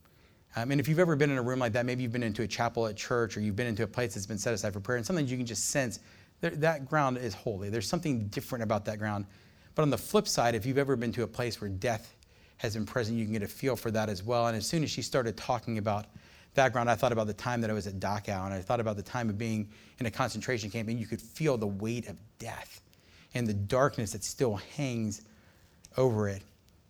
Um, 0.57 0.71
and 0.71 0.81
if 0.81 0.89
you've 0.89 1.01
ever 1.01 1.17
been 1.17 1.31
in 1.31 1.39
a 1.39 1.43
room 1.43 1.59
like 1.59 1.73
that, 1.73 1.85
maybe 1.85 2.03
you've 2.03 2.13
been 2.13 2.23
into 2.23 2.43
a 2.43 2.47
chapel 2.47 2.87
at 2.87 2.97
church 2.97 3.37
or 3.37 3.41
you've 3.41 3.57
been 3.57 3.67
into 3.67 3.83
a 3.83 3.87
place 3.87 4.15
that's 4.15 4.27
been 4.27 4.39
set 4.39 4.55
aside 4.55 4.73
for 4.73 4.81
prayer, 4.81 4.97
and 4.97 5.07
sometimes 5.07 5.31
you 5.31 5.37
can 5.37 5.47
just 5.47 5.71
sense 5.71 5.99
that, 6.41 6.61
that 6.61 6.89
ground 6.89 7.19
is 7.19 7.35
holy. 7.35 7.71
There's 7.71 7.89
something 7.89 8.27
different 8.29 8.63
about 8.63 8.85
that 8.85 8.99
ground. 8.99 9.27
But 9.75 9.83
on 9.83 9.91
the 9.91 9.99
flip 9.99 10.29
side, 10.29 10.55
if 10.55 10.65
you've 10.65 10.79
ever 10.79 10.95
been 10.95 11.13
to 11.13 11.23
a 11.25 11.27
place 11.27 11.61
where 11.61 11.71
death 11.71 12.15
has 12.59 12.75
been 12.75 12.87
present, 12.87 13.19
you 13.19 13.25
can 13.25 13.33
get 13.33 13.43
a 13.43 13.49
feel 13.49 13.75
for 13.75 13.91
that 13.91 14.09
as 14.09 14.23
well. 14.23 14.47
And 14.47 14.57
as 14.57 14.67
soon 14.67 14.85
as 14.85 14.91
she 14.91 15.03
started 15.03 15.37
talking 15.37 15.79
about 15.79 16.07
that 16.55 16.73
ground, 16.73 16.89
I 16.89 16.95
thought 16.95 17.11
about 17.11 17.27
the 17.27 17.35
time 17.35 17.61
that 17.63 17.71
I 17.71 17.73
was 17.73 17.89
at 17.89 17.99
Dachau, 17.99 18.45
and 18.45 18.55
I 18.55 18.61
thought 18.61 18.79
about 18.79 18.97
the 18.97 19.03
time 19.03 19.29
of 19.29 19.37
being 19.37 19.69
in 19.99 20.07
a 20.07 20.11
concentration 20.11 20.71
camp, 20.71 20.89
and 20.89 21.01
you 21.01 21.07
could 21.07 21.21
feel 21.21 21.59
the 21.59 21.67
weight 21.67 22.07
of 22.09 22.17
death 22.39 22.81
and 23.35 23.47
the 23.47 23.55
darkness 23.55 24.13
that 24.13 24.23
still 24.23 24.55
hangs 24.77 25.23
over 25.97 26.29
it. 26.29 26.43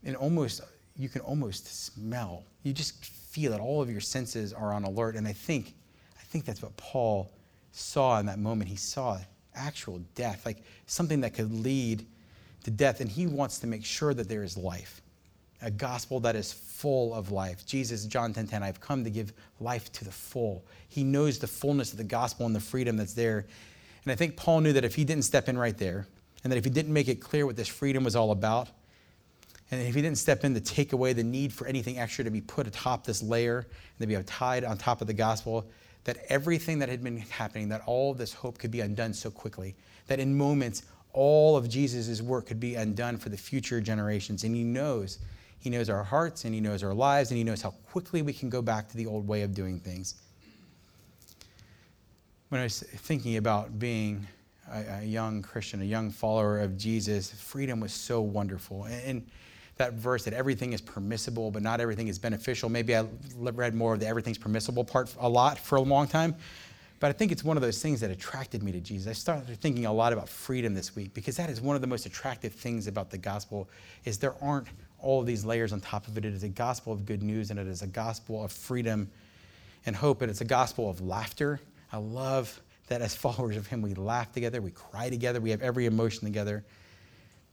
And 0.04 0.16
almost, 0.16 0.60
you 0.96 1.08
can 1.08 1.20
almost 1.22 1.86
smell. 1.86 2.44
You 2.62 2.72
just 2.72 3.04
feel 3.04 3.52
it. 3.52 3.60
All 3.60 3.82
of 3.82 3.90
your 3.90 4.00
senses 4.00 4.52
are 4.52 4.72
on 4.72 4.84
alert. 4.84 5.16
And 5.16 5.26
I 5.26 5.32
think, 5.32 5.74
I 6.18 6.22
think 6.24 6.44
that's 6.44 6.62
what 6.62 6.76
Paul 6.76 7.32
saw 7.72 8.18
in 8.20 8.26
that 8.26 8.38
moment. 8.38 8.70
He 8.70 8.76
saw 8.76 9.18
actual 9.54 10.00
death, 10.14 10.46
like 10.46 10.58
something 10.86 11.20
that 11.22 11.34
could 11.34 11.52
lead 11.52 12.06
to 12.64 12.70
death. 12.70 13.00
And 13.00 13.10
he 13.10 13.26
wants 13.26 13.58
to 13.60 13.66
make 13.66 13.84
sure 13.84 14.14
that 14.14 14.28
there 14.28 14.44
is 14.44 14.56
life, 14.56 15.02
a 15.62 15.70
gospel 15.70 16.20
that 16.20 16.36
is 16.36 16.52
full 16.52 17.12
of 17.12 17.32
life. 17.32 17.66
Jesus, 17.66 18.06
John 18.06 18.32
10 18.32 18.46
10, 18.46 18.62
I've 18.62 18.80
come 18.80 19.02
to 19.04 19.10
give 19.10 19.32
life 19.60 19.90
to 19.92 20.04
the 20.04 20.12
full. 20.12 20.64
He 20.88 21.02
knows 21.02 21.38
the 21.38 21.46
fullness 21.48 21.90
of 21.92 21.98
the 21.98 22.04
gospel 22.04 22.46
and 22.46 22.54
the 22.54 22.60
freedom 22.60 22.96
that's 22.96 23.14
there. 23.14 23.46
And 24.04 24.12
I 24.12 24.14
think 24.14 24.36
Paul 24.36 24.60
knew 24.60 24.72
that 24.74 24.84
if 24.84 24.94
he 24.94 25.04
didn't 25.04 25.24
step 25.24 25.48
in 25.48 25.58
right 25.58 25.76
there, 25.76 26.06
and 26.44 26.52
that 26.52 26.58
if 26.58 26.64
he 26.64 26.70
didn't 26.70 26.92
make 26.92 27.08
it 27.08 27.20
clear 27.20 27.46
what 27.46 27.56
this 27.56 27.68
freedom 27.68 28.04
was 28.04 28.14
all 28.14 28.30
about, 28.30 28.68
and 29.74 29.88
if 29.88 29.94
he 29.94 30.02
didn't 30.02 30.18
step 30.18 30.44
in 30.44 30.54
to 30.54 30.60
take 30.60 30.92
away 30.92 31.12
the 31.12 31.24
need 31.24 31.52
for 31.52 31.66
anything 31.66 31.98
extra 31.98 32.24
to 32.24 32.30
be 32.30 32.40
put 32.40 32.66
atop 32.66 33.04
this 33.04 33.22
layer 33.22 33.58
and 33.58 34.00
to 34.00 34.06
be 34.06 34.22
tied 34.24 34.64
on 34.64 34.76
top 34.76 35.00
of 35.00 35.06
the 35.06 35.14
gospel, 35.14 35.66
that 36.04 36.18
everything 36.28 36.78
that 36.78 36.88
had 36.88 37.02
been 37.02 37.16
happening, 37.16 37.68
that 37.70 37.82
all 37.86 38.14
this 38.14 38.32
hope 38.32 38.58
could 38.58 38.70
be 38.70 38.80
undone 38.80 39.12
so 39.12 39.30
quickly, 39.30 39.74
that 40.06 40.20
in 40.20 40.36
moments 40.36 40.82
all 41.12 41.56
of 41.56 41.68
Jesus' 41.68 42.20
work 42.20 42.46
could 42.46 42.60
be 42.60 42.74
undone 42.74 43.16
for 43.16 43.30
the 43.30 43.36
future 43.36 43.80
generations. 43.80 44.44
And 44.44 44.54
he 44.54 44.64
knows, 44.64 45.18
he 45.58 45.70
knows 45.70 45.88
our 45.88 46.04
hearts 46.04 46.44
and 46.44 46.54
he 46.54 46.60
knows 46.60 46.82
our 46.82 46.94
lives 46.94 47.30
and 47.30 47.38
he 47.38 47.44
knows 47.44 47.62
how 47.62 47.70
quickly 47.90 48.22
we 48.22 48.32
can 48.32 48.50
go 48.50 48.60
back 48.60 48.88
to 48.90 48.96
the 48.96 49.06
old 49.06 49.26
way 49.26 49.42
of 49.42 49.54
doing 49.54 49.80
things. 49.80 50.16
When 52.50 52.60
I 52.60 52.64
was 52.64 52.80
thinking 52.80 53.38
about 53.38 53.78
being 53.78 54.26
a, 54.70 55.00
a 55.00 55.04
young 55.04 55.42
Christian, 55.42 55.80
a 55.80 55.84
young 55.84 56.10
follower 56.10 56.60
of 56.60 56.76
Jesus, 56.76 57.32
freedom 57.32 57.80
was 57.80 57.92
so 57.92 58.20
wonderful. 58.20 58.84
And, 58.84 59.02
and 59.04 59.30
that 59.76 59.94
verse 59.94 60.24
that 60.24 60.34
everything 60.34 60.72
is 60.72 60.80
permissible, 60.80 61.50
but 61.50 61.62
not 61.62 61.80
everything 61.80 62.08
is 62.08 62.18
beneficial. 62.18 62.68
Maybe 62.68 62.94
I 62.94 63.06
read 63.36 63.74
more 63.74 63.94
of 63.94 64.00
the 64.00 64.06
everything's 64.06 64.38
permissible 64.38 64.84
part 64.84 65.14
a 65.18 65.28
lot 65.28 65.58
for 65.58 65.76
a 65.76 65.80
long 65.80 66.06
time. 66.06 66.36
But 67.00 67.08
I 67.08 67.12
think 67.12 67.32
it's 67.32 67.44
one 67.44 67.56
of 67.56 67.62
those 67.62 67.82
things 67.82 68.00
that 68.00 68.10
attracted 68.10 68.62
me 68.62 68.72
to 68.72 68.80
Jesus. 68.80 69.08
I 69.08 69.12
started 69.12 69.60
thinking 69.60 69.84
a 69.84 69.92
lot 69.92 70.12
about 70.12 70.28
freedom 70.28 70.74
this 70.74 70.94
week 70.94 71.12
because 71.12 71.36
that 71.36 71.50
is 71.50 71.60
one 71.60 71.74
of 71.74 71.82
the 71.82 71.88
most 71.88 72.06
attractive 72.06 72.54
things 72.54 72.86
about 72.86 73.10
the 73.10 73.18
gospel 73.18 73.68
is 74.04 74.16
there 74.16 74.34
aren't 74.40 74.68
all 75.00 75.20
of 75.20 75.26
these 75.26 75.44
layers 75.44 75.72
on 75.72 75.80
top 75.80 76.06
of 76.06 76.16
it. 76.16 76.24
It 76.24 76.32
is 76.32 76.44
a 76.44 76.48
gospel 76.48 76.92
of 76.92 77.04
good 77.04 77.22
news 77.22 77.50
and 77.50 77.58
it 77.58 77.66
is 77.66 77.82
a 77.82 77.86
gospel 77.86 78.42
of 78.44 78.52
freedom 78.52 79.10
and 79.86 79.94
hope 79.94 80.22
and 80.22 80.30
it's 80.30 80.40
a 80.40 80.46
gospel 80.46 80.88
of 80.88 81.00
laughter. 81.00 81.60
I 81.92 81.98
love 81.98 82.58
that 82.86 83.02
as 83.02 83.14
followers 83.26 83.56
of 83.56 83.66
him 83.66 83.82
we 83.82 83.92
laugh 83.94 84.32
together, 84.32 84.62
we 84.62 84.70
cry 84.70 85.10
together, 85.10 85.40
we 85.40 85.50
have 85.50 85.62
every 85.62 85.86
emotion 85.86 86.20
together. 86.22 86.64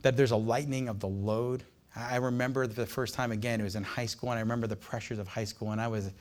That 0.04 0.16
there's 0.16 0.32
a 0.32 0.38
lightening 0.38 0.88
of 0.88 1.00
the 1.00 1.10
load 1.10 1.64
I 1.96 2.18
remember 2.18 2.68
the 2.68 2.86
first 2.86 3.14
time 3.14 3.32
again, 3.32 3.60
it 3.60 3.64
was 3.64 3.76
in 3.76 3.84
high 3.84 4.06
school, 4.06 4.30
and 4.32 4.38
I 4.38 4.42
remember 4.42 4.68
the 4.68 4.76
pressures 4.76 5.20
of 5.20 5.28
high 5.28 5.44
school, 5.44 5.72
and 5.72 5.82
I 5.82 5.88
was 5.88 6.12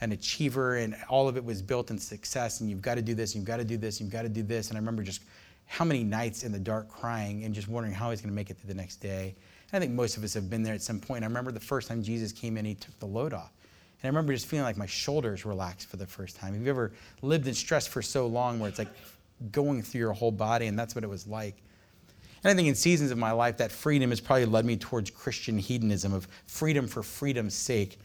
an 0.00 0.12
achiever, 0.12 0.76
and 0.76 0.96
all 1.08 1.28
of 1.28 1.36
it 1.36 1.44
was 1.44 1.62
built 1.62 1.90
in 1.90 1.98
success, 1.98 2.60
and 2.60 2.68
you've 2.68 2.82
got 2.82 2.96
to 2.96 3.02
do 3.02 3.14
this, 3.14 3.34
you've 3.34 3.44
got 3.44 3.58
to 3.58 3.64
do 3.64 3.76
this, 3.76 4.00
you've 4.00 4.10
got 4.10 4.22
to 4.22 4.28
do 4.28 4.42
this. 4.42 4.68
And 4.68 4.76
I 4.76 4.80
remember 4.80 5.02
just 5.02 5.22
how 5.66 5.84
many 5.84 6.02
nights 6.02 6.42
in 6.42 6.50
the 6.50 6.58
dark 6.58 6.88
crying 6.88 7.44
and 7.44 7.54
just 7.54 7.68
wondering 7.68 7.94
how 7.94 8.10
was 8.10 8.20
going 8.20 8.30
to 8.30 8.34
make 8.34 8.50
it 8.50 8.56
through 8.56 8.68
the 8.68 8.74
next 8.74 8.96
day. 8.96 9.34
And 9.72 9.76
I 9.76 9.78
think 9.78 9.92
most 9.92 10.16
of 10.16 10.24
us 10.24 10.34
have 10.34 10.50
been 10.50 10.64
there 10.64 10.74
at 10.74 10.82
some 10.82 10.98
point. 10.98 11.22
I 11.22 11.28
remember 11.28 11.52
the 11.52 11.60
first 11.60 11.86
time 11.86 12.02
Jesus 12.02 12.32
came 12.32 12.56
in, 12.56 12.64
he 12.64 12.74
took 12.74 12.98
the 12.98 13.06
load 13.06 13.32
off. 13.32 13.52
And 14.02 14.04
I 14.04 14.08
remember 14.08 14.32
just 14.32 14.46
feeling 14.46 14.64
like 14.64 14.76
my 14.76 14.86
shoulders 14.86 15.44
relaxed 15.44 15.88
for 15.88 15.96
the 15.96 16.06
first 16.06 16.34
time. 16.34 16.54
Have 16.54 16.62
you 16.62 16.70
ever 16.70 16.90
lived 17.22 17.46
in 17.46 17.54
stress 17.54 17.86
for 17.86 18.02
so 18.02 18.26
long 18.26 18.58
where 18.58 18.68
it's 18.68 18.80
like 18.80 18.88
going 19.52 19.82
through 19.82 20.00
your 20.00 20.12
whole 20.12 20.32
body, 20.32 20.66
and 20.66 20.76
that's 20.76 20.94
what 20.94 21.04
it 21.04 21.10
was 21.10 21.26
like? 21.26 21.54
And 22.42 22.50
I 22.50 22.54
think 22.54 22.68
in 22.68 22.74
seasons 22.74 23.10
of 23.10 23.18
my 23.18 23.32
life, 23.32 23.58
that 23.58 23.70
freedom 23.70 24.10
has 24.10 24.20
probably 24.20 24.46
led 24.46 24.64
me 24.64 24.76
towards 24.76 25.10
Christian 25.10 25.58
hedonism, 25.58 26.12
of 26.14 26.26
freedom 26.46 26.86
for 26.86 27.02
freedom's 27.02 27.54
sake, 27.54 27.98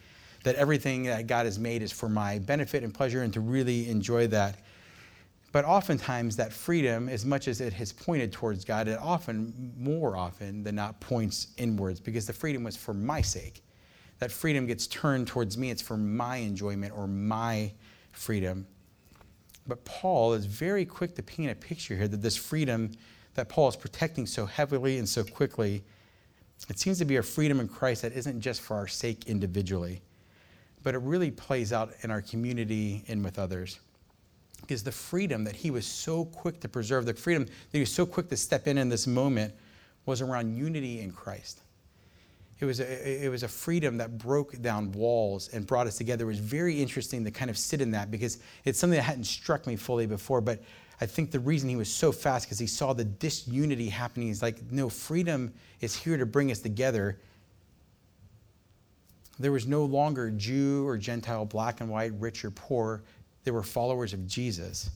that 0.43 0.55
everything 0.55 1.03
that 1.03 1.27
God 1.27 1.45
has 1.45 1.57
made 1.57 1.81
is 1.81 1.91
for 1.91 2.09
my 2.09 2.39
benefit 2.39 2.83
and 2.83 2.93
pleasure 2.93 3.23
and 3.23 3.33
to 3.33 3.39
really 3.39 3.89
enjoy 3.89 4.27
that. 4.27 4.59
But 5.51 5.63
oftentimes, 5.63 6.35
that 6.35 6.51
freedom, 6.51 7.07
as 7.07 7.25
much 7.25 7.47
as 7.47 7.61
it 7.61 7.71
has 7.73 7.93
pointed 7.93 8.33
towards 8.33 8.65
God, 8.65 8.89
it 8.89 8.99
often, 8.99 9.73
more 9.77 10.17
often 10.17 10.63
than 10.63 10.75
not, 10.75 10.99
points 10.99 11.47
inwards 11.55 12.01
because 12.01 12.27
the 12.27 12.33
freedom 12.33 12.65
was 12.65 12.75
for 12.75 12.93
my 12.93 13.21
sake. 13.21 13.63
That 14.19 14.33
freedom 14.33 14.65
gets 14.65 14.85
turned 14.87 15.27
towards 15.27 15.57
me, 15.57 15.71
it's 15.71 15.81
for 15.81 15.95
my 15.95 16.37
enjoyment 16.37 16.93
or 16.93 17.07
my 17.07 17.71
freedom. 18.11 18.67
But 19.65 19.85
Paul 19.85 20.33
is 20.33 20.45
very 20.45 20.85
quick 20.85 21.15
to 21.15 21.23
paint 21.23 21.51
a 21.51 21.55
picture 21.55 21.95
here 21.95 22.09
that 22.09 22.21
this 22.21 22.35
freedom 22.35 22.91
that 23.35 23.49
Paul 23.49 23.69
is 23.69 23.75
protecting 23.75 24.25
so 24.25 24.45
heavily 24.45 24.97
and 24.97 25.07
so 25.07 25.23
quickly, 25.23 25.83
it 26.69 26.79
seems 26.79 26.97
to 26.99 27.05
be 27.05 27.17
a 27.17 27.23
freedom 27.23 27.59
in 27.59 27.67
Christ 27.67 28.01
that 28.01 28.13
isn't 28.13 28.41
just 28.41 28.61
for 28.61 28.75
our 28.75 28.87
sake 28.87 29.25
individually, 29.27 30.01
but 30.83 30.95
it 30.95 30.99
really 30.99 31.31
plays 31.31 31.71
out 31.71 31.93
in 32.01 32.11
our 32.11 32.21
community 32.21 33.03
and 33.07 33.23
with 33.23 33.37
others. 33.37 33.79
Because 34.61 34.83
the 34.83 34.91
freedom 34.91 35.43
that 35.43 35.55
he 35.55 35.69
was 35.69 35.85
so 35.85 36.25
quick 36.25 36.59
to 36.61 36.69
preserve, 36.69 37.05
the 37.05 37.13
freedom 37.13 37.45
that 37.45 37.53
he 37.71 37.81
was 37.81 37.91
so 37.91 38.05
quick 38.05 38.29
to 38.29 38.37
step 38.37 38.67
in 38.67 38.77
in 38.77 38.89
this 38.89 39.05
moment, 39.05 39.53
was 40.05 40.21
around 40.21 40.55
unity 40.55 41.01
in 41.01 41.11
Christ. 41.11 41.61
It 42.59 42.65
was, 42.65 42.79
a, 42.79 43.25
it 43.25 43.29
was 43.29 43.43
a 43.43 43.47
freedom 43.47 43.97
that 43.97 44.17
broke 44.17 44.61
down 44.61 44.91
walls 44.93 45.49
and 45.49 45.67
brought 45.67 45.87
us 45.87 45.97
together. 45.97 46.23
It 46.23 46.27
was 46.27 46.39
very 46.39 46.81
interesting 46.81 47.25
to 47.25 47.31
kind 47.31 47.51
of 47.51 47.57
sit 47.57 47.81
in 47.81 47.91
that 47.91 48.09
because 48.09 48.39
it's 48.63 48.79
something 48.79 48.95
that 48.95 49.03
hadn't 49.03 49.25
struck 49.25 49.67
me 49.67 49.75
fully 49.75 50.05
before. 50.05 50.39
But 50.39 50.63
I 51.01 51.05
think 51.05 51.31
the 51.31 51.39
reason 51.39 51.69
he 51.69 51.75
was 51.75 51.91
so 51.91 52.11
fast 52.11 52.45
because 52.45 52.59
he 52.59 52.67
saw 52.67 52.93
the 52.93 53.03
disunity 53.03 53.89
happening. 53.89 54.27
He's 54.27 54.41
like, 54.41 54.71
no, 54.71 54.89
freedom 54.89 55.53
is 55.81 55.95
here 55.95 56.17
to 56.17 56.25
bring 56.25 56.51
us 56.51 56.59
together. 56.59 57.19
There 59.37 59.51
was 59.51 59.67
no 59.67 59.83
longer 59.83 60.31
Jew 60.31 60.87
or 60.87 60.97
Gentile, 60.97 61.45
black 61.45 61.81
and 61.81 61.89
white, 61.89 62.13
rich 62.19 62.45
or 62.45 62.51
poor. 62.51 63.03
They 63.43 63.51
were 63.51 63.63
followers 63.63 64.13
of 64.13 64.25
Jesus. 64.25 64.89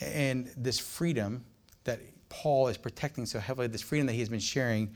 And 0.00 0.50
this 0.56 0.80
freedom 0.80 1.44
that 1.84 2.00
Paul 2.28 2.66
is 2.66 2.76
protecting 2.76 3.26
so 3.26 3.38
heavily, 3.38 3.68
this 3.68 3.82
freedom 3.82 4.06
that 4.08 4.14
he 4.14 4.18
has 4.20 4.28
been 4.28 4.40
sharing 4.40 4.94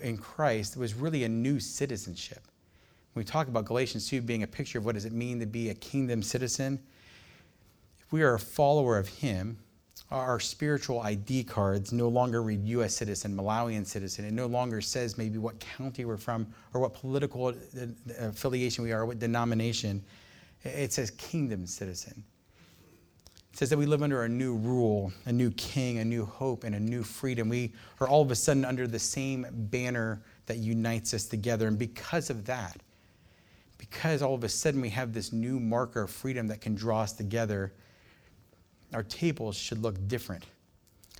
in 0.00 0.18
Christ, 0.18 0.76
was 0.76 0.92
really 0.94 1.24
a 1.24 1.28
new 1.28 1.58
citizenship. 1.58 2.42
When 3.14 3.22
we 3.22 3.24
talk 3.24 3.48
about 3.48 3.64
Galatians 3.64 4.06
2 4.10 4.20
being 4.20 4.42
a 4.42 4.46
picture 4.46 4.78
of 4.78 4.84
what 4.84 4.94
does 4.94 5.06
it 5.06 5.12
mean 5.12 5.40
to 5.40 5.46
be 5.46 5.70
a 5.70 5.74
kingdom 5.74 6.22
citizen, 6.22 6.78
if 8.06 8.12
we 8.12 8.22
are 8.22 8.34
a 8.34 8.38
follower 8.38 8.98
of 8.98 9.08
Him, 9.08 9.58
our 10.12 10.38
spiritual 10.38 11.00
ID 11.00 11.42
cards 11.44 11.92
no 11.92 12.08
longer 12.08 12.40
read 12.42 12.64
U.S. 12.68 12.94
citizen, 12.94 13.36
Malawian 13.36 13.84
citizen. 13.84 14.24
It 14.24 14.32
no 14.32 14.46
longer 14.46 14.80
says 14.80 15.18
maybe 15.18 15.38
what 15.38 15.58
county 15.58 16.04
we're 16.04 16.16
from 16.16 16.46
or 16.72 16.80
what 16.80 16.94
political 16.94 17.48
uh, 17.48 17.52
affiliation 18.20 18.84
we 18.84 18.92
are, 18.92 19.04
what 19.04 19.18
denomination. 19.18 20.04
It 20.62 20.92
says 20.92 21.10
kingdom 21.12 21.66
citizen. 21.66 22.22
It 23.52 23.58
says 23.58 23.70
that 23.70 23.78
we 23.78 23.86
live 23.86 24.02
under 24.02 24.22
a 24.22 24.28
new 24.28 24.54
rule, 24.54 25.12
a 25.24 25.32
new 25.32 25.50
king, 25.52 25.98
a 25.98 26.04
new 26.04 26.24
hope, 26.24 26.62
and 26.62 26.76
a 26.76 26.80
new 26.80 27.02
freedom. 27.02 27.48
We 27.48 27.72
are 28.00 28.06
all 28.06 28.22
of 28.22 28.30
a 28.30 28.36
sudden 28.36 28.64
under 28.64 28.86
the 28.86 28.98
same 29.00 29.46
banner 29.50 30.22
that 30.44 30.58
unites 30.58 31.12
us 31.14 31.24
together. 31.24 31.66
And 31.66 31.78
because 31.78 32.30
of 32.30 32.44
that, 32.44 32.76
because 33.78 34.22
all 34.22 34.34
of 34.34 34.44
a 34.44 34.48
sudden 34.48 34.80
we 34.80 34.90
have 34.90 35.12
this 35.12 35.32
new 35.32 35.58
marker 35.58 36.02
of 36.02 36.10
freedom 36.10 36.46
that 36.48 36.60
can 36.60 36.76
draw 36.76 37.00
us 37.00 37.12
together, 37.12 37.72
our 38.96 39.02
tables 39.02 39.58
should 39.58 39.82
look 39.82 39.94
different. 40.08 40.46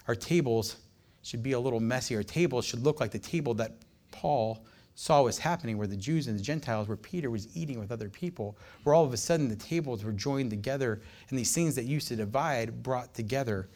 Our 0.09 0.15
tables 0.15 0.77
should 1.21 1.43
be 1.43 1.53
a 1.53 1.61
little 1.61 1.79
messy. 1.79 2.17
Our 2.17 2.23
tables 2.23 2.65
should 2.65 2.83
look 2.83 3.01
like 3.01 3.11
the 3.11 3.19
table 3.19 3.53
that 3.53 3.73
Paul 4.13 4.65
saw 4.95 5.21
was 5.21 5.37
happening, 5.37 5.77
where 5.77 5.87
the 5.87 5.95
Jews 5.95 6.27
and 6.27 6.39
the 6.39 6.43
Gentiles, 6.43 6.89
where 6.89 6.97
Peter 6.97 7.29
was 7.29 7.55
eating 7.55 7.79
with 7.79 7.93
other 7.93 8.09
people, 8.09 8.57
where 8.83 8.95
all 8.95 9.05
of 9.05 9.13
a 9.13 9.17
sudden 9.19 9.47
the 9.47 9.57
tables 9.57 10.05
were 10.05 10.13
joined 10.13 10.49
together 10.49 11.03
and 11.29 11.39
these 11.39 11.55
things 11.55 11.75
that 11.75 11.85
used 11.85 12.09
to 12.09 12.17
divide 12.17 12.83
brought 12.83 13.13
together. 13.13 13.69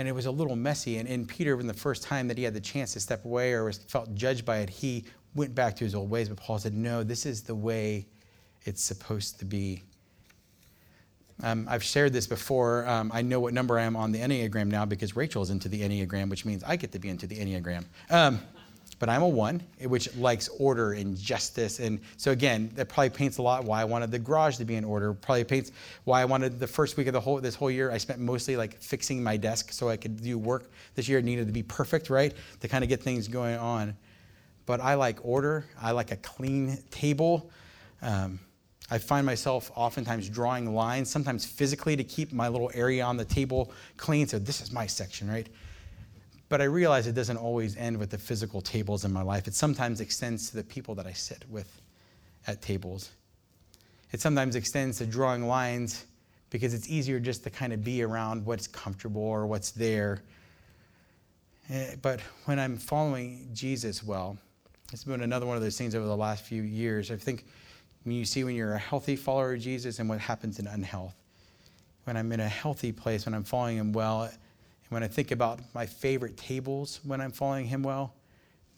And 0.00 0.08
it 0.08 0.12
was 0.12 0.26
a 0.26 0.30
little 0.32 0.56
messy. 0.56 0.98
And, 0.98 1.08
and 1.08 1.28
Peter, 1.28 1.56
when 1.56 1.68
the 1.68 1.74
first 1.74 2.02
time 2.02 2.26
that 2.26 2.36
he 2.36 2.42
had 2.42 2.52
the 2.52 2.60
chance 2.60 2.94
to 2.94 3.00
step 3.00 3.24
away 3.24 3.52
or 3.52 3.66
was, 3.66 3.78
felt 3.78 4.12
judged 4.16 4.44
by 4.44 4.58
it, 4.58 4.70
he 4.70 5.04
went 5.36 5.54
back 5.54 5.76
to 5.76 5.84
his 5.84 5.94
old 5.94 6.10
ways. 6.10 6.28
But 6.28 6.38
Paul 6.38 6.58
said, 6.58 6.74
No, 6.74 7.04
this 7.04 7.26
is 7.26 7.44
the 7.44 7.54
way 7.54 8.08
it's 8.64 8.82
supposed 8.82 9.38
to 9.38 9.44
be. 9.44 9.84
Um, 11.42 11.66
I've 11.68 11.84
shared 11.84 12.12
this 12.12 12.26
before. 12.26 12.86
Um, 12.86 13.10
I 13.14 13.22
know 13.22 13.40
what 13.40 13.54
number 13.54 13.78
I 13.78 13.84
am 13.84 13.96
on 13.96 14.12
the 14.12 14.18
Enneagram 14.18 14.66
now 14.66 14.84
because 14.84 15.14
Rachel 15.14 15.42
is 15.42 15.50
into 15.50 15.68
the 15.68 15.82
Enneagram, 15.82 16.30
which 16.30 16.44
means 16.44 16.64
I 16.64 16.76
get 16.76 16.92
to 16.92 16.98
be 16.98 17.08
into 17.08 17.26
the 17.26 17.36
Enneagram. 17.36 17.84
Um, 18.10 18.40
but 18.98 19.08
I'm 19.08 19.22
a 19.22 19.28
one, 19.28 19.62
which 19.80 20.14
likes 20.16 20.48
order 20.58 20.92
and 20.92 21.16
justice. 21.16 21.78
And 21.78 22.00
so, 22.16 22.32
again, 22.32 22.70
that 22.74 22.88
probably 22.88 23.10
paints 23.10 23.38
a 23.38 23.42
lot 23.42 23.64
why 23.64 23.80
I 23.80 23.84
wanted 23.84 24.10
the 24.10 24.18
garage 24.18 24.56
to 24.56 24.64
be 24.64 24.74
in 24.74 24.84
order. 24.84 25.14
Probably 25.14 25.44
paints 25.44 25.70
why 26.04 26.20
I 26.20 26.24
wanted 26.24 26.58
the 26.58 26.66
first 26.66 26.96
week 26.96 27.06
of 27.06 27.12
the 27.12 27.20
whole 27.20 27.40
this 27.40 27.54
whole 27.54 27.70
year. 27.70 27.92
I 27.92 27.98
spent 27.98 28.18
mostly 28.18 28.56
like 28.56 28.82
fixing 28.82 29.22
my 29.22 29.36
desk 29.36 29.72
so 29.72 29.88
I 29.88 29.96
could 29.96 30.20
do 30.20 30.36
work 30.36 30.70
this 30.96 31.08
year. 31.08 31.20
It 31.20 31.24
needed 31.24 31.46
to 31.46 31.52
be 31.52 31.62
perfect, 31.62 32.10
right, 32.10 32.34
to 32.60 32.68
kind 32.68 32.82
of 32.82 32.90
get 32.90 33.00
things 33.00 33.28
going 33.28 33.56
on. 33.56 33.96
But 34.66 34.80
I 34.80 34.94
like 34.94 35.18
order. 35.22 35.64
I 35.80 35.92
like 35.92 36.10
a 36.10 36.16
clean 36.16 36.78
table. 36.90 37.50
Um, 38.02 38.40
I 38.90 38.98
find 38.98 39.26
myself 39.26 39.70
oftentimes 39.74 40.28
drawing 40.28 40.74
lines, 40.74 41.10
sometimes 41.10 41.44
physically 41.44 41.96
to 41.96 42.04
keep 42.04 42.32
my 42.32 42.48
little 42.48 42.70
area 42.72 43.04
on 43.04 43.16
the 43.16 43.24
table 43.24 43.70
clean. 43.96 44.26
So 44.26 44.38
this 44.38 44.60
is 44.62 44.72
my 44.72 44.86
section, 44.86 45.28
right? 45.28 45.46
But 46.48 46.62
I 46.62 46.64
realize 46.64 47.06
it 47.06 47.14
doesn't 47.14 47.36
always 47.36 47.76
end 47.76 47.98
with 47.98 48.10
the 48.10 48.16
physical 48.16 48.62
tables 48.62 49.04
in 49.04 49.12
my 49.12 49.20
life. 49.20 49.46
It 49.46 49.54
sometimes 49.54 50.00
extends 50.00 50.48
to 50.50 50.56
the 50.56 50.64
people 50.64 50.94
that 50.94 51.06
I 51.06 51.12
sit 51.12 51.44
with 51.50 51.80
at 52.46 52.62
tables. 52.62 53.10
It 54.12 54.22
sometimes 54.22 54.56
extends 54.56 54.96
to 54.98 55.06
drawing 55.06 55.46
lines 55.46 56.06
because 56.48 56.72
it's 56.72 56.88
easier 56.88 57.20
just 57.20 57.44
to 57.44 57.50
kind 57.50 57.74
of 57.74 57.84
be 57.84 58.02
around 58.02 58.46
what's 58.46 58.66
comfortable 58.66 59.20
or 59.20 59.46
what's 59.46 59.70
there. 59.70 60.22
Eh, 61.68 61.96
but 62.00 62.20
when 62.46 62.58
I'm 62.58 62.78
following 62.78 63.50
Jesus 63.52 64.02
well, 64.02 64.38
it's 64.90 65.04
been 65.04 65.20
another 65.20 65.44
one 65.44 65.56
of 65.56 65.62
those 65.62 65.76
things 65.76 65.94
over 65.94 66.06
the 66.06 66.16
last 66.16 66.46
few 66.46 66.62
years. 66.62 67.10
I 67.10 67.16
think 67.16 67.44
when 68.04 68.14
you 68.14 68.24
see 68.24 68.44
when 68.44 68.54
you're 68.54 68.74
a 68.74 68.78
healthy 68.78 69.16
follower 69.16 69.54
of 69.54 69.60
Jesus 69.60 69.98
and 69.98 70.08
what 70.08 70.18
happens 70.18 70.58
in 70.58 70.66
unhealth. 70.66 71.14
When 72.04 72.16
I'm 72.16 72.32
in 72.32 72.40
a 72.40 72.48
healthy 72.48 72.92
place, 72.92 73.26
when 73.26 73.34
I'm 73.34 73.44
following 73.44 73.76
him 73.76 73.92
well, 73.92 74.22
and 74.22 74.32
when 74.88 75.02
I 75.02 75.08
think 75.08 75.30
about 75.30 75.60
my 75.74 75.84
favorite 75.84 76.36
tables 76.36 77.00
when 77.04 77.20
I'm 77.20 77.32
following 77.32 77.66
him 77.66 77.82
well, 77.82 78.14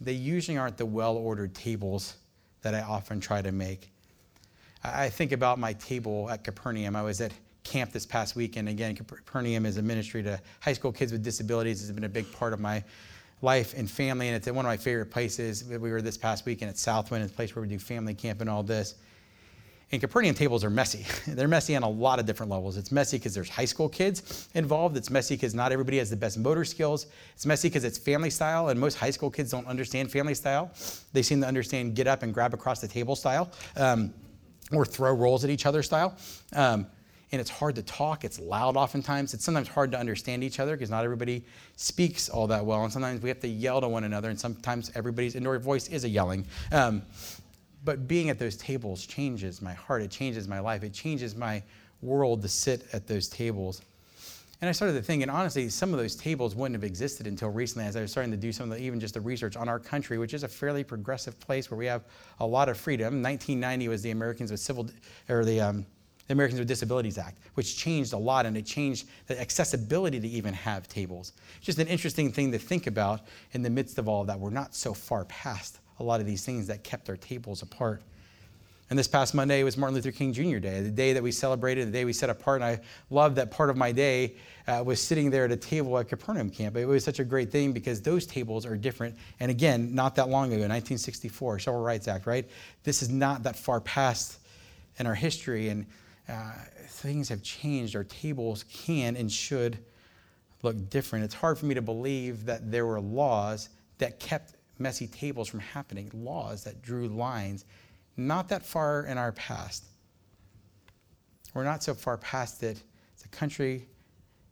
they 0.01 0.13
usually 0.13 0.59
aren't 0.59 0.77
the 0.77 0.87
well 0.87 1.17
ordered 1.17 1.55
tables 1.55 2.17
that 2.63 2.75
I 2.75 2.81
often 2.81 3.21
try 3.21 3.43
to 3.43 3.53
make. 3.53 3.91
I 4.83 5.09
think 5.11 5.33
about 5.33 5.59
my 5.59 5.75
table 5.75 6.31
at 6.31 6.43
Capernaum. 6.43 6.97
I 6.97 7.03
was 7.03 7.21
at 7.21 7.33
camp 7.65 7.93
this 7.93 8.07
past 8.07 8.35
weekend. 8.35 8.69
Again, 8.69 8.95
Capernaum 8.95 9.67
is 9.67 9.77
a 9.77 9.83
ministry 9.83 10.23
to 10.23 10.41
high 10.61 10.73
school 10.73 10.91
kids 10.91 11.13
with 11.13 11.23
disabilities. 11.23 11.83
It's 11.83 11.93
been 11.93 12.05
a 12.05 12.09
big 12.09 12.31
part 12.33 12.53
of 12.53 12.61
my 12.61 12.83
life 13.43 13.75
and 13.77 13.91
family, 13.91 14.29
and 14.29 14.37
it's 14.37 14.47
one 14.47 14.65
of 14.65 14.71
my 14.71 14.77
favorite 14.77 15.11
places. 15.11 15.65
We 15.65 15.79
were 15.79 16.03
this 16.03 16.17
past 16.17 16.47
weekend 16.47 16.71
at 16.71 16.79
Southwind, 16.79 17.23
it's 17.23 17.33
a 17.33 17.37
place 17.37 17.55
where 17.55 17.63
we 17.63 17.69
do 17.69 17.79
family 17.79 18.15
camp 18.15 18.41
and 18.41 18.51
all 18.51 18.63
this. 18.63 18.95
And 19.93 20.01
Capernaum 20.01 20.37
tables 20.37 20.63
are 20.63 20.71
messy. 20.71 21.05
They're 21.27 21.49
messy 21.49 21.75
on 21.75 21.83
a 21.83 21.89
lot 21.89 22.21
of 22.21 22.27
different 22.27 22.51
levels. 22.51 22.77
It's 22.77 22.93
messy 22.93 23.19
because 23.19 23.35
there's 23.35 23.49
high 23.49 23.65
school 23.65 23.89
kids 23.89 24.49
involved. 24.55 24.97
It's 24.97 25.11
messy 25.11 25.35
because 25.35 25.53
not 25.53 25.73
everybody 25.73 25.99
has 25.99 26.11
the 26.11 26.17
best 26.17 26.39
motor 26.39 26.65
skills. 26.65 27.07
It's 27.35 27.45
messy 27.45 27.69
because 27.69 27.83
it's 27.83 27.99
family 27.99 28.31
style, 28.31 28.69
and 28.69 28.79
most 28.79 28.95
high 28.95 29.11
school 29.11 29.31
kids 29.31 29.51
don't 29.51 29.67
understand 29.67 30.13
family 30.13 30.35
style. 30.35 30.71
They 31.13 31.23
seem 31.23 31.41
to 31.41 31.47
understand 31.49 31.97
get 31.97 32.07
up 32.07 32.23
and 32.23 32.33
grab 32.33 32.55
across 32.55 32.81
the 32.81 32.87
table 32.87 33.17
style, 33.17 33.51
um, 33.77 34.15
or 34.73 34.85
throw 34.85 35.13
rolls 35.13 35.43
at 35.43 35.51
each 35.51 35.67
other 35.67 35.83
style. 35.83 36.17
Um, 36.55 36.87
and 37.33 37.41
it's 37.41 37.51
hard 37.51 37.77
to 37.77 37.83
talk. 37.83 38.25
It's 38.25 38.41
loud 38.41 38.77
oftentimes. 38.77 39.35
It's 39.35 39.45
sometimes 39.45 39.69
hard 39.69 39.93
to 39.93 39.99
understand 39.99 40.43
each 40.43 40.59
other 40.59 40.77
because 40.77 40.91
not 40.91 41.05
everybody 41.05 41.45
speaks 41.77 42.29
all 42.29 42.49
that 42.49 42.65
well. 42.65 42.83
And 42.83 42.93
sometimes 42.93 43.23
we 43.23 43.29
have 43.29 43.41
to 43.41 43.49
yell 43.49 43.81
to 43.81 43.89
one 43.89 44.05
another, 44.05 44.31
and 44.31 44.39
sometimes 44.39 44.91
everybody's 44.95 45.35
indoor 45.35 45.59
voice 45.59 45.89
is 45.89 46.05
a 46.05 46.09
yelling. 46.09 46.47
Um, 46.71 47.03
but 47.85 48.07
being 48.07 48.31
at 48.31 48.39
those 48.39 48.57
tables 48.57 49.07
changes 49.07 49.63
my 49.63 49.73
heart. 49.73 50.03
It 50.03 50.11
changes 50.11 50.47
my 50.47 50.61
life. 50.61 50.83
It 50.83 50.93
changes 50.93 51.35
my 51.35 51.63
world 52.03 52.43
to 52.43 52.49
sit 52.49 52.87
at 52.93 53.07
those 53.07 53.29
tables. 53.29 53.83
And 54.61 54.69
I 54.69 54.73
started 54.73 54.93
to 54.95 55.03
think, 55.03 55.23
and 55.23 55.31
honestly, 55.31 55.71
some 55.71 55.95
of 55.95 55.99
those 55.99 56.15
tables 56.15 56.55
wouldn't 56.55 56.75
have 56.75 56.85
existed 56.85 57.27
until 57.27 57.49
recently 57.49 57.87
as 57.87 57.97
I 57.97 58.03
was 58.03 58.11
starting 58.11 58.31
to 58.31 58.37
do 58.37 58.53
some 58.53 58.71
of 58.71 58.77
the, 58.77 58.85
even 58.85 59.01
just 59.01 59.15
the 59.15 59.21
research 59.21 59.57
on 59.57 59.71
our 59.71 59.79
country, 59.79 60.19
which 60.19 60.35
is 60.35 60.43
a 60.43 60.49
fairly 60.49 60.85
progressive 60.85 61.41
place 61.41 61.71
where 61.71 61.79
we 61.79 61.87
have 61.87 62.05
a 62.41 62.47
lot 62.47 62.69
of 62.69 62.77
freedom. 62.77 63.23
1990 63.23 63.89
was 63.89 64.03
the 64.03 64.11
Americans 64.11 64.51
with 64.51 64.61
Civil, 64.61 64.91
or 65.31 65.47
the, 65.47 65.63
um, 65.63 65.87
Americans 66.29 66.59
with 66.59 66.69
Disabilities 66.69 67.17
Act, 67.17 67.39
which 67.55 67.77
changed 67.77 68.13
a 68.13 68.19
lot 68.19 68.45
and 68.45 68.55
it 68.57 68.67
changed 68.67 69.09
the 69.27 69.41
accessibility 69.41 70.21
to 70.21 70.29
even 70.29 70.53
have 70.53 70.87
tables. 70.89 71.33
Just 71.63 71.79
an 71.79 71.89
interesting 71.89 72.31
thing 72.31 72.53
to 72.53 72.59
think 72.59 72.87
about 72.87 73.23
in 73.53 73.63
the 73.63 73.71
midst 73.71 73.99
of 73.99 74.09
all 74.09 74.21
of 74.21 74.27
that. 74.27 74.39
We're 74.39 74.51
not 74.51 74.75
so 74.75 74.93
far 74.93 75.25
past 75.25 75.81
a 76.01 76.03
lot 76.03 76.21
of 76.21 76.27
these 76.27 76.45
things 76.45 76.67
that 76.67 76.83
kept 76.83 77.09
our 77.09 77.17
tables 77.17 77.63
apart. 77.63 78.03
And 78.91 78.99
this 78.99 79.07
past 79.07 79.35
Monday 79.35 79.63
was 79.63 79.77
Martin 79.77 79.95
Luther 79.95 80.11
King 80.11 80.33
Jr. 80.33 80.59
Day, 80.59 80.81
the 80.81 80.91
day 80.91 81.13
that 81.13 81.23
we 81.23 81.31
celebrated, 81.31 81.87
the 81.87 81.93
day 81.93 82.05
we 82.05 82.13
set 82.13 82.29
apart. 82.29 82.61
And 82.61 82.65
I 82.65 82.81
loved 83.09 83.37
that 83.37 83.53
part 83.53 83.71
of 83.71 83.77
my 83.77 83.93
day 83.93 84.35
uh, 84.67 84.83
was 84.85 85.01
sitting 85.01 85.31
there 85.31 85.45
at 85.45 85.53
a 85.53 85.57
table 85.57 85.97
at 85.97 86.09
Capernaum 86.09 86.51
camp. 86.51 86.77
It 86.77 86.87
was 86.87 87.05
such 87.05 87.21
a 87.21 87.25
great 87.25 87.53
thing 87.53 87.73
because 87.73 88.03
those 88.03 88.27
tables 88.27 88.67
are 88.67 88.77
different. 88.77 89.17
And 89.39 89.49
again, 89.49 89.95
not 89.95 90.17
that 90.17 90.29
long 90.29 90.49
ago, 90.49 90.63
1964, 90.63 91.61
Civil 91.61 91.81
Rights 91.81 92.09
Act, 92.09 92.27
right? 92.27 92.49
This 92.83 93.01
is 93.01 93.11
not 93.11 93.45
that 93.45 93.55
far 93.55 93.81
past 93.81 94.41
in 94.99 95.07
our 95.07 95.15
history. 95.15 95.69
And 95.69 95.87
uh, 96.29 96.53
things 96.89 97.29
have 97.29 97.45
changed. 97.45 97.95
Our 97.95 98.05
tables 98.05 98.65
can 98.73 99.15
and 99.15 99.31
should 99.31 99.79
look 100.63 100.91
different. 100.91 101.25
It's 101.25 101.35
hard 101.35 101.59
for 101.59 101.67
me 101.67 101.75
to 101.75 101.83
believe 101.83 102.45
that 102.47 102.73
there 102.73 102.87
were 102.87 103.01
laws 103.01 103.69
that 103.99 104.19
kept 104.19 104.55
messy 104.81 105.07
tables 105.07 105.49
from 105.49 105.61
happening, 105.61 106.11
laws 106.15 106.65
that 106.65 106.83
drew 106.83 107.09
lines 107.09 107.65
not 108.17 108.49
that 108.49 108.65
far 108.65 109.05
in 109.05 109.19
our 109.19 109.33
past. 109.33 109.85
We're 111.55 111.65
not 111.65 111.83
so 111.83 111.95
far 111.95 112.17
past 112.19 112.63
it 112.63 112.83
as 113.17 113.25
a 113.25 113.29
country, 113.29 113.89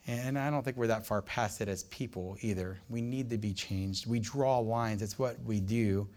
and 0.07 0.39
I 0.39 0.51
don't 0.51 0.65
think 0.65 0.77
we're 0.77 0.87
that 0.89 1.07
far 1.07 1.23
past 1.23 1.61
it 1.61 1.69
as 1.69 1.85
people 1.85 2.37
either. 2.41 2.79
We 2.89 3.03
need 3.03 3.31
to 3.31 3.39
be 3.39 3.53
changed. 3.53 4.07
We 4.07 4.21
draw 4.21 4.59
lines, 4.59 5.03
it's 5.03 5.19
what 5.19 5.37
we 5.45 5.61
do, 5.61 6.09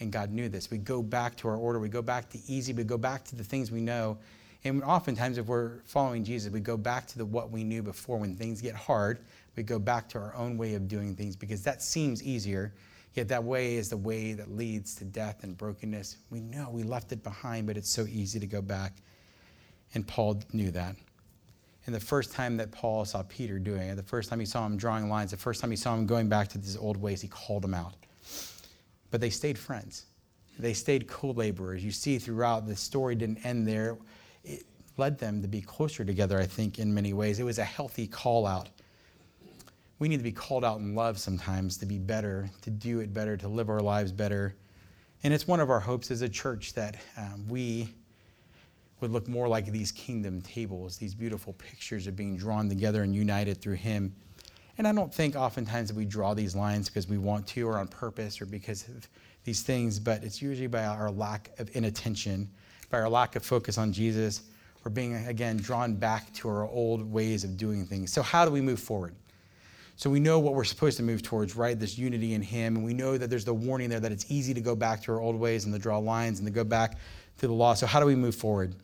and 0.00 0.10
God 0.10 0.30
knew 0.30 0.48
this. 0.48 0.70
We 0.70 0.78
go 0.78 1.02
back 1.02 1.36
to 1.36 1.48
our 1.48 1.56
order, 1.56 1.78
we 1.78 1.88
go 1.88 2.02
back 2.02 2.30
to 2.30 2.38
easy, 2.46 2.72
we 2.72 2.84
go 2.84 2.98
back 2.98 3.24
to 3.24 3.36
the 3.36 3.44
things 3.44 3.70
we 3.70 3.80
know. 3.80 4.18
And 4.64 4.82
oftentimes, 4.82 5.36
if 5.36 5.46
we're 5.46 5.80
following 5.84 6.24
Jesus, 6.24 6.50
we 6.50 6.60
go 6.60 6.78
back 6.78 7.06
to 7.08 7.18
the 7.18 7.26
what 7.26 7.50
we 7.50 7.64
knew 7.64 7.82
before. 7.82 8.16
When 8.16 8.34
things 8.34 8.62
get 8.62 8.74
hard, 8.74 9.18
we 9.56 9.62
go 9.62 9.78
back 9.78 10.08
to 10.10 10.18
our 10.18 10.34
own 10.34 10.56
way 10.56 10.74
of 10.74 10.88
doing 10.88 11.14
things 11.14 11.36
because 11.36 11.62
that 11.64 11.82
seems 11.82 12.22
easier 12.22 12.72
Yet 13.14 13.28
that 13.28 13.44
way 13.44 13.76
is 13.76 13.88
the 13.88 13.96
way 13.96 14.32
that 14.32 14.50
leads 14.50 14.96
to 14.96 15.04
death 15.04 15.44
and 15.44 15.56
brokenness. 15.56 16.16
We 16.30 16.40
know 16.40 16.68
we 16.70 16.82
left 16.82 17.12
it 17.12 17.22
behind, 17.22 17.66
but 17.66 17.76
it's 17.76 17.90
so 17.90 18.06
easy 18.08 18.40
to 18.40 18.46
go 18.46 18.60
back. 18.60 18.92
And 19.94 20.06
Paul 20.06 20.42
knew 20.52 20.72
that. 20.72 20.96
And 21.86 21.94
the 21.94 22.00
first 22.00 22.32
time 22.32 22.56
that 22.56 22.72
Paul 22.72 23.04
saw 23.04 23.22
Peter 23.28 23.58
doing 23.58 23.82
it, 23.82 23.94
the 23.94 24.02
first 24.02 24.30
time 24.30 24.40
he 24.40 24.46
saw 24.46 24.66
him 24.66 24.76
drawing 24.76 25.08
lines, 25.08 25.30
the 25.30 25.36
first 25.36 25.60
time 25.60 25.70
he 25.70 25.76
saw 25.76 25.94
him 25.94 26.06
going 26.06 26.28
back 26.28 26.48
to 26.48 26.58
these 26.58 26.76
old 26.76 26.96
ways, 26.96 27.20
he 27.20 27.28
called 27.28 27.64
him 27.64 27.74
out. 27.74 27.94
But 29.10 29.20
they 29.20 29.30
stayed 29.30 29.58
friends. 29.58 30.06
They 30.58 30.72
stayed 30.72 31.06
co 31.06 31.30
laborers. 31.30 31.84
You 31.84 31.92
see 31.92 32.18
throughout 32.18 32.66
the 32.66 32.74
story 32.74 33.14
didn't 33.14 33.44
end 33.44 33.68
there. 33.68 33.98
It 34.44 34.64
led 34.96 35.18
them 35.18 35.42
to 35.42 35.48
be 35.48 35.60
closer 35.60 36.04
together, 36.04 36.38
I 36.38 36.46
think, 36.46 36.78
in 36.78 36.92
many 36.92 37.12
ways. 37.12 37.38
It 37.38 37.44
was 37.44 37.58
a 37.58 37.64
healthy 37.64 38.06
call 38.06 38.46
out 38.46 38.70
we 40.04 40.08
need 40.08 40.18
to 40.18 40.22
be 40.22 40.32
called 40.32 40.66
out 40.66 40.80
in 40.80 40.94
love 40.94 41.18
sometimes 41.18 41.78
to 41.78 41.86
be 41.86 41.98
better, 41.98 42.46
to 42.60 42.68
do 42.68 43.00
it 43.00 43.14
better, 43.14 43.38
to 43.38 43.48
live 43.48 43.70
our 43.70 43.80
lives 43.80 44.12
better. 44.12 44.54
And 45.22 45.32
it's 45.32 45.48
one 45.48 45.60
of 45.60 45.70
our 45.70 45.80
hopes 45.80 46.10
as 46.10 46.20
a 46.20 46.28
church 46.28 46.74
that 46.74 46.98
um, 47.16 47.48
we 47.48 47.88
would 49.00 49.10
look 49.12 49.26
more 49.28 49.48
like 49.48 49.64
these 49.72 49.90
kingdom 49.92 50.42
tables, 50.42 50.98
these 50.98 51.14
beautiful 51.14 51.54
pictures 51.54 52.06
of 52.06 52.16
being 52.16 52.36
drawn 52.36 52.68
together 52.68 53.02
and 53.02 53.14
united 53.14 53.62
through 53.62 53.76
Him. 53.76 54.14
And 54.76 54.86
I 54.86 54.92
don't 54.92 55.12
think 55.12 55.36
oftentimes 55.36 55.88
that 55.88 55.96
we 55.96 56.04
draw 56.04 56.34
these 56.34 56.54
lines 56.54 56.90
because 56.90 57.08
we 57.08 57.16
want 57.16 57.46
to 57.46 57.66
or 57.66 57.78
on 57.78 57.88
purpose 57.88 58.42
or 58.42 58.44
because 58.44 58.86
of 58.88 59.08
these 59.44 59.62
things, 59.62 59.98
but 59.98 60.22
it's 60.22 60.42
usually 60.42 60.66
by 60.66 60.84
our 60.84 61.10
lack 61.10 61.48
of 61.58 61.74
inattention, 61.74 62.46
by 62.90 63.00
our 63.00 63.08
lack 63.08 63.36
of 63.36 63.42
focus 63.42 63.78
on 63.78 63.90
Jesus, 63.90 64.42
or 64.84 64.90
being, 64.90 65.14
again, 65.28 65.56
drawn 65.56 65.94
back 65.94 66.30
to 66.34 66.48
our 66.50 66.68
old 66.68 67.10
ways 67.10 67.42
of 67.42 67.56
doing 67.56 67.86
things. 67.86 68.12
So, 68.12 68.20
how 68.20 68.44
do 68.44 68.50
we 68.50 68.60
move 68.60 68.80
forward? 68.80 69.14
So 69.96 70.10
we 70.10 70.18
know 70.18 70.40
what 70.40 70.54
we're 70.54 70.64
supposed 70.64 70.96
to 70.96 71.02
move 71.02 71.22
towards, 71.22 71.54
right? 71.54 71.78
This 71.78 71.96
unity 71.96 72.34
in 72.34 72.42
Him. 72.42 72.76
And 72.76 72.84
we 72.84 72.94
know 72.94 73.16
that 73.16 73.30
there's 73.30 73.44
the 73.44 73.54
warning 73.54 73.90
there 73.90 74.00
that 74.00 74.12
it's 74.12 74.30
easy 74.30 74.52
to 74.54 74.60
go 74.60 74.74
back 74.74 75.02
to 75.04 75.12
our 75.12 75.20
old 75.20 75.36
ways 75.36 75.64
and 75.64 75.74
to 75.74 75.78
draw 75.78 75.98
lines 75.98 76.40
and 76.40 76.46
to 76.46 76.52
go 76.52 76.64
back 76.64 76.98
to 77.38 77.46
the 77.46 77.52
law. 77.52 77.74
So, 77.74 77.86
how 77.86 78.00
do 78.00 78.06
we 78.06 78.16
move 78.16 78.34
forward? 78.34 78.74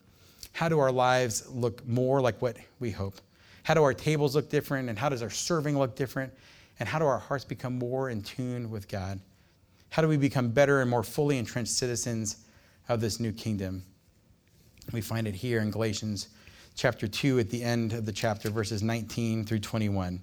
How 0.52 0.68
do 0.68 0.78
our 0.78 0.92
lives 0.92 1.48
look 1.50 1.86
more 1.86 2.20
like 2.20 2.40
what 2.40 2.56
we 2.78 2.90
hope? 2.90 3.20
How 3.62 3.74
do 3.74 3.82
our 3.82 3.94
tables 3.94 4.34
look 4.34 4.50
different? 4.50 4.88
And 4.88 4.98
how 4.98 5.08
does 5.08 5.22
our 5.22 5.30
serving 5.30 5.78
look 5.78 5.96
different? 5.96 6.32
And 6.78 6.88
how 6.88 6.98
do 6.98 7.06
our 7.06 7.18
hearts 7.18 7.44
become 7.44 7.78
more 7.78 8.10
in 8.10 8.22
tune 8.22 8.70
with 8.70 8.88
God? 8.88 9.20
How 9.90 10.02
do 10.02 10.08
we 10.08 10.16
become 10.16 10.50
better 10.50 10.80
and 10.80 10.88
more 10.88 11.02
fully 11.02 11.38
entrenched 11.38 11.72
citizens 11.72 12.44
of 12.88 13.00
this 13.00 13.20
new 13.20 13.32
kingdom? 13.32 13.84
We 14.92 15.00
find 15.00 15.28
it 15.28 15.34
here 15.34 15.60
in 15.60 15.70
Galatians 15.70 16.28
chapter 16.74 17.06
2 17.06 17.38
at 17.40 17.50
the 17.50 17.62
end 17.62 17.92
of 17.92 18.06
the 18.06 18.12
chapter, 18.12 18.48
verses 18.50 18.82
19 18.82 19.44
through 19.44 19.58
21. 19.58 20.22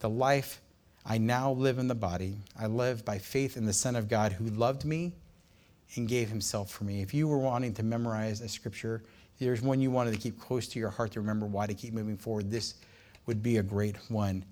The 0.00 0.10
life 0.10 0.60
I 1.04 1.18
now 1.18 1.52
live 1.52 1.78
in 1.78 1.88
the 1.88 1.94
body, 1.94 2.36
I 2.58 2.66
live 2.66 3.04
by 3.04 3.18
faith 3.18 3.56
in 3.56 3.66
the 3.66 3.72
Son 3.72 3.96
of 3.96 4.08
God 4.08 4.32
who 4.32 4.46
loved 4.46 4.84
me 4.84 5.12
and 5.94 6.08
gave 6.08 6.28
himself 6.28 6.70
for 6.70 6.84
me. 6.84 7.02
If 7.02 7.12
you 7.14 7.28
were 7.28 7.38
wanting 7.38 7.74
to 7.74 7.82
memorize 7.82 8.40
a 8.40 8.48
scripture, 8.48 9.02
there's 9.38 9.62
one 9.62 9.80
you 9.80 9.90
wanted 9.90 10.14
to 10.14 10.18
keep 10.18 10.38
close 10.38 10.66
to 10.68 10.78
your 10.78 10.90
heart 10.90 11.12
to 11.12 11.20
remember 11.20 11.46
why 11.46 11.66
to 11.66 11.74
keep 11.74 11.92
moving 11.92 12.16
forward, 12.16 12.50
this 12.50 12.74
would 13.26 13.42
be 13.42 13.58
a 13.58 13.62
great 13.62 13.96
one. 14.10 14.44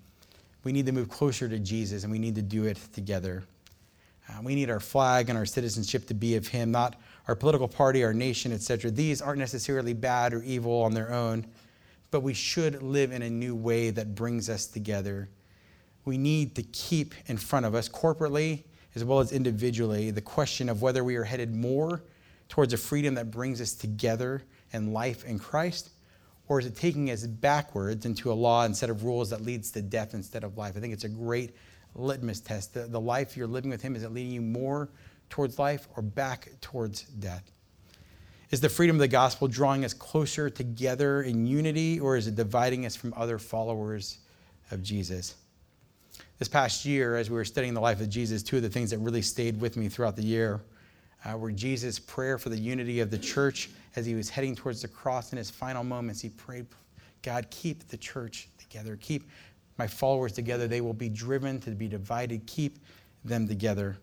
We 0.63 0.71
need 0.71 0.85
to 0.85 0.91
move 0.91 1.09
closer 1.09 1.47
to 1.47 1.59
Jesus 1.59 2.03
and 2.03 2.11
we 2.11 2.19
need 2.19 2.35
to 2.35 2.41
do 2.41 2.65
it 2.65 2.77
together. 2.93 3.43
Uh, 4.29 4.41
we 4.43 4.53
need 4.53 4.69
our 4.69 4.79
flag 4.79 5.29
and 5.29 5.37
our 5.37 5.45
citizenship 5.45 6.05
to 6.07 6.13
be 6.13 6.35
of 6.35 6.47
Him, 6.47 6.71
not 6.71 6.95
our 7.27 7.35
political 7.35 7.67
party, 7.67 8.03
our 8.03 8.13
nation, 8.13 8.51
etc. 8.51 8.91
These 8.91 9.21
aren't 9.21 9.39
necessarily 9.39 9.93
bad 9.93 10.33
or 10.33 10.43
evil 10.43 10.83
on 10.83 10.93
their 10.93 11.11
own, 11.11 11.45
but 12.11 12.21
we 12.21 12.33
should 12.33 12.83
live 12.83 13.11
in 13.11 13.23
a 13.23 13.29
new 13.29 13.55
way 13.55 13.89
that 13.89 14.13
brings 14.13 14.49
us 14.49 14.67
together. 14.67 15.29
We 16.05 16.17
need 16.17 16.55
to 16.55 16.63
keep 16.63 17.13
in 17.27 17.37
front 17.37 17.65
of 17.65 17.75
us, 17.75 17.89
corporately 17.89 18.63
as 18.95 19.03
well 19.03 19.19
as 19.19 19.31
individually, 19.31 20.11
the 20.11 20.21
question 20.21 20.69
of 20.69 20.81
whether 20.81 21.03
we 21.03 21.15
are 21.15 21.23
headed 21.23 21.55
more 21.55 22.03
towards 22.47 22.73
a 22.73 22.77
freedom 22.77 23.13
that 23.15 23.31
brings 23.31 23.61
us 23.61 23.73
together 23.73 24.41
and 24.73 24.93
life 24.93 25.23
in 25.25 25.39
Christ, 25.39 25.89
or 26.47 26.59
is 26.59 26.65
it 26.65 26.75
taking 26.75 27.11
us 27.11 27.25
backwards 27.25 28.05
into 28.05 28.31
a 28.31 28.33
law 28.33 28.69
set 28.71 28.89
of 28.89 29.03
rules 29.03 29.29
that 29.29 29.41
leads 29.41 29.71
to 29.71 29.81
death 29.81 30.13
instead 30.13 30.43
of 30.43 30.57
life? 30.57 30.75
I 30.75 30.79
think 30.79 30.93
it's 30.93 31.03
a 31.03 31.09
great 31.09 31.55
litmus 31.95 32.39
test. 32.39 32.73
The, 32.73 32.81
the 32.81 32.99
life 32.99 33.37
you're 33.37 33.47
living 33.47 33.69
with 33.69 33.81
Him, 33.81 33.95
is 33.95 34.03
it 34.03 34.11
leading 34.11 34.31
you 34.31 34.41
more 34.41 34.89
towards 35.29 35.59
life 35.59 35.87
or 35.95 36.01
back 36.01 36.49
towards 36.59 37.03
death? 37.03 37.51
Is 38.49 38.61
the 38.61 38.69
freedom 38.69 38.95
of 38.95 38.99
the 38.99 39.07
gospel 39.07 39.47
drawing 39.47 39.85
us 39.85 39.93
closer 39.93 40.49
together 40.49 41.21
in 41.21 41.45
unity, 41.45 41.99
or 41.99 42.17
is 42.17 42.25
it 42.25 42.35
dividing 42.35 42.87
us 42.87 42.95
from 42.95 43.13
other 43.15 43.37
followers 43.37 44.17
of 44.71 44.81
Jesus? 44.81 45.35
This 46.39 46.47
past 46.47 46.85
year, 46.85 47.17
as 47.17 47.29
we 47.29 47.35
were 47.35 47.43
studying 47.43 47.73
the 47.73 47.81
life 47.81 47.99
of 47.99 48.09
Jesus, 48.09 48.41
two 48.41 48.55
of 48.55 48.63
the 48.63 48.69
things 48.69 48.91
that 48.91 48.99
really 48.99 49.21
stayed 49.21 49.59
with 49.59 49.75
me 49.75 49.89
throughout 49.89 50.15
the 50.15 50.23
year 50.23 50.61
uh, 51.25 51.37
were 51.37 51.51
Jesus' 51.51 51.99
prayer 51.99 52.37
for 52.37 52.47
the 52.47 52.57
unity 52.57 53.01
of 53.01 53.11
the 53.11 53.17
church 53.17 53.69
as 53.97 54.05
he 54.05 54.15
was 54.15 54.29
heading 54.29 54.55
towards 54.55 54.81
the 54.81 54.87
cross 54.87 55.33
in 55.33 55.37
his 55.37 55.49
final 55.49 55.83
moments. 55.83 56.21
He 56.21 56.29
prayed, 56.29 56.65
God, 57.23 57.47
keep 57.49 57.89
the 57.89 57.97
church 57.97 58.47
together. 58.57 58.97
Keep 59.01 59.29
my 59.77 59.85
followers 59.85 60.31
together. 60.31 60.65
They 60.65 60.79
will 60.79 60.93
be 60.93 61.09
driven 61.09 61.59
to 61.59 61.71
be 61.71 61.89
divided. 61.89 62.45
Keep 62.45 62.79
them 63.25 63.45
together. 63.45 63.97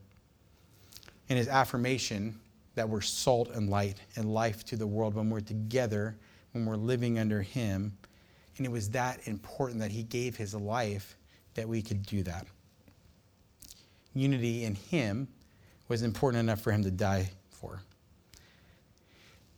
In 1.31 1.39
his 1.39 1.49
affirmation 1.49 2.39
that 2.75 2.87
we're 2.87 3.01
salt 3.01 3.49
and 3.55 3.71
light 3.71 3.97
and 4.17 4.35
life 4.35 4.63
to 4.67 4.77
the 4.77 4.87
world 4.87 5.15
when 5.15 5.31
we're 5.31 5.41
together, 5.41 6.15
when 6.53 6.67
we're 6.67 6.77
living 6.77 7.19
under 7.19 7.41
him. 7.41 7.97
And 8.59 8.67
it 8.67 8.71
was 8.71 8.91
that 8.91 9.27
important 9.27 9.81
that 9.81 9.91
he 9.91 10.03
gave 10.03 10.37
his 10.37 10.55
life 10.55 11.17
that 11.57 11.69
we 11.69 11.83
could 11.83 12.05
do 12.05 12.23
that. 12.23 12.47
Unity 14.15 14.65
in 14.65 14.75
him 14.75 15.29
was 15.89 16.03
important 16.03 16.41
enough 16.41 16.61
for 16.61 16.73
him 16.73 16.83
to 16.85 16.91
die 16.91 17.31
for. 17.51 17.83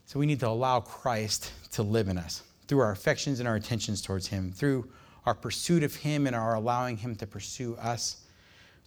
So 0.07 0.19
we 0.19 0.27
need 0.27 0.41
to 0.41 0.49
allow 0.49 0.81
Christ 0.81 1.53
to 1.73 1.83
live 1.83 2.09
in 2.09 2.17
us 2.19 2.43
through 2.67 2.81
our 2.81 2.91
affections 2.91 3.41
and 3.41 3.49
our 3.49 3.57
attentions 3.57 4.01
towards 4.03 4.27
him, 4.27 4.53
through 4.53 4.91
our 5.27 5.35
pursuit 5.35 5.83
of 5.83 5.95
him 5.95 6.27
and 6.27 6.35
our 6.35 6.55
allowing 6.55 6.97
him 6.97 7.15
to 7.17 7.27
pursue 7.27 7.77
us, 7.77 8.25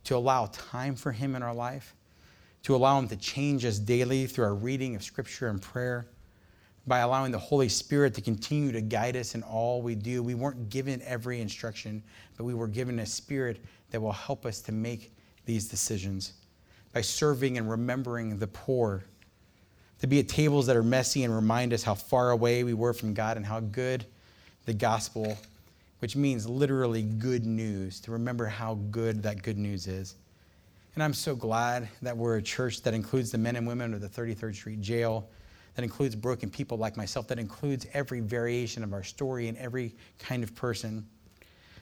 to 0.05 0.15
allow 0.15 0.47
time 0.47 0.95
for 0.95 1.11
him 1.11 1.35
in 1.35 1.43
our 1.43 1.53
life, 1.53 1.95
to 2.63 2.75
allow 2.75 2.97
him 2.97 3.07
to 3.07 3.15
change 3.15 3.65
us 3.65 3.79
daily 3.79 4.25
through 4.25 4.45
our 4.45 4.55
reading 4.55 4.95
of 4.95 5.03
scripture 5.03 5.47
and 5.47 5.61
prayer, 5.61 6.07
by 6.87 6.99
allowing 6.99 7.31
the 7.31 7.37
Holy 7.37 7.69
Spirit 7.69 8.13
to 8.15 8.21
continue 8.21 8.71
to 8.71 8.81
guide 8.81 9.15
us 9.15 9.35
in 9.35 9.43
all 9.43 9.81
we 9.81 9.95
do. 9.95 10.23
We 10.23 10.33
weren't 10.33 10.69
given 10.69 11.01
every 11.05 11.39
instruction, 11.39 12.01
but 12.37 12.43
we 12.43 12.53
were 12.53 12.67
given 12.67 12.99
a 12.99 13.05
spirit 13.05 13.63
that 13.91 14.01
will 14.01 14.11
help 14.11 14.45
us 14.45 14.61
to 14.61 14.71
make 14.71 15.13
these 15.45 15.67
decisions 15.67 16.33
by 16.93 17.01
serving 17.01 17.57
and 17.57 17.69
remembering 17.69 18.37
the 18.37 18.47
poor, 18.47 19.03
to 19.99 20.07
be 20.07 20.19
at 20.19 20.27
tables 20.27 20.65
that 20.65 20.75
are 20.75 20.83
messy 20.83 21.23
and 21.23 21.33
remind 21.33 21.73
us 21.73 21.83
how 21.83 21.93
far 21.93 22.31
away 22.31 22.63
we 22.63 22.73
were 22.73 22.93
from 22.93 23.13
God 23.13 23.37
and 23.37 23.45
how 23.45 23.59
good 23.59 24.05
the 24.65 24.73
gospel, 24.73 25.37
which 25.99 26.15
means 26.15 26.47
literally 26.47 27.03
good 27.03 27.45
news, 27.45 27.99
to 28.01 28.11
remember 28.11 28.45
how 28.45 28.75
good 28.89 29.23
that 29.23 29.43
good 29.43 29.57
news 29.57 29.87
is. 29.87 30.15
And 30.95 31.03
I'm 31.03 31.13
so 31.13 31.35
glad 31.35 31.87
that 32.01 32.17
we're 32.17 32.37
a 32.37 32.41
church 32.41 32.81
that 32.81 32.93
includes 32.93 33.31
the 33.31 33.37
men 33.37 33.55
and 33.55 33.65
women 33.65 33.93
of 33.93 34.01
the 34.01 34.09
33rd 34.09 34.55
Street 34.55 34.81
Jail, 34.81 35.29
that 35.75 35.83
includes 35.83 36.15
broken 36.15 36.49
people 36.49 36.77
like 36.77 36.97
myself, 36.97 37.27
that 37.27 37.39
includes 37.39 37.87
every 37.93 38.19
variation 38.19 38.83
of 38.83 38.93
our 38.93 39.03
story 39.03 39.47
and 39.47 39.57
every 39.57 39.95
kind 40.19 40.43
of 40.43 40.53
person. 40.55 41.05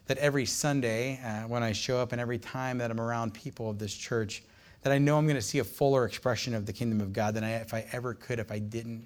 That 0.05 0.17
every 0.17 0.45
Sunday, 0.45 1.19
uh, 1.23 1.47
when 1.47 1.63
I 1.63 1.71
show 1.71 1.97
up 1.97 2.11
and 2.11 2.21
every 2.21 2.39
time 2.39 2.77
that 2.79 2.91
I'm 2.91 2.99
around 2.99 3.33
people 3.33 3.69
of 3.69 3.77
this 3.79 3.93
church, 3.93 4.43
that 4.81 4.93
I 4.93 4.97
know 4.97 5.17
I'm 5.17 5.25
going 5.25 5.35
to 5.35 5.41
see 5.41 5.59
a 5.59 5.63
fuller 5.63 6.05
expression 6.05 6.53
of 6.53 6.65
the 6.65 6.73
kingdom 6.73 7.01
of 7.01 7.13
God 7.13 7.33
than 7.33 7.43
I, 7.43 7.55
if 7.55 7.73
I 7.73 7.85
ever 7.91 8.13
could 8.13 8.39
if 8.39 8.51
I 8.51 8.59
didn't 8.59 9.05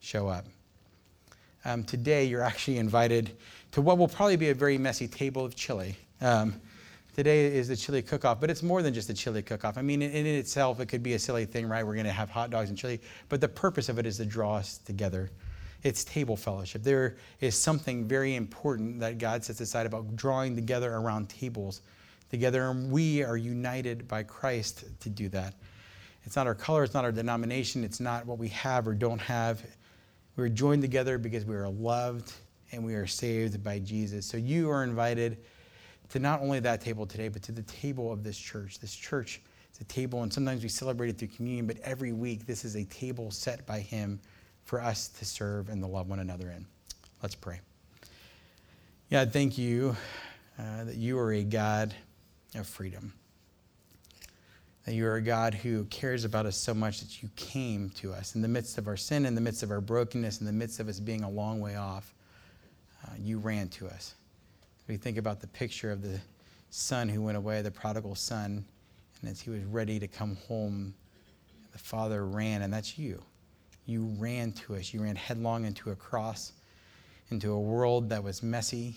show 0.00 0.28
up. 0.28 0.46
Um, 1.64 1.82
today, 1.82 2.24
you're 2.24 2.42
actually 2.42 2.76
invited 2.76 3.36
to 3.72 3.80
what 3.80 3.96
will 3.96 4.08
probably 4.08 4.36
be 4.36 4.50
a 4.50 4.54
very 4.54 4.76
messy 4.76 5.08
table 5.08 5.44
of 5.44 5.56
chili. 5.56 5.96
Um, 6.20 6.60
today 7.14 7.46
is 7.46 7.68
the 7.68 7.76
chili 7.76 8.02
cook-off, 8.02 8.40
but 8.40 8.50
it's 8.50 8.62
more 8.62 8.82
than 8.82 8.92
just 8.92 9.08
a 9.08 9.14
chili 9.14 9.42
cook-off. 9.42 9.78
I 9.78 9.82
mean, 9.82 10.02
in, 10.02 10.10
in 10.10 10.26
itself, 10.26 10.80
it 10.80 10.86
could 10.86 11.02
be 11.02 11.14
a 11.14 11.18
silly 11.18 11.46
thing, 11.46 11.68
right? 11.68 11.86
We're 11.86 11.94
going 11.94 12.06
to 12.06 12.12
have 12.12 12.28
hot 12.28 12.50
dogs 12.50 12.68
and 12.68 12.78
chili, 12.78 13.00
but 13.28 13.40
the 13.40 13.48
purpose 13.48 13.88
of 13.88 13.98
it 13.98 14.06
is 14.06 14.16
to 14.18 14.26
draw 14.26 14.56
us 14.56 14.78
together. 14.78 15.30
It's 15.84 16.02
table 16.04 16.36
fellowship. 16.36 16.82
There 16.82 17.16
is 17.40 17.56
something 17.56 18.08
very 18.08 18.34
important 18.34 19.00
that 19.00 19.18
God 19.18 19.44
sets 19.44 19.60
aside 19.60 19.86
about 19.86 20.16
drawing 20.16 20.56
together 20.56 20.92
around 20.92 21.28
tables 21.28 21.82
together, 22.30 22.70
and 22.70 22.90
we 22.90 23.22
are 23.22 23.36
united 23.36 24.08
by 24.08 24.22
Christ 24.22 24.84
to 25.00 25.08
do 25.08 25.28
that. 25.28 25.54
It's 26.24 26.36
not 26.36 26.46
our 26.46 26.54
color, 26.54 26.84
it's 26.84 26.94
not 26.94 27.04
our 27.04 27.12
denomination, 27.12 27.84
it's 27.84 28.00
not 28.00 28.26
what 28.26 28.38
we 28.38 28.48
have 28.48 28.88
or 28.88 28.94
don't 28.94 29.20
have. 29.20 29.62
We're 30.36 30.48
joined 30.48 30.82
together 30.82 31.18
because 31.18 31.44
we 31.44 31.54
are 31.54 31.68
loved 31.68 32.32
and 32.72 32.84
we 32.84 32.94
are 32.94 33.06
saved 33.06 33.62
by 33.62 33.78
Jesus. 33.78 34.26
So 34.26 34.36
you 34.36 34.70
are 34.70 34.82
invited 34.82 35.36
to 36.10 36.18
not 36.18 36.40
only 36.40 36.60
that 36.60 36.80
table 36.80 37.06
today, 37.06 37.28
but 37.28 37.42
to 37.42 37.52
the 37.52 37.62
table 37.62 38.12
of 38.12 38.22
this 38.22 38.38
church. 38.38 38.78
This 38.78 38.94
church 38.94 39.40
is 39.72 39.80
a 39.80 39.84
table, 39.84 40.22
and 40.22 40.32
sometimes 40.32 40.62
we 40.62 40.68
celebrate 40.68 41.08
it 41.08 41.18
through 41.18 41.28
communion, 41.28 41.66
but 41.66 41.78
every 41.82 42.12
week 42.12 42.46
this 42.46 42.64
is 42.64 42.76
a 42.76 42.84
table 42.84 43.30
set 43.30 43.66
by 43.66 43.80
Him 43.80 44.20
for 44.64 44.80
us 44.80 45.08
to 45.08 45.24
serve 45.24 45.68
and 45.68 45.82
to 45.82 45.86
love 45.86 46.08
one 46.08 46.20
another 46.20 46.50
in. 46.50 46.66
Let's 47.22 47.34
pray. 47.34 47.60
God, 49.10 49.32
thank 49.32 49.58
you 49.58 49.96
uh, 50.58 50.84
that 50.84 50.96
you 50.96 51.18
are 51.18 51.32
a 51.32 51.42
God 51.42 51.94
of 52.54 52.66
freedom. 52.66 53.12
That 54.86 54.94
you 54.94 55.06
are 55.06 55.16
a 55.16 55.22
God 55.22 55.54
who 55.54 55.84
cares 55.84 56.24
about 56.24 56.46
us 56.46 56.56
so 56.56 56.74
much 56.74 57.00
that 57.00 57.22
you 57.22 57.30
came 57.36 57.90
to 57.96 58.12
us 58.12 58.34
in 58.34 58.42
the 58.42 58.48
midst 58.48 58.76
of 58.76 58.86
our 58.86 58.96
sin, 58.96 59.24
in 59.24 59.34
the 59.34 59.40
midst 59.40 59.62
of 59.62 59.70
our 59.70 59.80
brokenness, 59.80 60.40
in 60.40 60.46
the 60.46 60.52
midst 60.52 60.80
of 60.80 60.88
us 60.88 61.00
being 61.00 61.24
a 61.24 61.30
long 61.30 61.60
way 61.60 61.76
off. 61.76 62.14
Uh, 63.04 63.12
you 63.18 63.38
ran 63.38 63.68
to 63.68 63.86
us. 63.86 64.14
We 64.86 64.96
think 64.96 65.16
about 65.16 65.40
the 65.40 65.46
picture 65.46 65.90
of 65.90 66.02
the 66.02 66.20
son 66.70 67.08
who 67.08 67.22
went 67.22 67.36
away, 67.36 67.62
the 67.62 67.70
prodigal 67.70 68.14
son, 68.14 68.64
and 69.20 69.30
as 69.30 69.40
he 69.40 69.50
was 69.50 69.64
ready 69.64 69.98
to 69.98 70.06
come 70.06 70.36
home, 70.48 70.94
the 71.72 71.78
father 71.78 72.26
ran, 72.26 72.62
and 72.62 72.72
that's 72.72 72.98
you. 72.98 73.22
You 73.86 74.14
ran 74.18 74.52
to 74.52 74.76
us. 74.76 74.92
You 74.92 75.02
ran 75.02 75.16
headlong 75.16 75.64
into 75.64 75.90
a 75.90 75.96
cross, 75.96 76.52
into 77.30 77.52
a 77.52 77.60
world 77.60 78.10
that 78.10 78.22
was 78.22 78.42
messy, 78.42 78.94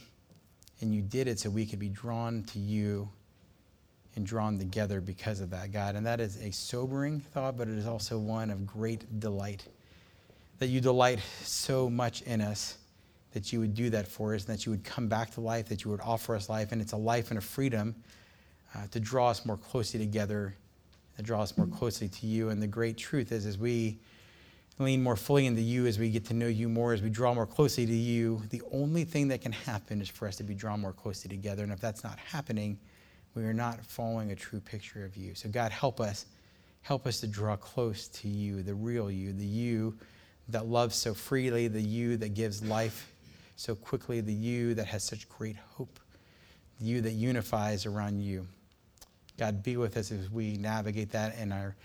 and 0.81 0.93
you 0.93 1.01
did 1.01 1.27
it 1.27 1.39
so 1.39 1.49
we 1.49 1.65
could 1.65 1.79
be 1.79 1.89
drawn 1.89 2.43
to 2.45 2.59
you 2.59 3.09
and 4.15 4.25
drawn 4.25 4.57
together 4.57 4.99
because 4.99 5.39
of 5.39 5.49
that, 5.51 5.71
God. 5.71 5.95
And 5.95 6.05
that 6.05 6.19
is 6.19 6.41
a 6.41 6.51
sobering 6.51 7.19
thought, 7.19 7.57
but 7.57 7.67
it 7.67 7.77
is 7.77 7.88
also 7.88 8.17
one 8.17 8.49
of 8.49 8.65
great 8.65 9.19
delight. 9.19 9.63
That 10.59 10.67
you 10.67 10.81
delight 10.81 11.19
so 11.43 11.89
much 11.89 12.23
in 12.23 12.41
us 12.41 12.77
that 13.34 13.51
you 13.53 13.59
would 13.59 13.75
do 13.75 13.89
that 13.89 14.07
for 14.07 14.34
us, 14.34 14.45
and 14.45 14.57
that 14.57 14.65
you 14.65 14.71
would 14.71 14.84
come 14.84 15.07
back 15.07 15.32
to 15.32 15.41
life, 15.41 15.67
that 15.69 15.84
you 15.84 15.91
would 15.91 16.01
offer 16.01 16.36
us 16.36 16.49
life. 16.49 16.71
And 16.71 16.82
it's 16.82 16.93
a 16.93 16.97
life 16.97 17.30
and 17.30 17.38
a 17.38 17.41
freedom 17.41 17.95
uh, 18.75 18.88
to 18.91 18.99
draw 18.99 19.30
us 19.30 19.45
more 19.45 19.57
closely 19.57 19.99
together, 19.99 20.55
to 21.17 21.23
draw 21.23 21.41
us 21.41 21.57
more 21.57 21.67
closely 21.67 22.07
to 22.07 22.28
you. 22.28 22.49
And 22.49 22.61
the 22.61 22.67
great 22.67 22.97
truth 22.97 23.32
is, 23.32 23.45
as 23.45 23.57
we 23.57 23.99
lean 24.80 25.01
more 25.01 25.15
fully 25.15 25.45
into 25.45 25.61
you, 25.61 25.88
as 25.88 25.97
we 25.97 26.09
get 26.09 26.25
to 26.25 26.34
know 26.34 26.47
you 26.47 26.69
more, 26.69 26.93
as 26.93 27.01
we 27.01 27.09
draw 27.09 27.34
more 27.34 27.47
closely 27.47 27.86
to 27.86 27.93
you, 27.93 28.41
the 28.49 28.61
only 28.71 29.03
thing 29.03 29.28
that 29.30 29.41
can 29.41 29.51
happen 29.51 30.01
is 30.01 30.09
for 30.09 30.28
us 30.28 30.36
to 30.38 30.43
be 30.43 30.53
drawn 30.53 30.80
more 30.80 30.93
closely 30.93 31.30
together. 31.30 31.63
And 31.63 31.71
if 31.71 31.80
that's 31.80 32.03
not 32.03 32.19
happening, 32.19 32.78
we 33.36 33.43
are 33.43 33.53
not 33.53 33.84
following 33.86 34.32
a 34.32 34.36
true 34.36 34.59
picture 34.59 35.03
of 35.03 35.15
you. 35.17 35.36
So, 35.36 35.49
God, 35.49 35.71
help 35.71 35.99
us. 35.99 36.25
Help 36.84 37.05
us 37.05 37.19
to 37.19 37.28
draw 37.28 37.55
close 37.55 38.07
to 38.07 38.28
you, 38.30 38.63
the 38.63 38.73
real 38.73 39.11
you, 39.11 39.34
the 39.34 39.45
you 39.45 39.97
that 40.49 40.67
loves 40.67 40.95
so 40.95 41.13
freely, 41.13 41.67
the 41.67 41.82
you 41.82 42.15
that 42.17 42.34
gives 42.34 42.63
life 42.63 43.11
so 43.58 43.76
quickly, 43.76 44.22
the 44.22 44.34
you 44.34 44.76
that 44.76 44.86
has 44.86 45.03
such 45.03 45.28
great 45.28 45.58
hope, 45.58 45.99
the 46.80 46.86
you 46.86 47.01
that 47.01 47.12
unifies 47.12 47.86
around 47.86 48.22
you. 48.22 48.47
God, 49.38 49.64
be 49.64 49.78
with 49.78 49.97
us 49.97 50.12
as 50.12 50.30
we 50.30 50.58
navigate 50.58 51.12
that 51.12 51.38
in 51.38 51.51
our 51.51 51.76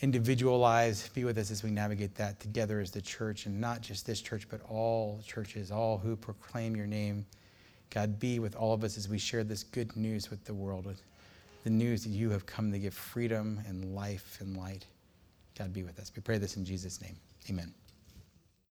individual 0.00 0.58
lives. 0.58 1.08
Be 1.08 1.24
with 1.24 1.36
us 1.36 1.50
as 1.50 1.62
we 1.62 1.70
navigate 1.70 2.14
that 2.14 2.38
together 2.38 2.80
as 2.80 2.92
the 2.92 3.02
church, 3.02 3.46
and 3.46 3.60
not 3.60 3.80
just 3.80 4.06
this 4.06 4.20
church, 4.20 4.46
but 4.48 4.60
all 4.68 5.20
churches, 5.26 5.72
all 5.72 5.98
who 5.98 6.14
proclaim 6.14 6.76
your 6.76 6.86
name. 6.86 7.26
God, 7.90 8.20
be 8.20 8.38
with 8.38 8.54
all 8.54 8.72
of 8.72 8.84
us 8.84 8.96
as 8.96 9.08
we 9.08 9.18
share 9.18 9.42
this 9.42 9.64
good 9.64 9.96
news 9.96 10.30
with 10.30 10.44
the 10.44 10.54
world, 10.54 10.86
with 10.86 11.02
the 11.64 11.70
news 11.70 12.04
that 12.04 12.10
you 12.10 12.30
have 12.30 12.46
come 12.46 12.70
to 12.70 12.78
give 12.78 12.94
freedom 12.94 13.60
and 13.66 13.96
life 13.96 14.38
and 14.40 14.56
light. 14.56 14.86
God 15.58 15.72
be 15.72 15.82
with 15.82 15.98
us. 15.98 16.12
We 16.14 16.22
pray 16.22 16.38
this 16.38 16.56
in 16.56 16.64
Jesus' 16.64 17.00
name. 17.02 17.16
Amen. 17.50 17.74